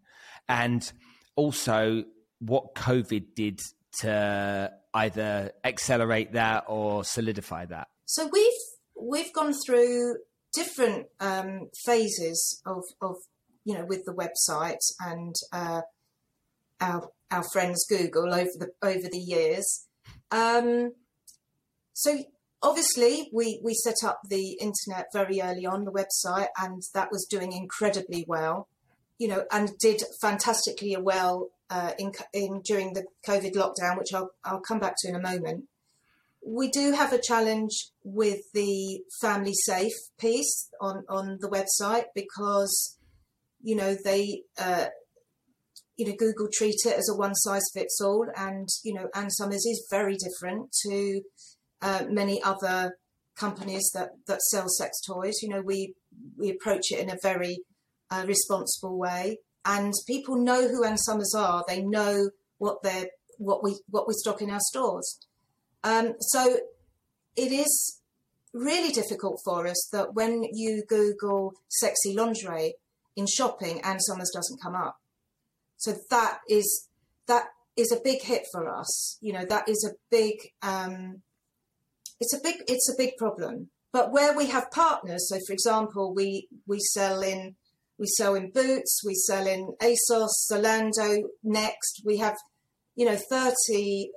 and 0.47 0.91
also 1.35 2.03
what 2.39 2.73
covid 2.73 3.35
did 3.35 3.61
to 3.99 4.71
either 4.93 5.51
accelerate 5.63 6.33
that 6.33 6.63
or 6.67 7.03
solidify 7.03 7.65
that 7.65 7.87
so 8.05 8.27
we've 8.33 8.53
we've 8.99 9.31
gone 9.33 9.53
through 9.65 10.15
different 10.53 11.07
um, 11.19 11.69
phases 11.85 12.61
of, 12.65 12.83
of 13.01 13.15
you 13.65 13.73
know, 13.73 13.85
with 13.85 14.03
the 14.05 14.13
website 14.13 14.79
and 14.99 15.35
uh, 15.51 15.81
our 16.81 17.09
our 17.31 17.43
friends 17.51 17.85
Google 17.87 18.33
over 18.33 18.49
the 18.57 18.69
over 18.81 19.07
the 19.11 19.19
years. 19.19 19.85
Um, 20.31 20.93
so 21.93 22.23
obviously, 22.61 23.29
we 23.33 23.59
we 23.63 23.73
set 23.73 24.03
up 24.03 24.21
the 24.27 24.53
internet 24.53 25.07
very 25.13 25.41
early 25.41 25.65
on 25.65 25.85
the 25.85 25.91
website, 25.91 26.49
and 26.57 26.83
that 26.93 27.11
was 27.11 27.25
doing 27.25 27.51
incredibly 27.53 28.25
well. 28.27 28.67
You 29.17 29.27
know, 29.27 29.45
and 29.51 29.77
did 29.79 30.01
fantastically 30.21 30.95
well 30.97 31.49
uh, 31.69 31.91
in 31.97 32.13
in 32.33 32.61
during 32.61 32.93
the 32.93 33.05
COVID 33.27 33.53
lockdown, 33.53 33.97
which 33.97 34.13
I'll 34.13 34.31
I'll 34.43 34.61
come 34.61 34.79
back 34.79 34.95
to 34.99 35.09
in 35.09 35.15
a 35.15 35.21
moment. 35.21 35.65
We 36.45 36.69
do 36.69 36.93
have 36.93 37.11
a 37.11 37.21
challenge 37.21 37.89
with 38.03 38.39
the 38.53 39.01
family 39.21 39.53
safe 39.53 39.93
piece 40.17 40.69
on 40.79 41.03
on 41.09 41.39
the 41.41 41.49
website 41.49 42.05
because 42.15 42.97
you 43.61 43.75
know, 43.75 43.95
they, 44.03 44.43
uh, 44.57 44.85
you 45.97 46.05
know, 46.07 46.15
Google 46.17 46.47
treat 46.51 46.77
it 46.85 46.97
as 46.97 47.09
a 47.09 47.15
one 47.15 47.35
size 47.35 47.65
fits 47.73 47.99
all, 48.01 48.27
and 48.35 48.67
you 48.83 48.93
know, 48.93 49.09
Ann 49.13 49.29
Summers 49.29 49.65
is 49.65 49.87
very 49.89 50.15
different 50.15 50.71
to 50.83 51.21
uh, 51.81 52.05
many 52.09 52.41
other 52.43 52.93
companies 53.35 53.89
that 53.93 54.09
that 54.27 54.41
sell 54.41 54.67
sex 54.67 55.01
toys. 55.01 55.41
You 55.41 55.49
know, 55.49 55.61
we 55.61 55.93
we 56.37 56.49
approach 56.49 56.91
it 56.91 56.99
in 56.99 57.09
a 57.09 57.17
very 57.21 57.59
uh, 58.11 58.25
responsible 58.27 58.97
way, 58.97 59.39
and 59.65 59.93
people 60.07 60.35
know 60.35 60.67
who 60.67 60.83
Ann 60.83 60.97
Summers 60.97 61.33
are. 61.35 61.63
They 61.67 61.81
know 61.81 62.29
what 62.57 62.83
they're 62.83 63.07
what 63.37 63.63
we 63.63 63.77
what 63.89 64.07
we 64.07 64.13
stock 64.15 64.41
in 64.41 64.51
our 64.51 64.59
stores. 64.59 65.19
Um, 65.83 66.15
so 66.19 66.57
it 67.35 67.51
is 67.51 68.01
really 68.53 68.91
difficult 68.91 69.39
for 69.45 69.67
us 69.67 69.89
that 69.91 70.13
when 70.13 70.43
you 70.51 70.83
Google 70.87 71.53
sexy 71.69 72.13
lingerie, 72.13 72.73
in 73.15 73.27
shopping 73.27 73.81
Ann 73.81 73.99
Summers 73.99 74.31
doesn't 74.33 74.61
come 74.61 74.75
up. 74.75 74.97
So 75.77 75.95
that 76.09 76.39
is 76.49 76.87
that 77.27 77.47
is 77.75 77.91
a 77.91 78.01
big 78.03 78.21
hit 78.21 78.43
for 78.51 78.69
us. 78.69 79.17
You 79.21 79.33
know, 79.33 79.45
that 79.45 79.69
is 79.69 79.87
a 79.89 79.95
big 80.09 80.35
um, 80.61 81.21
it's 82.19 82.33
a 82.33 82.39
big 82.41 82.57
it's 82.67 82.89
a 82.89 82.97
big 82.97 83.17
problem. 83.17 83.69
But 83.91 84.11
where 84.11 84.35
we 84.37 84.47
have 84.47 84.71
partners, 84.71 85.29
so 85.29 85.39
for 85.47 85.53
example, 85.53 86.13
we 86.13 86.47
we 86.67 86.79
sell 86.79 87.21
in 87.21 87.55
we 87.97 88.07
sell 88.07 88.35
in 88.35 88.51
Boots, 88.51 89.01
we 89.05 89.15
sell 89.15 89.45
in 89.45 89.73
ASOS, 89.81 90.29
Zalando, 90.49 91.23
Next. 91.43 92.01
We 92.05 92.17
have, 92.17 92.37
you 92.95 93.05
know, 93.05 93.17
30, 93.17 94.09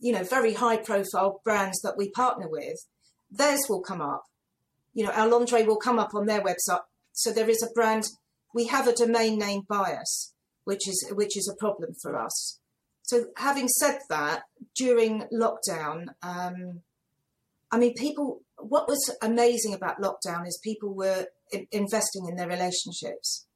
you 0.00 0.12
know, 0.12 0.22
very 0.22 0.54
high 0.54 0.78
profile 0.78 1.42
brands 1.44 1.80
that 1.82 1.98
we 1.98 2.10
partner 2.10 2.48
with. 2.48 2.86
Theirs 3.30 3.66
will 3.68 3.82
come 3.82 4.00
up. 4.00 4.22
You 4.94 5.04
know, 5.04 5.10
our 5.10 5.28
lingerie 5.28 5.64
will 5.64 5.76
come 5.76 5.98
up 5.98 6.14
on 6.14 6.24
their 6.24 6.40
website 6.40 6.80
so 7.16 7.32
there 7.32 7.48
is 7.48 7.62
a 7.62 7.72
brand. 7.74 8.10
We 8.54 8.66
have 8.66 8.86
a 8.86 8.92
domain 8.92 9.38
name 9.38 9.62
bias, 9.66 10.34
which 10.64 10.86
is 10.86 11.04
which 11.12 11.36
is 11.36 11.48
a 11.48 11.58
problem 11.58 11.94
for 12.00 12.16
us. 12.16 12.60
So 13.02 13.26
having 13.38 13.68
said 13.68 14.00
that, 14.10 14.42
during 14.74 15.24
lockdown, 15.32 16.08
um, 16.22 16.82
I 17.76 17.78
mean, 17.78 17.92
people. 17.92 18.40
What 18.58 18.88
was 18.88 19.14
amazing 19.20 19.74
about 19.74 20.00
lockdown 20.00 20.46
is 20.46 20.58
people 20.64 20.94
were 20.94 21.26
I- 21.52 21.68
investing 21.70 22.26
in 22.26 22.36
their 22.36 22.48
relationships, 22.48 23.46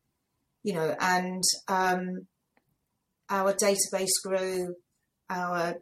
you 0.63 0.75
know, 0.75 0.95
and 1.01 1.43
um, 1.69 2.27
our 3.31 3.55
database 3.55 4.13
grew, 4.23 4.75
our 5.31 5.77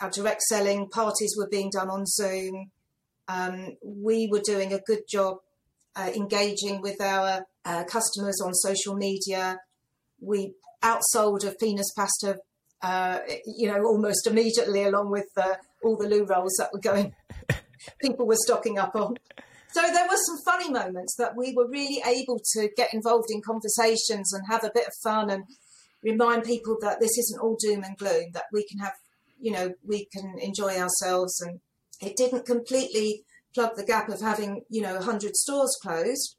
our 0.00 0.10
direct 0.10 0.40
selling 0.48 0.88
parties 0.88 1.34
were 1.36 1.46
being 1.50 1.68
done 1.70 1.90
on 1.90 2.06
Zoom. 2.06 2.70
Um, 3.28 3.76
we 3.84 4.28
were 4.32 4.40
doing 4.42 4.72
a 4.72 4.80
good 4.80 5.02
job 5.06 5.36
uh, 5.94 6.10
engaging 6.16 6.80
with 6.80 7.02
our 7.02 7.44
uh, 7.66 7.84
customers 7.84 8.40
on 8.42 8.54
social 8.54 8.94
media. 8.94 9.58
We 10.22 10.54
outsold 10.82 11.46
a 11.46 11.54
penis 11.60 11.92
pasta, 11.94 12.38
uh, 12.80 13.18
you 13.44 13.68
know, 13.68 13.84
almost 13.84 14.26
immediately, 14.26 14.84
along 14.84 15.10
with 15.10 15.28
all 15.84 15.96
the 15.96 16.08
loo 16.08 16.24
rolls 16.24 16.54
that 16.58 16.72
were 16.72 16.80
going, 16.80 17.14
people 18.00 18.26
were 18.26 18.36
stocking 18.36 18.78
up 18.78 18.94
on. 18.94 19.16
So 19.72 19.80
there 19.80 20.06
were 20.06 20.16
some 20.16 20.38
funny 20.44 20.70
moments 20.70 21.16
that 21.16 21.36
we 21.36 21.54
were 21.56 21.68
really 21.68 22.02
able 22.06 22.40
to 22.54 22.68
get 22.76 22.92
involved 22.92 23.28
in 23.30 23.40
conversations 23.40 24.32
and 24.32 24.44
have 24.48 24.64
a 24.64 24.72
bit 24.74 24.86
of 24.86 24.92
fun 25.02 25.30
and 25.30 25.44
remind 26.02 26.44
people 26.44 26.76
that 26.82 27.00
this 27.00 27.16
isn't 27.18 27.40
all 27.40 27.56
doom 27.58 27.82
and 27.82 27.96
gloom, 27.96 28.32
that 28.34 28.44
we 28.52 28.66
can 28.66 28.78
have, 28.80 28.92
you 29.40 29.50
know, 29.50 29.72
we 29.86 30.06
can 30.12 30.38
enjoy 30.38 30.76
ourselves. 30.76 31.40
And 31.40 31.60
it 32.02 32.16
didn't 32.16 32.44
completely 32.44 33.24
plug 33.54 33.76
the 33.76 33.84
gap 33.84 34.08
of 34.08 34.20
having 34.20 34.62
you 34.68 34.82
know 34.82 34.94
100 34.94 35.36
stores 35.36 35.76
closed 35.82 36.36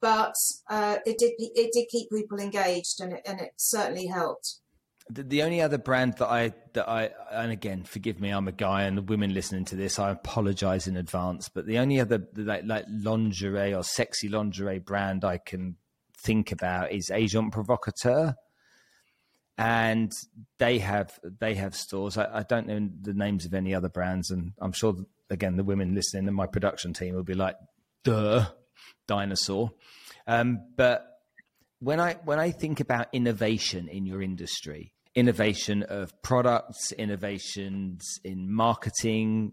but 0.00 0.34
uh, 0.68 0.96
it 1.06 1.18
did 1.18 1.32
it 1.38 1.70
did 1.72 1.86
keep 1.90 2.10
people 2.10 2.38
engaged 2.38 3.00
and 3.00 3.14
it, 3.14 3.22
and 3.26 3.40
it 3.40 3.52
certainly 3.56 4.06
helped 4.06 4.58
the, 5.08 5.22
the, 5.22 5.42
only 5.42 5.60
other 5.60 5.78
brand 5.78 6.14
that 6.18 6.28
I 6.28 6.52
that 6.72 6.88
I 6.88 7.10
and 7.30 7.52
again 7.52 7.84
forgive 7.84 8.20
me 8.20 8.30
I'm 8.30 8.48
a 8.48 8.52
guy 8.52 8.82
and 8.82 8.98
the 8.98 9.02
women 9.02 9.32
listening 9.32 9.64
to 9.66 9.76
this 9.76 9.98
I 9.98 10.10
apologize 10.10 10.88
in 10.88 10.96
advance 10.96 11.48
but 11.48 11.66
the 11.66 11.78
only 11.78 12.00
other 12.00 12.26
like, 12.34 12.64
like 12.64 12.86
lingerie 12.88 13.72
or 13.72 13.84
sexy 13.84 14.28
lingerie 14.28 14.80
brand 14.80 15.24
I 15.24 15.38
can 15.38 15.76
think 16.18 16.50
about 16.50 16.90
is 16.92 17.10
Agent 17.10 17.52
Provocateur 17.52 18.34
and 19.58 20.12
they 20.58 20.78
have 20.78 21.18
they 21.22 21.54
have 21.54 21.74
stores. 21.74 22.18
I, 22.18 22.38
I, 22.38 22.42
don't 22.42 22.66
know 22.66 22.88
the 23.00 23.14
names 23.14 23.46
of 23.46 23.54
any 23.54 23.74
other 23.74 23.88
brands, 23.88 24.30
and 24.30 24.52
I'm 24.60 24.72
sure 24.72 24.94
again 25.30 25.56
the 25.56 25.64
women 25.64 25.94
listening 25.94 26.26
and 26.26 26.36
my 26.36 26.46
production 26.46 26.92
team 26.92 27.14
will 27.14 27.24
be 27.24 27.34
like, 27.34 27.56
"Duh, 28.04 28.46
dinosaur." 29.06 29.70
Um, 30.26 30.60
but 30.76 31.06
when 31.80 32.00
I 32.00 32.14
when 32.24 32.38
I 32.38 32.50
think 32.50 32.80
about 32.80 33.08
innovation 33.12 33.88
in 33.88 34.04
your 34.04 34.20
industry, 34.20 34.92
innovation 35.16 35.82
of 35.82 36.12
products, 36.22 36.92
innovations 36.92 38.20
in 38.22 38.52
marketing, 38.52 39.52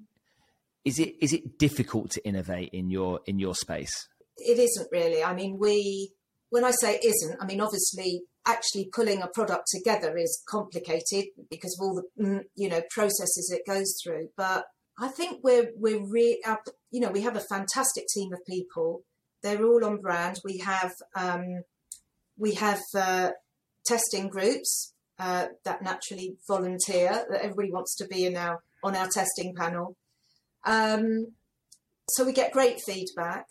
is 0.86 0.99
it 0.99 1.16
is 1.22 1.34
it 1.34 1.57
difficult 1.57 2.11
to 2.11 2.28
innovate 2.28 2.70
in 2.74 2.89
your 2.89 3.22
in 3.26 3.39
your 3.39 3.55
space? 3.55 4.07
It 4.38 4.59
isn't 4.59 4.89
really. 4.91 5.24
I 5.24 5.34
mean, 5.34 5.57
we 5.57 6.11
when 6.49 6.66
I 6.66 6.72
say 6.72 6.99
isn't, 7.03 7.41
I 7.41 7.45
mean 7.45 7.61
obviously 7.61 8.24
actually 8.45 8.89
pulling 8.93 9.22
a 9.22 9.28
product 9.28 9.70
together 9.72 10.18
is 10.18 10.43
complicated 10.49 11.26
because 11.49 11.80
of 11.80 11.84
all 11.84 11.95
the 11.95 12.24
mm, 12.24 12.41
you 12.55 12.68
know 12.68 12.82
processes 12.91 13.51
it 13.51 13.66
goes 13.66 13.95
through. 14.03 14.30
But 14.36 14.66
I 14.99 15.07
think 15.07 15.39
we're 15.43 15.72
we're 15.78 16.05
really 16.05 16.39
you 16.91 16.99
know 16.99 17.11
we 17.11 17.22
have 17.22 17.38
a 17.38 17.47
fantastic 17.49 18.07
team 18.14 18.34
of 18.34 18.45
people. 18.45 19.03
They're 19.41 19.66
all 19.66 19.86
on 19.86 19.97
brand. 19.97 20.41
We 20.43 20.57
have 20.59 20.93
um, 21.16 21.64
we 22.38 22.55
have 22.55 22.82
uh, 22.93 23.32
testing 23.86 24.28
groups 24.28 24.93
uh, 25.20 25.47
that 25.64 25.82
naturally 25.82 26.38
volunteer, 26.47 27.26
that 27.30 27.41
everybody 27.41 27.72
wants 27.72 27.95
to 27.95 28.07
be 28.07 28.26
in 28.26 28.36
our, 28.36 28.59
on 28.84 28.95
our 28.95 29.07
testing 29.07 29.53
panel. 29.55 29.95
Um, 30.66 31.34
so 32.09 32.26
we 32.26 32.34
get 32.34 32.51
great 32.51 32.80
feedback. 32.86 33.45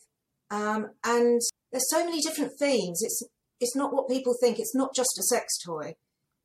Um, 0.50 0.90
and 1.04 1.40
there's 1.70 1.88
so 1.88 2.04
many 2.04 2.20
different 2.20 2.52
themes. 2.58 3.00
It's, 3.02 3.22
it's 3.60 3.76
not 3.76 3.92
what 3.92 4.08
people 4.08 4.34
think. 4.40 4.58
It's 4.58 4.74
not 4.74 4.94
just 4.94 5.18
a 5.18 5.22
sex 5.22 5.58
toy. 5.64 5.94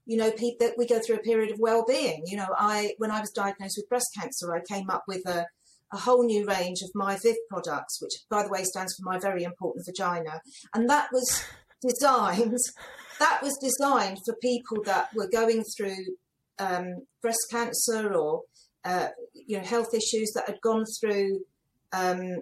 You 0.06 0.16
know, 0.16 0.30
that 0.30 0.76
we 0.78 0.88
go 0.88 1.00
through 1.00 1.18
a 1.18 1.22
period 1.22 1.52
of 1.52 1.60
well-being. 1.60 2.24
You 2.28 2.38
know, 2.38 2.48
I 2.58 2.94
when 2.98 3.12
I 3.12 3.20
was 3.20 3.30
diagnosed 3.32 3.76
with 3.78 3.90
breast 3.90 4.08
cancer, 4.18 4.56
I 4.56 4.62
came 4.74 4.90
up 4.90 5.04
with 5.06 5.28
a, 5.28 5.46
a 5.92 5.98
whole 5.98 6.24
new 6.24 6.46
range 6.46 6.82
of 6.82 6.90
my 6.96 7.18
Viv 7.22 7.36
products, 7.50 8.02
which, 8.02 8.14
by 8.30 8.44
the 8.44 8.50
way, 8.50 8.64
stands 8.64 8.96
for 8.96 9.04
my 9.04 9.20
very 9.20 9.44
important 9.44 9.86
vagina, 9.86 10.40
and 10.74 10.90
that 10.90 11.10
was 11.12 11.44
designed. 11.82 12.58
That 13.20 13.42
was 13.42 13.58
designed 13.62 14.20
for 14.26 14.36
people 14.36 14.84
that 14.86 15.10
were 15.16 15.30
going 15.30 15.64
through 15.76 16.16
um, 16.60 17.06
breast 17.22 17.48
cancer 17.50 18.14
or 18.14 18.42
uh, 18.86 19.10
you 19.34 19.58
know 19.58 19.64
health 19.64 19.94
issues 19.94 20.32
that 20.36 20.48
had 20.48 20.62
gone 20.62 20.86
through 21.00 21.40
um, 21.94 22.38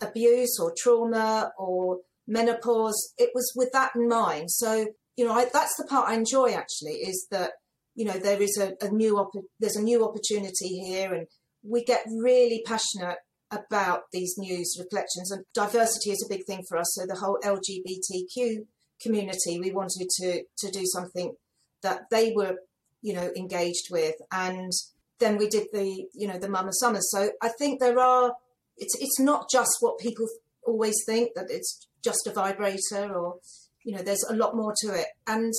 abuse 0.00 0.58
or 0.60 0.74
trauma 0.76 1.52
or 1.58 1.98
menopause. 2.26 3.14
It 3.18 3.30
was 3.34 3.52
with 3.56 3.70
that 3.72 3.92
in 3.94 4.08
mind. 4.08 4.50
So 4.50 4.86
you 5.16 5.24
know 5.24 5.32
I, 5.32 5.46
that's 5.52 5.76
the 5.76 5.84
part 5.84 6.08
I 6.08 6.14
enjoy 6.14 6.52
actually 6.52 6.94
is 6.94 7.26
that 7.30 7.52
you 7.94 8.04
know 8.04 8.18
there 8.18 8.40
is 8.40 8.58
a, 8.58 8.72
a 8.84 8.90
new 8.90 9.18
op- 9.18 9.44
there's 9.60 9.76
a 9.76 9.82
new 9.82 10.04
opportunity 10.04 10.80
here 10.80 11.12
and 11.12 11.26
we 11.62 11.84
get 11.84 12.02
really 12.06 12.62
passionate 12.66 13.18
about 13.50 14.04
these 14.12 14.34
news 14.38 14.76
reflections 14.78 15.30
and 15.30 15.44
diversity 15.54 16.10
is 16.10 16.24
a 16.24 16.34
big 16.34 16.44
thing 16.46 16.62
for 16.66 16.78
us 16.78 16.94
so 16.94 17.06
the 17.06 17.16
whole 17.16 17.38
lgbtq 17.44 18.64
community 19.02 19.58
we 19.58 19.70
wanted 19.70 20.08
to 20.20 20.42
to 20.58 20.70
do 20.70 20.84
something 20.84 21.34
that 21.82 22.10
they 22.10 22.32
were 22.34 22.56
you 23.02 23.12
know 23.12 23.30
engaged 23.36 23.88
with. 23.90 24.14
And 24.30 24.72
then 25.18 25.36
we 25.36 25.48
did 25.48 25.68
the 25.72 26.06
you 26.14 26.28
know 26.28 26.38
the 26.38 26.48
mama 26.48 26.72
summers. 26.72 27.08
So 27.10 27.30
i 27.42 27.48
think 27.48 27.80
there 27.80 27.98
are 27.98 28.34
it's 28.78 28.96
it's 29.00 29.20
not 29.20 29.48
just 29.50 29.76
what 29.80 29.98
people 29.98 30.26
always 30.64 30.96
think 31.04 31.34
that 31.34 31.50
it's 31.50 31.86
just 32.02 32.26
a 32.26 32.32
vibrator 32.32 33.12
or 33.14 33.36
you 33.84 33.94
know 33.94 34.02
there's 34.02 34.24
a 34.28 34.36
lot 34.36 34.56
more 34.56 34.74
to 34.82 34.94
it. 34.94 35.06
And 35.26 35.52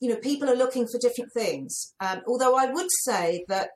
you 0.00 0.08
know 0.10 0.16
people 0.16 0.48
are 0.48 0.56
looking 0.56 0.86
for 0.86 0.98
different 0.98 1.32
things. 1.32 1.94
Um, 2.00 2.22
although 2.26 2.56
i 2.56 2.66
would 2.70 2.90
say 3.04 3.44
that 3.48 3.70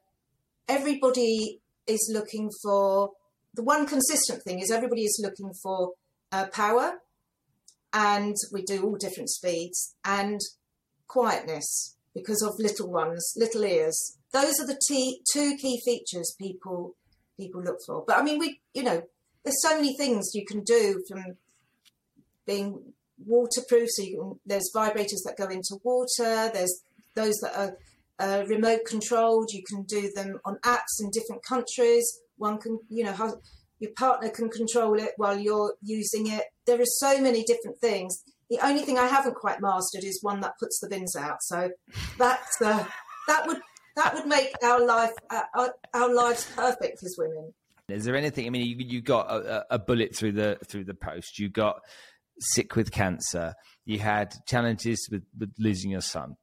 everybody 0.68 1.60
is 1.86 2.10
looking 2.12 2.50
for 2.62 3.10
the 3.54 3.64
one 3.64 3.86
consistent 3.86 4.42
thing 4.44 4.60
is 4.60 4.70
everybody 4.70 5.02
is 5.02 5.20
looking 5.22 5.52
for 5.52 5.92
uh, 6.32 6.46
power 6.52 7.00
and 7.92 8.36
we 8.52 8.62
do 8.62 8.84
all 8.84 8.96
different 8.96 9.30
speeds 9.30 9.94
and 10.04 10.40
quietness 11.06 11.96
because 12.14 12.42
of 12.42 12.54
little 12.58 12.90
ones 12.90 13.32
little 13.36 13.64
ears 13.64 14.16
those 14.32 14.60
are 14.60 14.66
the 14.66 14.80
t- 14.88 15.22
two 15.32 15.56
key 15.56 15.80
features 15.84 16.34
people 16.38 16.94
people 17.36 17.62
look 17.62 17.78
for. 17.86 18.04
But 18.06 18.18
I 18.18 18.22
mean, 18.22 18.38
we 18.38 18.60
you 18.74 18.82
know, 18.82 19.02
there's 19.44 19.62
so 19.62 19.74
many 19.76 19.96
things 19.96 20.30
you 20.34 20.44
can 20.44 20.62
do 20.62 21.02
from 21.08 21.36
being 22.46 22.92
waterproof. 23.26 23.88
So 23.90 24.02
you 24.02 24.18
can, 24.18 24.40
there's 24.46 24.70
vibrators 24.74 25.22
that 25.24 25.36
go 25.36 25.46
into 25.46 25.78
water. 25.82 26.50
There's 26.52 26.82
those 27.14 27.36
that 27.42 27.56
are 27.56 27.76
uh, 28.18 28.44
remote 28.46 28.80
controlled. 28.86 29.50
You 29.52 29.62
can 29.66 29.82
do 29.82 30.10
them 30.14 30.38
on 30.44 30.58
apps 30.64 31.00
in 31.00 31.10
different 31.10 31.42
countries. 31.42 32.20
One 32.36 32.58
can, 32.58 32.78
you 32.88 33.04
know, 33.04 33.12
how 33.12 33.40
your 33.78 33.92
partner 33.96 34.28
can 34.28 34.48
control 34.50 34.98
it 34.98 35.12
while 35.16 35.38
you're 35.38 35.74
using 35.82 36.28
it. 36.28 36.44
There 36.70 36.80
are 36.80 36.84
so 36.84 37.20
many 37.20 37.42
different 37.42 37.80
things. 37.80 38.22
The 38.48 38.64
only 38.64 38.82
thing 38.82 38.96
I 38.96 39.08
haven't 39.08 39.34
quite 39.34 39.60
mastered 39.60 40.04
is 40.04 40.20
one 40.22 40.40
that 40.42 40.52
puts 40.60 40.78
the 40.78 40.88
bins 40.88 41.16
out. 41.16 41.38
So 41.42 41.70
that's 42.16 42.62
uh, 42.62 42.84
that 43.26 43.44
would 43.48 43.58
that 43.96 44.14
would 44.14 44.26
make 44.26 44.52
our 44.62 44.86
life 44.86 45.10
uh, 45.30 45.42
our, 45.56 45.74
our, 45.94 46.14
lives 46.14 46.48
perfect 46.54 47.02
as 47.02 47.16
women. 47.18 47.52
Is 47.88 48.04
there 48.04 48.14
anything? 48.14 48.46
I 48.46 48.50
mean, 48.50 48.64
you, 48.64 48.76
you 48.86 49.00
got 49.00 49.28
a, 49.32 49.66
a, 49.74 49.78
bullet 49.80 50.14
through 50.14 50.32
the 50.32 50.58
through 50.68 50.84
the 50.84 50.94
post. 50.94 51.40
You 51.40 51.48
got 51.48 51.80
sick 52.38 52.76
with 52.76 52.92
cancer. 52.92 53.54
You 53.84 53.98
had 53.98 54.32
challenges 54.46 55.08
with, 55.10 55.24
with 55.36 55.52
losing 55.58 55.90
your 55.90 56.02
son. 56.02 56.36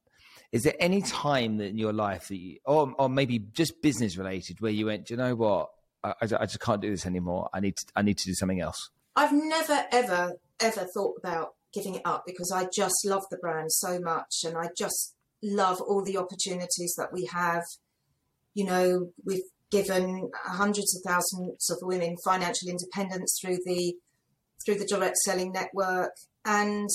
Is 0.52 0.62
there 0.62 0.74
any 0.78 1.00
time 1.00 1.58
in 1.62 1.78
your 1.78 1.94
life 1.94 2.28
that, 2.28 2.36
you, 2.36 2.58
or 2.66 2.92
or 2.98 3.08
maybe 3.08 3.38
just 3.38 3.80
business 3.80 4.18
related, 4.18 4.60
where 4.60 4.72
you 4.72 4.84
went, 4.84 5.08
you 5.08 5.16
know 5.16 5.34
what? 5.34 5.68
I, 6.04 6.12
I 6.20 6.26
just 6.26 6.60
can't 6.60 6.82
do 6.82 6.90
this 6.90 7.06
anymore. 7.06 7.48
I 7.54 7.60
need 7.60 7.76
to, 7.76 7.86
I 7.96 8.02
need 8.02 8.18
to 8.18 8.24
do 8.26 8.34
something 8.34 8.60
else. 8.60 8.90
I've 9.18 9.32
never 9.32 9.84
ever 9.90 10.34
ever 10.60 10.86
thought 10.94 11.16
about 11.18 11.54
giving 11.74 11.96
it 11.96 12.02
up 12.04 12.22
because 12.24 12.52
I 12.54 12.68
just 12.72 13.04
love 13.04 13.24
the 13.32 13.36
brand 13.36 13.72
so 13.72 13.98
much, 13.98 14.44
and 14.44 14.56
I 14.56 14.68
just 14.78 15.16
love 15.42 15.80
all 15.80 16.04
the 16.04 16.16
opportunities 16.16 16.94
that 16.96 17.12
we 17.12 17.28
have. 17.32 17.64
You 18.54 18.66
know, 18.66 19.10
we've 19.24 19.42
given 19.72 20.30
hundreds 20.44 20.94
of 20.96 21.02
thousands 21.04 21.68
of 21.68 21.78
women 21.82 22.14
financial 22.24 22.68
independence 22.68 23.36
through 23.42 23.58
the 23.64 23.96
through 24.64 24.76
the 24.76 24.86
direct 24.86 25.16
selling 25.16 25.50
network, 25.50 26.12
and 26.44 26.88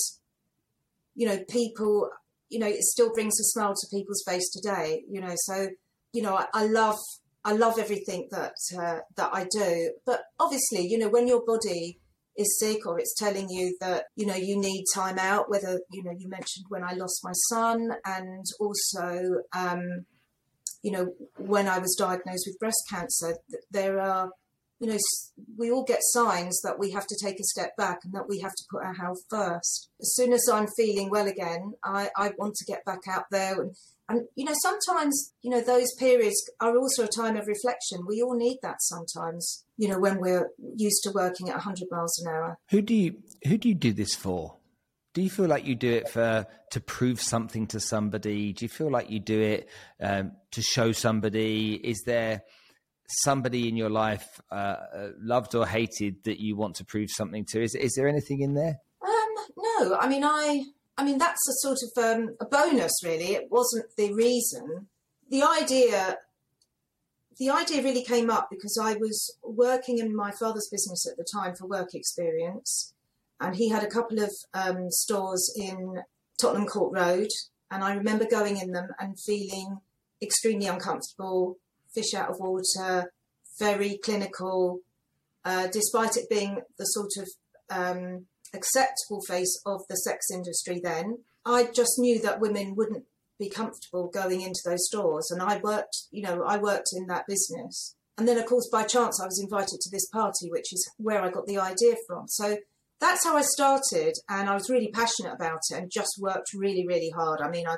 you 1.14 1.28
know, 1.28 1.40
people. 1.50 2.08
You 2.48 2.60
know, 2.60 2.68
it 2.68 2.84
still 2.84 3.12
brings 3.12 3.38
a 3.40 3.44
smile 3.44 3.74
to 3.74 3.86
people's 3.90 4.22
face 4.26 4.48
today. 4.50 5.02
You 5.10 5.20
know, 5.20 5.34
so 5.34 5.68
you 6.14 6.22
know, 6.22 6.36
I, 6.36 6.46
I 6.54 6.66
love 6.66 6.98
I 7.44 7.52
love 7.52 7.78
everything 7.78 8.28
that 8.30 8.54
uh, 8.78 9.00
that 9.16 9.30
I 9.34 9.46
do, 9.50 9.92
but 10.06 10.22
obviously, 10.40 10.86
you 10.86 10.96
know, 10.96 11.10
when 11.10 11.28
your 11.28 11.44
body 11.44 11.98
is 12.36 12.58
sick 12.58 12.86
or 12.86 12.98
it's 12.98 13.14
telling 13.14 13.48
you 13.48 13.76
that 13.80 14.04
you 14.16 14.26
know 14.26 14.34
you 14.34 14.58
need 14.58 14.84
time 14.92 15.18
out 15.18 15.50
whether 15.50 15.80
you 15.92 16.02
know 16.02 16.12
you 16.16 16.28
mentioned 16.28 16.64
when 16.68 16.82
i 16.82 16.92
lost 16.92 17.20
my 17.22 17.32
son 17.48 17.92
and 18.04 18.44
also 18.60 19.42
um, 19.56 20.04
you 20.82 20.90
know 20.90 21.12
when 21.36 21.68
i 21.68 21.78
was 21.78 21.94
diagnosed 21.96 22.44
with 22.46 22.58
breast 22.58 22.82
cancer 22.90 23.36
there 23.70 24.00
are 24.00 24.30
you 24.80 24.88
know 24.88 24.98
we 25.56 25.70
all 25.70 25.84
get 25.84 26.00
signs 26.02 26.60
that 26.62 26.78
we 26.78 26.90
have 26.90 27.06
to 27.06 27.16
take 27.22 27.38
a 27.38 27.44
step 27.44 27.76
back 27.76 28.00
and 28.04 28.12
that 28.12 28.28
we 28.28 28.40
have 28.40 28.52
to 28.52 28.64
put 28.70 28.82
our 28.82 28.94
health 28.94 29.18
first 29.30 29.88
as 30.00 30.14
soon 30.14 30.32
as 30.32 30.48
i'm 30.52 30.66
feeling 30.76 31.10
well 31.10 31.26
again 31.26 31.72
i, 31.84 32.10
I 32.16 32.32
want 32.38 32.54
to 32.54 32.64
get 32.64 32.84
back 32.84 33.00
out 33.08 33.24
there 33.30 33.60
and 33.60 33.74
and, 34.08 34.22
you 34.36 34.44
know, 34.44 34.54
sometimes, 34.62 35.32
you 35.40 35.50
know, 35.50 35.62
those 35.62 35.94
periods 35.94 36.36
are 36.60 36.76
also 36.76 37.04
a 37.04 37.08
time 37.08 37.36
of 37.36 37.46
reflection. 37.46 38.04
We 38.06 38.20
all 38.20 38.36
need 38.36 38.58
that 38.62 38.82
sometimes, 38.82 39.64
you 39.78 39.88
know, 39.88 39.98
when 39.98 40.20
we're 40.20 40.50
used 40.76 41.02
to 41.04 41.10
working 41.10 41.48
at 41.48 41.54
100 41.54 41.88
miles 41.90 42.22
an 42.22 42.30
hour. 42.30 42.58
Who 42.70 42.82
do 42.82 42.94
you, 42.94 43.16
who 43.46 43.56
do 43.56 43.68
you 43.68 43.74
do 43.74 43.92
this 43.92 44.14
for? 44.14 44.58
Do 45.14 45.22
you 45.22 45.30
feel 45.30 45.46
like 45.46 45.64
you 45.64 45.74
do 45.74 45.90
it 45.90 46.08
for 46.10 46.46
to 46.72 46.80
prove 46.80 47.20
something 47.20 47.66
to 47.68 47.80
somebody? 47.80 48.52
Do 48.52 48.64
you 48.64 48.68
feel 48.68 48.90
like 48.90 49.10
you 49.10 49.20
do 49.20 49.40
it 49.40 49.68
um, 50.02 50.32
to 50.50 50.60
show 50.60 50.92
somebody? 50.92 51.74
Is 51.76 52.02
there 52.04 52.42
somebody 53.08 53.68
in 53.68 53.76
your 53.76 53.90
life, 53.90 54.40
uh, 54.50 54.54
uh 54.54 55.08
loved 55.20 55.54
or 55.54 55.66
hated, 55.66 56.24
that 56.24 56.40
you 56.40 56.56
want 56.56 56.76
to 56.76 56.84
prove 56.84 57.10
something 57.10 57.44
to? 57.46 57.62
Is 57.62 57.74
is 57.74 57.94
there 57.94 58.08
anything 58.08 58.40
in 58.40 58.54
there? 58.54 58.78
Um, 59.02 59.34
no, 59.56 59.96
I 59.96 60.08
mean, 60.08 60.24
I 60.24 60.64
I 60.96 61.04
mean, 61.04 61.18
that's 61.18 61.48
a 61.48 61.52
sort 61.54 61.78
of 61.82 62.04
um, 62.04 62.36
a 62.40 62.44
bonus, 62.44 62.92
really. 63.02 63.34
It 63.34 63.50
wasn't 63.50 63.86
the 63.96 64.12
reason. 64.14 64.86
The 65.28 65.42
idea, 65.42 66.18
the 67.38 67.50
idea 67.50 67.82
really 67.82 68.04
came 68.04 68.30
up 68.30 68.48
because 68.50 68.78
I 68.80 68.94
was 68.94 69.36
working 69.42 69.98
in 69.98 70.14
my 70.14 70.30
father's 70.30 70.68
business 70.70 71.06
at 71.10 71.16
the 71.16 71.26
time 71.34 71.54
for 71.56 71.66
work 71.66 71.94
experience, 71.94 72.94
and 73.40 73.56
he 73.56 73.70
had 73.70 73.82
a 73.82 73.90
couple 73.90 74.20
of 74.20 74.30
um, 74.52 74.90
stores 74.90 75.52
in 75.56 76.02
Tottenham 76.40 76.66
Court 76.66 76.96
Road, 76.96 77.28
and 77.70 77.82
I 77.82 77.94
remember 77.94 78.24
going 78.24 78.58
in 78.58 78.70
them 78.70 78.88
and 79.00 79.18
feeling 79.18 79.78
extremely 80.22 80.66
uncomfortable, 80.66 81.58
fish 81.94 82.14
out 82.14 82.30
of 82.30 82.38
water, 82.38 83.12
very 83.58 83.98
clinical, 84.02 84.80
uh, 85.44 85.68
despite 85.72 86.16
it 86.16 86.28
being 86.28 86.60
the 86.78 86.84
sort 86.84 87.10
of 87.18 87.28
um, 87.70 88.26
acceptable 88.52 89.20
face 89.26 89.60
of 89.66 89.82
the 89.88 89.96
sex 89.96 90.26
industry 90.32 90.80
then. 90.82 91.18
I 91.44 91.68
just 91.74 91.98
knew 91.98 92.20
that 92.22 92.40
women 92.40 92.74
wouldn't 92.74 93.04
be 93.38 93.50
comfortable 93.50 94.08
going 94.08 94.40
into 94.40 94.60
those 94.64 94.86
stores. 94.86 95.30
And 95.30 95.42
I 95.42 95.58
worked, 95.58 95.96
you 96.10 96.22
know, 96.22 96.42
I 96.44 96.56
worked 96.56 96.90
in 96.94 97.06
that 97.08 97.26
business. 97.26 97.96
And 98.16 98.28
then, 98.28 98.38
of 98.38 98.46
course, 98.46 98.68
by 98.70 98.84
chance, 98.84 99.20
I 99.20 99.26
was 99.26 99.40
invited 99.40 99.80
to 99.80 99.90
this 99.90 100.08
party, 100.08 100.48
which 100.50 100.72
is 100.72 100.88
where 100.98 101.20
I 101.20 101.30
got 101.30 101.46
the 101.46 101.58
idea 101.58 101.96
from. 102.06 102.28
So 102.28 102.58
that's 103.00 103.24
how 103.24 103.36
I 103.36 103.42
started. 103.42 104.14
And 104.28 104.48
I 104.48 104.54
was 104.54 104.70
really 104.70 104.88
passionate 104.88 105.34
about 105.34 105.60
it 105.70 105.76
and 105.76 105.90
just 105.92 106.16
worked 106.20 106.54
really, 106.54 106.86
really 106.86 107.10
hard. 107.10 107.40
I 107.40 107.50
mean, 107.50 107.66
I, 107.66 107.76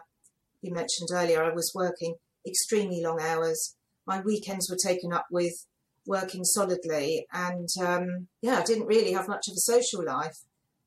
you 0.60 0.72
mentioned 0.72 1.08
earlier, 1.12 1.42
I 1.42 1.54
was 1.54 1.72
working 1.74 2.16
extremely 2.46 3.02
long 3.02 3.20
hours. 3.20 3.76
My 4.06 4.20
weekends 4.20 4.70
were 4.70 4.76
taken 4.76 5.12
up 5.12 5.26
with 5.30 5.66
working 6.06 6.44
solidly. 6.44 7.26
And 7.32 7.68
um, 7.84 8.28
yeah, 8.40 8.58
I 8.58 8.62
didn't 8.62 8.86
really 8.86 9.12
have 9.12 9.28
much 9.28 9.48
of 9.48 9.54
a 9.54 9.60
social 9.60 10.04
life. 10.04 10.38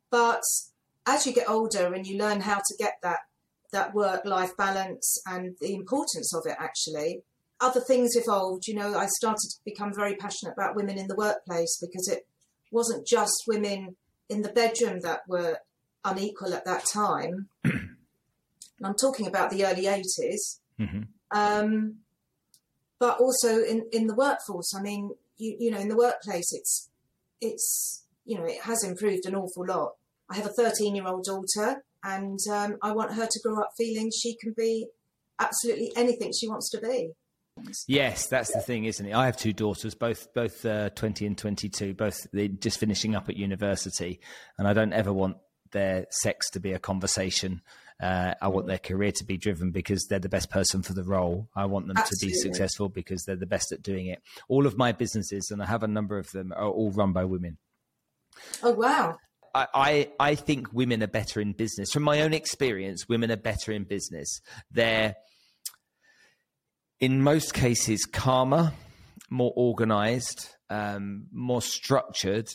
But 0.10 0.42
as 1.06 1.26
you 1.26 1.34
get 1.34 1.50
older 1.50 1.94
and 1.94 2.06
you 2.06 2.18
learn 2.18 2.42
how 2.42 2.58
to 2.58 2.76
get 2.78 2.94
that 3.04 3.20
that 3.72 3.94
work 3.94 4.26
life 4.26 4.58
balance 4.58 5.22
and 5.28 5.56
the 5.62 5.76
importance 5.76 6.34
of 6.34 6.42
it 6.48 6.58
actually 6.60 7.22
other 7.62 7.80
things 7.80 8.16
evolved 8.16 8.66
you 8.66 8.74
know 8.74 8.98
i 8.98 9.06
started 9.06 9.48
to 9.48 9.60
become 9.64 9.94
very 9.94 10.16
passionate 10.16 10.54
about 10.54 10.76
women 10.76 10.98
in 10.98 11.08
the 11.08 11.16
workplace 11.16 11.78
because 11.80 12.08
it 12.08 12.26
wasn't 12.72 13.06
just 13.06 13.44
women 13.48 13.96
in 14.28 14.42
the 14.42 14.50
bedroom 14.50 15.02
that 15.02 15.20
were 15.28 15.60
unequal 16.04 16.52
at 16.52 16.66
that 16.66 16.84
time 16.92 17.48
and 17.64 17.90
I'm 18.84 18.96
talking 18.96 19.28
about 19.28 19.50
the 19.50 19.66
early 19.66 19.84
80s, 19.84 20.60
mm-hmm. 20.80 21.02
um, 21.32 21.96
but 23.00 23.20
also 23.20 23.64
in, 23.64 23.86
in 23.92 24.08
the 24.08 24.16
workforce. 24.16 24.74
I 24.76 24.82
mean, 24.82 25.12
you, 25.38 25.56
you 25.60 25.72
know, 25.72 25.80
in 25.80 25.90
the 25.90 25.96
workplace, 25.96 26.52
it's, 26.52 26.90
it's, 27.42 28.04
you 28.26 28.38
know, 28.38 28.46
it 28.46 28.62
has 28.62 28.84
improved 28.84 29.26
an 29.26 29.36
awful 29.36 29.66
lot. 29.66 29.94
I 30.30 30.36
have 30.36 30.46
a 30.46 30.54
13 30.54 30.96
year 30.96 31.08
old 31.08 31.24
daughter, 31.24 31.84
and 32.04 32.40
um, 32.52 32.78
I 32.82 32.92
want 32.92 33.14
her 33.14 33.26
to 33.26 33.40
grow 33.44 33.60
up 33.60 33.72
feeling 33.78 34.12
she 34.12 34.36
can 34.36 34.54
be 34.56 34.88
absolutely 35.40 35.92
anything 35.96 36.32
she 36.38 36.48
wants 36.48 36.70
to 36.72 36.80
be. 36.80 37.12
Yes, 37.88 38.28
that's 38.28 38.54
the 38.54 38.62
thing, 38.62 38.86
isn't 38.86 39.06
it? 39.06 39.14
I 39.14 39.26
have 39.26 39.36
two 39.38 39.54
daughters, 39.54 39.94
both 39.96 40.34
both 40.34 40.66
uh, 40.66 40.92
twenty 40.92 41.26
and 41.26 41.38
twenty 41.38 41.68
two, 41.68 41.94
both 41.94 42.26
just 42.60 42.80
finishing 42.80 43.16
up 43.16 43.28
at 43.28 43.36
university, 43.36 44.22
and 44.58 44.68
I 44.68 44.74
don't 44.74 44.94
ever 44.94 45.12
want 45.12 45.38
their 45.72 46.06
sex 46.10 46.50
to 46.52 46.60
be 46.60 46.72
a 46.72 46.80
conversation. 46.80 47.62
Uh, 48.02 48.34
I 48.42 48.48
want 48.48 48.68
their 48.68 48.78
career 48.78 49.12
to 49.18 49.26
be 49.26 49.38
driven 49.38 49.72
because 49.72 50.06
they're 50.10 50.20
the 50.20 50.30
best 50.30 50.50
person 50.50 50.82
for 50.82 50.94
the 50.94 51.04
role. 51.04 51.50
I 51.56 51.66
want 51.66 51.88
them 51.88 51.98
Absolutely. 51.98 52.30
to 52.30 52.34
be 52.34 52.40
successful 52.40 52.88
because 52.88 53.24
they're 53.24 53.36
the 53.36 53.46
best 53.46 53.72
at 53.74 53.84
doing 53.84 54.08
it. 54.08 54.22
All 54.48 54.66
of 54.66 54.78
my 54.78 54.94
businesses, 54.94 55.50
and 55.52 55.62
I 55.62 55.66
have 55.66 55.84
a 55.84 55.88
number 55.88 56.18
of 56.18 56.30
them, 56.32 56.54
are 56.56 56.70
all 56.70 56.92
run 56.92 57.12
by 57.12 57.26
women. 57.26 57.58
Oh 58.64 58.72
wow! 58.72 59.18
I, 59.54 59.68
I, 59.74 60.10
I 60.20 60.36
think 60.36 60.72
women 60.72 61.04
are 61.04 61.08
better 61.08 61.42
in 61.42 61.54
business. 61.54 61.92
From 61.92 62.04
my 62.04 62.22
own 62.22 62.34
experience, 62.34 63.10
women 63.10 63.32
are 63.32 63.38
better 63.38 63.72
in 63.72 63.84
business. 63.84 64.42
They're 64.72 65.16
in 67.00 67.22
most 67.22 67.54
cases 67.54 68.06
calmer, 68.06 68.74
more 69.30 69.54
organized, 69.56 70.50
um, 70.70 71.28
more 71.32 71.62
structured, 71.62 72.48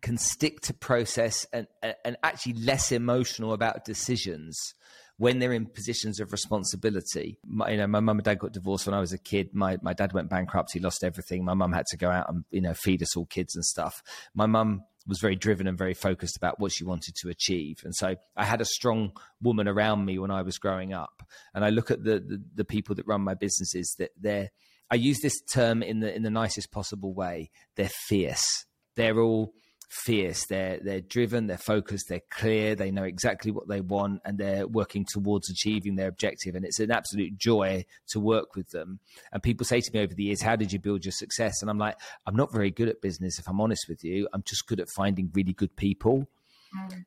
can 0.00 0.18
stick 0.18 0.60
to 0.62 0.74
process 0.74 1.46
and, 1.52 1.66
and 2.04 2.16
actually 2.22 2.54
less 2.54 2.92
emotional 2.92 3.52
about 3.52 3.84
decisions 3.84 4.74
when 5.18 5.40
they're 5.40 5.52
in 5.52 5.66
positions 5.66 6.20
of 6.20 6.30
responsibility. 6.32 7.38
My, 7.44 7.70
you 7.70 7.76
know, 7.76 7.88
my 7.88 8.00
mum 8.00 8.18
and 8.18 8.24
dad 8.24 8.38
got 8.38 8.52
divorced 8.52 8.86
when 8.86 8.94
I 8.94 9.00
was 9.00 9.12
a 9.12 9.18
kid. 9.18 9.50
My 9.52 9.78
my 9.82 9.92
dad 9.92 10.12
went 10.12 10.30
bankrupt. 10.30 10.72
He 10.72 10.80
lost 10.80 11.04
everything. 11.04 11.44
My 11.44 11.54
mum 11.54 11.72
had 11.72 11.86
to 11.86 11.96
go 11.96 12.10
out 12.10 12.28
and 12.28 12.44
you 12.50 12.60
know 12.60 12.74
feed 12.74 13.02
us 13.02 13.16
all 13.16 13.26
kids 13.26 13.54
and 13.54 13.64
stuff. 13.64 14.02
My 14.34 14.46
mum 14.46 14.82
was 15.06 15.18
very 15.20 15.36
driven 15.36 15.66
and 15.66 15.76
very 15.76 15.94
focused 15.94 16.36
about 16.36 16.60
what 16.60 16.70
she 16.70 16.84
wanted 16.84 17.14
to 17.16 17.30
achieve. 17.30 17.78
And 17.82 17.94
so 17.94 18.14
I 18.36 18.44
had 18.44 18.60
a 18.60 18.66
strong 18.66 19.12
woman 19.40 19.66
around 19.66 20.04
me 20.04 20.18
when 20.18 20.30
I 20.30 20.42
was 20.42 20.58
growing 20.58 20.92
up. 20.92 21.22
And 21.54 21.64
I 21.64 21.70
look 21.70 21.90
at 21.90 22.04
the 22.04 22.20
the, 22.20 22.42
the 22.54 22.64
people 22.64 22.94
that 22.94 23.06
run 23.06 23.22
my 23.22 23.34
businesses 23.34 23.94
that 23.98 24.10
they're 24.18 24.50
I 24.90 24.94
use 24.94 25.20
this 25.20 25.40
term 25.42 25.82
in 25.82 26.00
the 26.00 26.14
in 26.14 26.22
the 26.22 26.30
nicest 26.30 26.70
possible 26.70 27.12
way. 27.12 27.50
They're 27.76 27.90
fierce. 28.06 28.66
They're 28.96 29.20
all 29.20 29.52
fierce. 29.88 30.46
They're 30.46 30.78
they're 30.82 31.00
driven. 31.00 31.46
They're 31.46 31.58
focused. 31.58 32.06
They're 32.08 32.22
clear. 32.30 32.74
They 32.74 32.90
know 32.90 33.04
exactly 33.04 33.50
what 33.50 33.68
they 33.68 33.80
want, 33.80 34.20
and 34.24 34.38
they're 34.38 34.66
working 34.66 35.06
towards 35.08 35.50
achieving 35.50 35.96
their 35.96 36.08
objective. 36.08 36.54
And 36.54 36.64
it's 36.64 36.80
an 36.80 36.90
absolute 36.90 37.38
joy 37.38 37.84
to 38.08 38.20
work 38.20 38.54
with 38.54 38.70
them. 38.70 39.00
And 39.32 39.42
people 39.42 39.64
say 39.64 39.80
to 39.80 39.90
me 39.92 40.00
over 40.00 40.14
the 40.14 40.24
years, 40.24 40.42
"How 40.42 40.56
did 40.56 40.72
you 40.72 40.78
build 40.78 41.04
your 41.04 41.12
success?" 41.12 41.62
And 41.62 41.70
I'm 41.70 41.78
like, 41.78 41.96
"I'm 42.26 42.36
not 42.36 42.52
very 42.52 42.70
good 42.70 42.88
at 42.88 43.00
business. 43.00 43.38
If 43.38 43.48
I'm 43.48 43.60
honest 43.60 43.86
with 43.88 44.04
you, 44.04 44.28
I'm 44.32 44.42
just 44.42 44.66
good 44.66 44.80
at 44.80 44.88
finding 44.94 45.30
really 45.34 45.52
good 45.52 45.74
people." 45.76 46.28
Mm. 46.74 47.04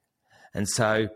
And 0.53 0.67
so 0.67 1.09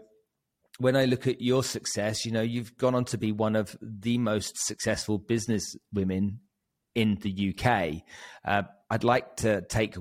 when 0.78 0.96
I 0.96 1.06
look 1.06 1.28
at 1.28 1.42
your 1.42 1.64
success, 1.64 2.26
you 2.26 2.32
know, 2.32 2.42
you've 2.42 2.78
gone 2.78 2.96
on 2.96 3.06
to 3.06 3.18
be 3.18 3.32
one 3.32 3.56
of 3.56 3.78
the 3.82 4.18
most 4.18 4.58
successful 4.58 5.18
business 5.18 5.76
women 5.94 6.42
in 6.94 7.16
the 7.16 7.54
UK. 7.54 8.04
Uh, 8.44 8.64
I'd 8.90 9.04
like 9.04 9.38
to 9.38 9.62
take 9.62 9.96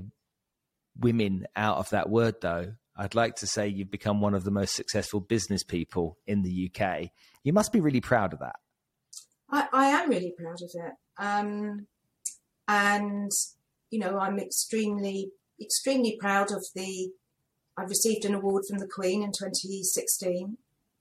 women 0.99 1.47
out 1.57 1.79
of 1.79 1.91
that 1.91 2.09
word, 2.09 2.37
though, 2.41 2.75
I'd 2.97 3.15
like 3.15 3.37
to 3.37 3.47
say 3.47 3.67
you've 3.67 3.91
become 3.91 4.21
one 4.21 4.35
of 4.35 4.45
the 4.45 4.51
most 4.51 4.75
successful 4.75 5.21
business 5.21 5.65
people 5.65 6.19
in 6.27 6.43
the 6.43 6.71
UK. 6.71 7.11
You 7.43 7.53
must 7.53 7.73
be 7.73 7.81
really 7.81 8.01
proud 8.01 8.33
of 8.33 8.39
that. 8.39 8.57
I, 9.51 9.67
I 9.73 9.87
am 9.87 10.11
really 10.11 10.35
proud 10.39 10.63
of 10.63 10.71
it. 10.75 10.93
Um, 11.19 11.87
and, 12.69 13.31
you 13.91 13.99
know, 13.99 14.19
I'm 14.19 14.39
extremely, 14.39 15.31
extremely 15.61 16.17
proud 16.21 16.53
of 16.53 16.65
the. 16.75 17.11
I 17.77 17.83
received 17.83 18.25
an 18.25 18.35
award 18.35 18.65
from 18.69 18.79
the 18.79 18.87
Queen 18.87 19.23
in 19.23 19.33
2016. 19.33 20.57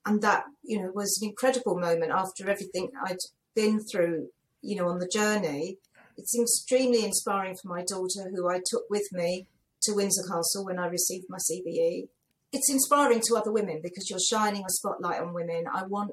And 0.06 0.20
that, 0.20 0.44
you 0.62 0.82
know, 0.82 0.90
was 0.92 1.18
an 1.22 1.28
incredible 1.30 1.78
moment 1.78 2.12
after 2.12 2.50
everything 2.50 2.90
I'd 3.06 3.16
been 3.54 3.80
through, 3.80 4.28
you 4.60 4.76
know, 4.76 4.88
on 4.88 4.98
the 4.98 5.08
journey. 5.08 5.78
It's 6.18 6.38
extremely 6.38 7.04
inspiring 7.04 7.56
for 7.56 7.68
my 7.68 7.84
daughter, 7.84 8.30
who 8.34 8.48
I 8.48 8.60
took 8.64 8.84
with 8.90 9.08
me 9.12 9.46
to 9.84 9.94
Windsor 9.94 10.22
Castle 10.22 10.64
when 10.64 10.78
I 10.78 10.86
received 10.86 11.26
my 11.28 11.38
CBE. 11.38 12.08
It's 12.52 12.70
inspiring 12.70 13.20
to 13.26 13.36
other 13.36 13.52
women 13.52 13.80
because 13.82 14.08
you're 14.08 14.18
shining 14.20 14.62
a 14.62 14.70
spotlight 14.70 15.20
on 15.20 15.34
women. 15.34 15.64
I 15.72 15.84
want, 15.84 16.12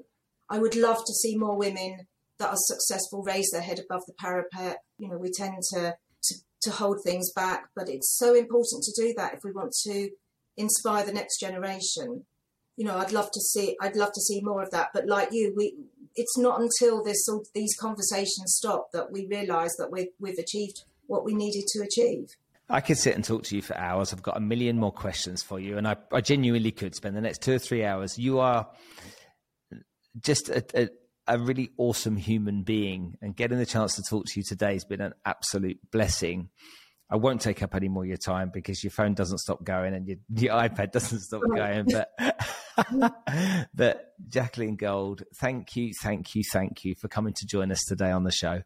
I 0.50 0.60
would 0.60 0.76
love 0.76 0.98
to 1.06 1.14
see 1.14 1.38
more 1.38 1.58
women 1.58 2.08
that 2.40 2.50
are 2.50 2.58
successful 2.58 3.24
raise 3.24 3.50
their 3.52 3.62
head 3.62 3.80
above 3.80 4.02
the 4.08 4.14
parapet. 4.14 4.78
You 4.98 5.10
know, 5.10 5.18
we 5.18 5.32
tend 5.32 5.62
to, 5.74 5.96
to, 6.24 6.36
to 6.64 6.72
hold 6.72 6.98
things 7.04 7.32
back, 7.34 7.66
but 7.76 7.88
it's 7.88 8.18
so 8.18 8.34
important 8.34 8.84
to 8.84 9.02
do 9.02 9.14
that 9.18 9.36
if 9.36 9.44
we 9.44 9.52
want 9.52 9.74
to 9.84 10.10
inspire 10.58 11.06
the 11.06 11.14
next 11.14 11.40
generation. 11.40 12.26
You 12.76 12.86
know, 12.86 12.98
I'd 12.98 13.12
love 13.12 13.30
to 13.32 13.40
see, 13.40 13.78
I'd 13.80 13.96
love 13.96 14.12
to 14.14 14.22
see 14.22 14.42
more 14.42 14.64
of 14.64 14.72
that. 14.72 14.90
But 14.94 15.08
like 15.08 15.30
you, 15.32 15.54
we, 15.56 15.76
it's 16.16 16.38
not 16.38 16.60
until 16.60 17.04
this, 17.04 17.24
these 17.54 17.76
conversations 17.80 18.56
stop 18.58 18.92
that 18.94 19.12
we 19.12 19.28
realise 19.28 19.76
that 19.78 19.92
we've, 19.92 20.10
we've 20.20 20.40
achieved 20.40 20.84
what 21.06 21.24
we 21.24 21.34
needed 21.34 21.66
to 21.68 21.84
achieve. 21.84 22.30
I 22.72 22.80
could 22.82 22.98
sit 22.98 23.16
and 23.16 23.24
talk 23.24 23.44
to 23.44 23.56
you 23.56 23.62
for 23.62 23.78
hours. 23.78 24.14
I've 24.14 24.24
got 24.24 24.38
a 24.38 24.40
million 24.40 24.78
more 24.78 24.92
questions 24.92 25.44
for 25.44 25.60
you, 25.60 25.78
and 25.78 25.88
I, 25.88 25.98
I 26.12 26.22
genuinely 26.22 26.72
could 26.72 26.96
spend 26.96 27.16
the 27.16 27.22
next 27.22 27.42
two 27.42 27.54
or 27.54 27.60
three 27.60 27.84
hours. 27.84 28.18
You 28.18 28.40
are 28.40 28.68
just 30.20 30.50
a, 30.50 30.64
a, 30.74 30.90
a, 31.28 31.38
really 31.38 31.72
awesome 31.78 32.16
human 32.16 32.64
being, 32.64 33.18
and 33.22 33.36
getting 33.36 33.58
the 33.58 33.66
chance 33.66 33.96
to 33.96 34.04
talk 34.10 34.26
to 34.26 34.40
you 34.40 34.44
today 34.44 34.74
has 34.74 34.86
been 34.86 35.02
an 35.02 35.14
absolute 35.26 35.80
blessing. 35.92 36.50
I 37.10 37.18
won't 37.18 37.42
take 37.42 37.62
up 37.62 37.76
any 37.76 37.90
more 37.90 38.04
of 38.04 38.08
your 38.08 38.18
time 38.18 38.52
because 38.54 38.86
your 38.86 38.92
phone 38.92 39.16
doesn't 39.16 39.40
stop 39.40 39.66
going 39.66 39.94
and 39.94 40.08
your, 40.08 40.18
your 40.34 40.54
iPad 40.54 40.94
doesn't 40.94 41.20
stop 41.20 41.42
going. 41.54 41.86
But, 41.92 43.14
but 43.76 44.14
Jacqueline 44.30 44.78
Gold, 44.78 45.24
thank 45.36 45.76
you, 45.76 45.92
thank 46.02 46.36
you, 46.36 46.44
thank 46.54 46.86
you 46.86 46.96
for 46.96 47.10
coming 47.10 47.34
to 47.34 47.46
join 47.46 47.70
us 47.70 47.84
today 47.86 48.12
on 48.12 48.24
the 48.24 48.32
show. 48.32 48.62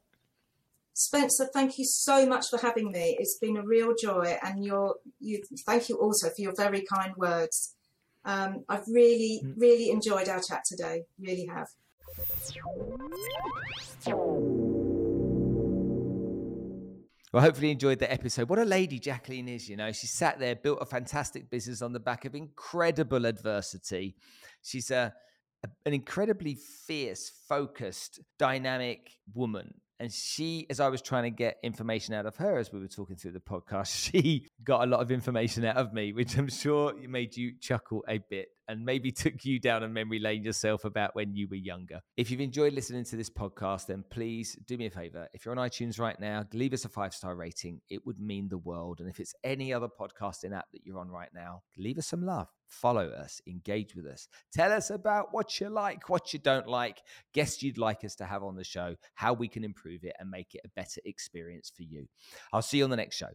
Spencer, 0.97 1.49
thank 1.53 1.77
you 1.77 1.83
so 1.83 2.25
much 2.25 2.47
for 2.49 2.57
having 2.57 2.89
me. 2.89 3.17
It's 3.19 3.37
been 3.37 3.57
a 3.57 3.65
real 3.65 3.93
joy, 4.01 4.37
and 4.41 4.63
your 4.63 4.95
you 5.19 5.43
thank 5.65 5.89
you 5.89 5.97
also 5.97 6.29
for 6.29 6.41
your 6.41 6.53
very 6.55 6.85
kind 6.85 7.13
words. 7.17 7.75
Um, 8.23 8.63
I've 8.69 8.87
really, 8.87 9.41
mm. 9.43 9.55
really 9.57 9.89
enjoyed 9.89 10.29
our 10.29 10.39
chat 10.39 10.63
today. 10.65 11.03
Really 11.19 11.47
have. 11.47 11.67
Well, 17.33 17.43
hopefully 17.43 17.67
you 17.67 17.73
enjoyed 17.73 17.99
the 17.99 18.09
episode. 18.09 18.47
What 18.47 18.59
a 18.59 18.63
lady 18.63 18.97
Jacqueline 18.97 19.49
is, 19.49 19.67
you 19.67 19.75
know. 19.75 19.91
She 19.91 20.07
sat 20.07 20.39
there, 20.39 20.55
built 20.55 20.77
a 20.79 20.85
fantastic 20.85 21.49
business 21.49 21.81
on 21.81 21.91
the 21.91 21.99
back 21.99 22.23
of 22.23 22.35
incredible 22.35 23.25
adversity. 23.25 24.15
She's 24.63 24.91
a, 24.91 25.13
a 25.61 25.67
an 25.85 25.93
incredibly 25.93 26.55
fierce, 26.55 27.33
focused, 27.49 28.21
dynamic 28.39 29.11
woman 29.33 29.73
and 29.99 30.11
she, 30.11 30.65
as 30.69 30.79
I 30.79 30.89
was 30.89 31.01
trying 31.01 31.23
to 31.23 31.29
get 31.29 31.57
information 31.63 32.13
out 32.13 32.25
of 32.25 32.35
her 32.37 32.57
as 32.57 32.71
we 32.71 32.79
were 32.79 32.87
talking 32.87 33.15
through 33.15 33.31
the 33.31 33.39
podcast, 33.39 34.11
she 34.11 34.47
got 34.63 34.83
a 34.83 34.85
lot 34.85 34.99
of 34.99 35.11
information 35.11 35.65
out 35.65 35.77
of 35.77 35.93
me, 35.93 36.13
which 36.13 36.37
I'm 36.37 36.49
sure 36.49 36.93
made 37.07 37.35
you 37.37 37.53
chuckle 37.59 38.03
a 38.07 38.17
bit 38.29 38.49
and 38.67 38.83
maybe 38.83 39.11
took 39.11 39.45
you 39.45 39.59
down 39.59 39.83
a 39.83 39.87
memory 39.87 40.19
lane 40.19 40.43
yourself 40.43 40.85
about 40.85 41.15
when 41.15 41.35
you 41.35 41.47
were 41.47 41.55
younger. 41.55 42.01
If 42.17 42.31
you've 42.31 42.41
enjoyed 42.41 42.73
listening 42.73 43.03
to 43.05 43.15
this 43.15 43.29
podcast, 43.29 43.87
then 43.87 44.03
please 44.09 44.57
do 44.65 44.77
me 44.77 44.87
a 44.87 44.89
favor. 44.89 45.27
If 45.33 45.45
you're 45.45 45.57
on 45.57 45.69
iTunes 45.69 45.99
right 45.99 46.19
now, 46.19 46.45
leave 46.53 46.73
us 46.73 46.85
a 46.85 46.89
five 46.89 47.13
star 47.13 47.35
rating. 47.35 47.81
It 47.89 48.05
would 48.05 48.19
mean 48.19 48.49
the 48.49 48.57
world. 48.57 48.99
And 48.99 49.09
if 49.09 49.19
it's 49.19 49.35
any 49.43 49.73
other 49.73 49.87
podcasting 49.87 50.55
app 50.55 50.65
that 50.73 50.81
you're 50.83 50.99
on 50.99 51.09
right 51.09 51.29
now, 51.33 51.61
leave 51.77 51.97
us 51.97 52.07
some 52.07 52.25
love 52.25 52.47
follow 52.81 53.09
us, 53.09 53.41
engage 53.47 53.95
with 53.95 54.05
us. 54.05 54.27
Tell 54.53 54.71
us 54.71 54.89
about 54.89 55.27
what 55.31 55.59
you 55.59 55.69
like, 55.69 56.09
what 56.09 56.33
you 56.33 56.39
don't 56.39 56.67
like, 56.67 57.01
guests 57.33 57.63
you'd 57.63 57.77
like 57.77 58.03
us 58.03 58.15
to 58.15 58.25
have 58.25 58.43
on 58.43 58.55
the 58.55 58.63
show, 58.63 58.95
how 59.15 59.33
we 59.33 59.47
can 59.47 59.63
improve 59.63 60.03
it 60.03 60.15
and 60.19 60.29
make 60.29 60.53
it 60.53 60.61
a 60.65 60.69
better 60.69 61.01
experience 61.05 61.71
for 61.75 61.83
you. 61.83 62.07
I'll 62.53 62.61
see 62.61 62.77
you 62.79 62.83
on 62.83 62.89
the 62.89 62.97
next 62.97 63.15
show. 63.15 63.29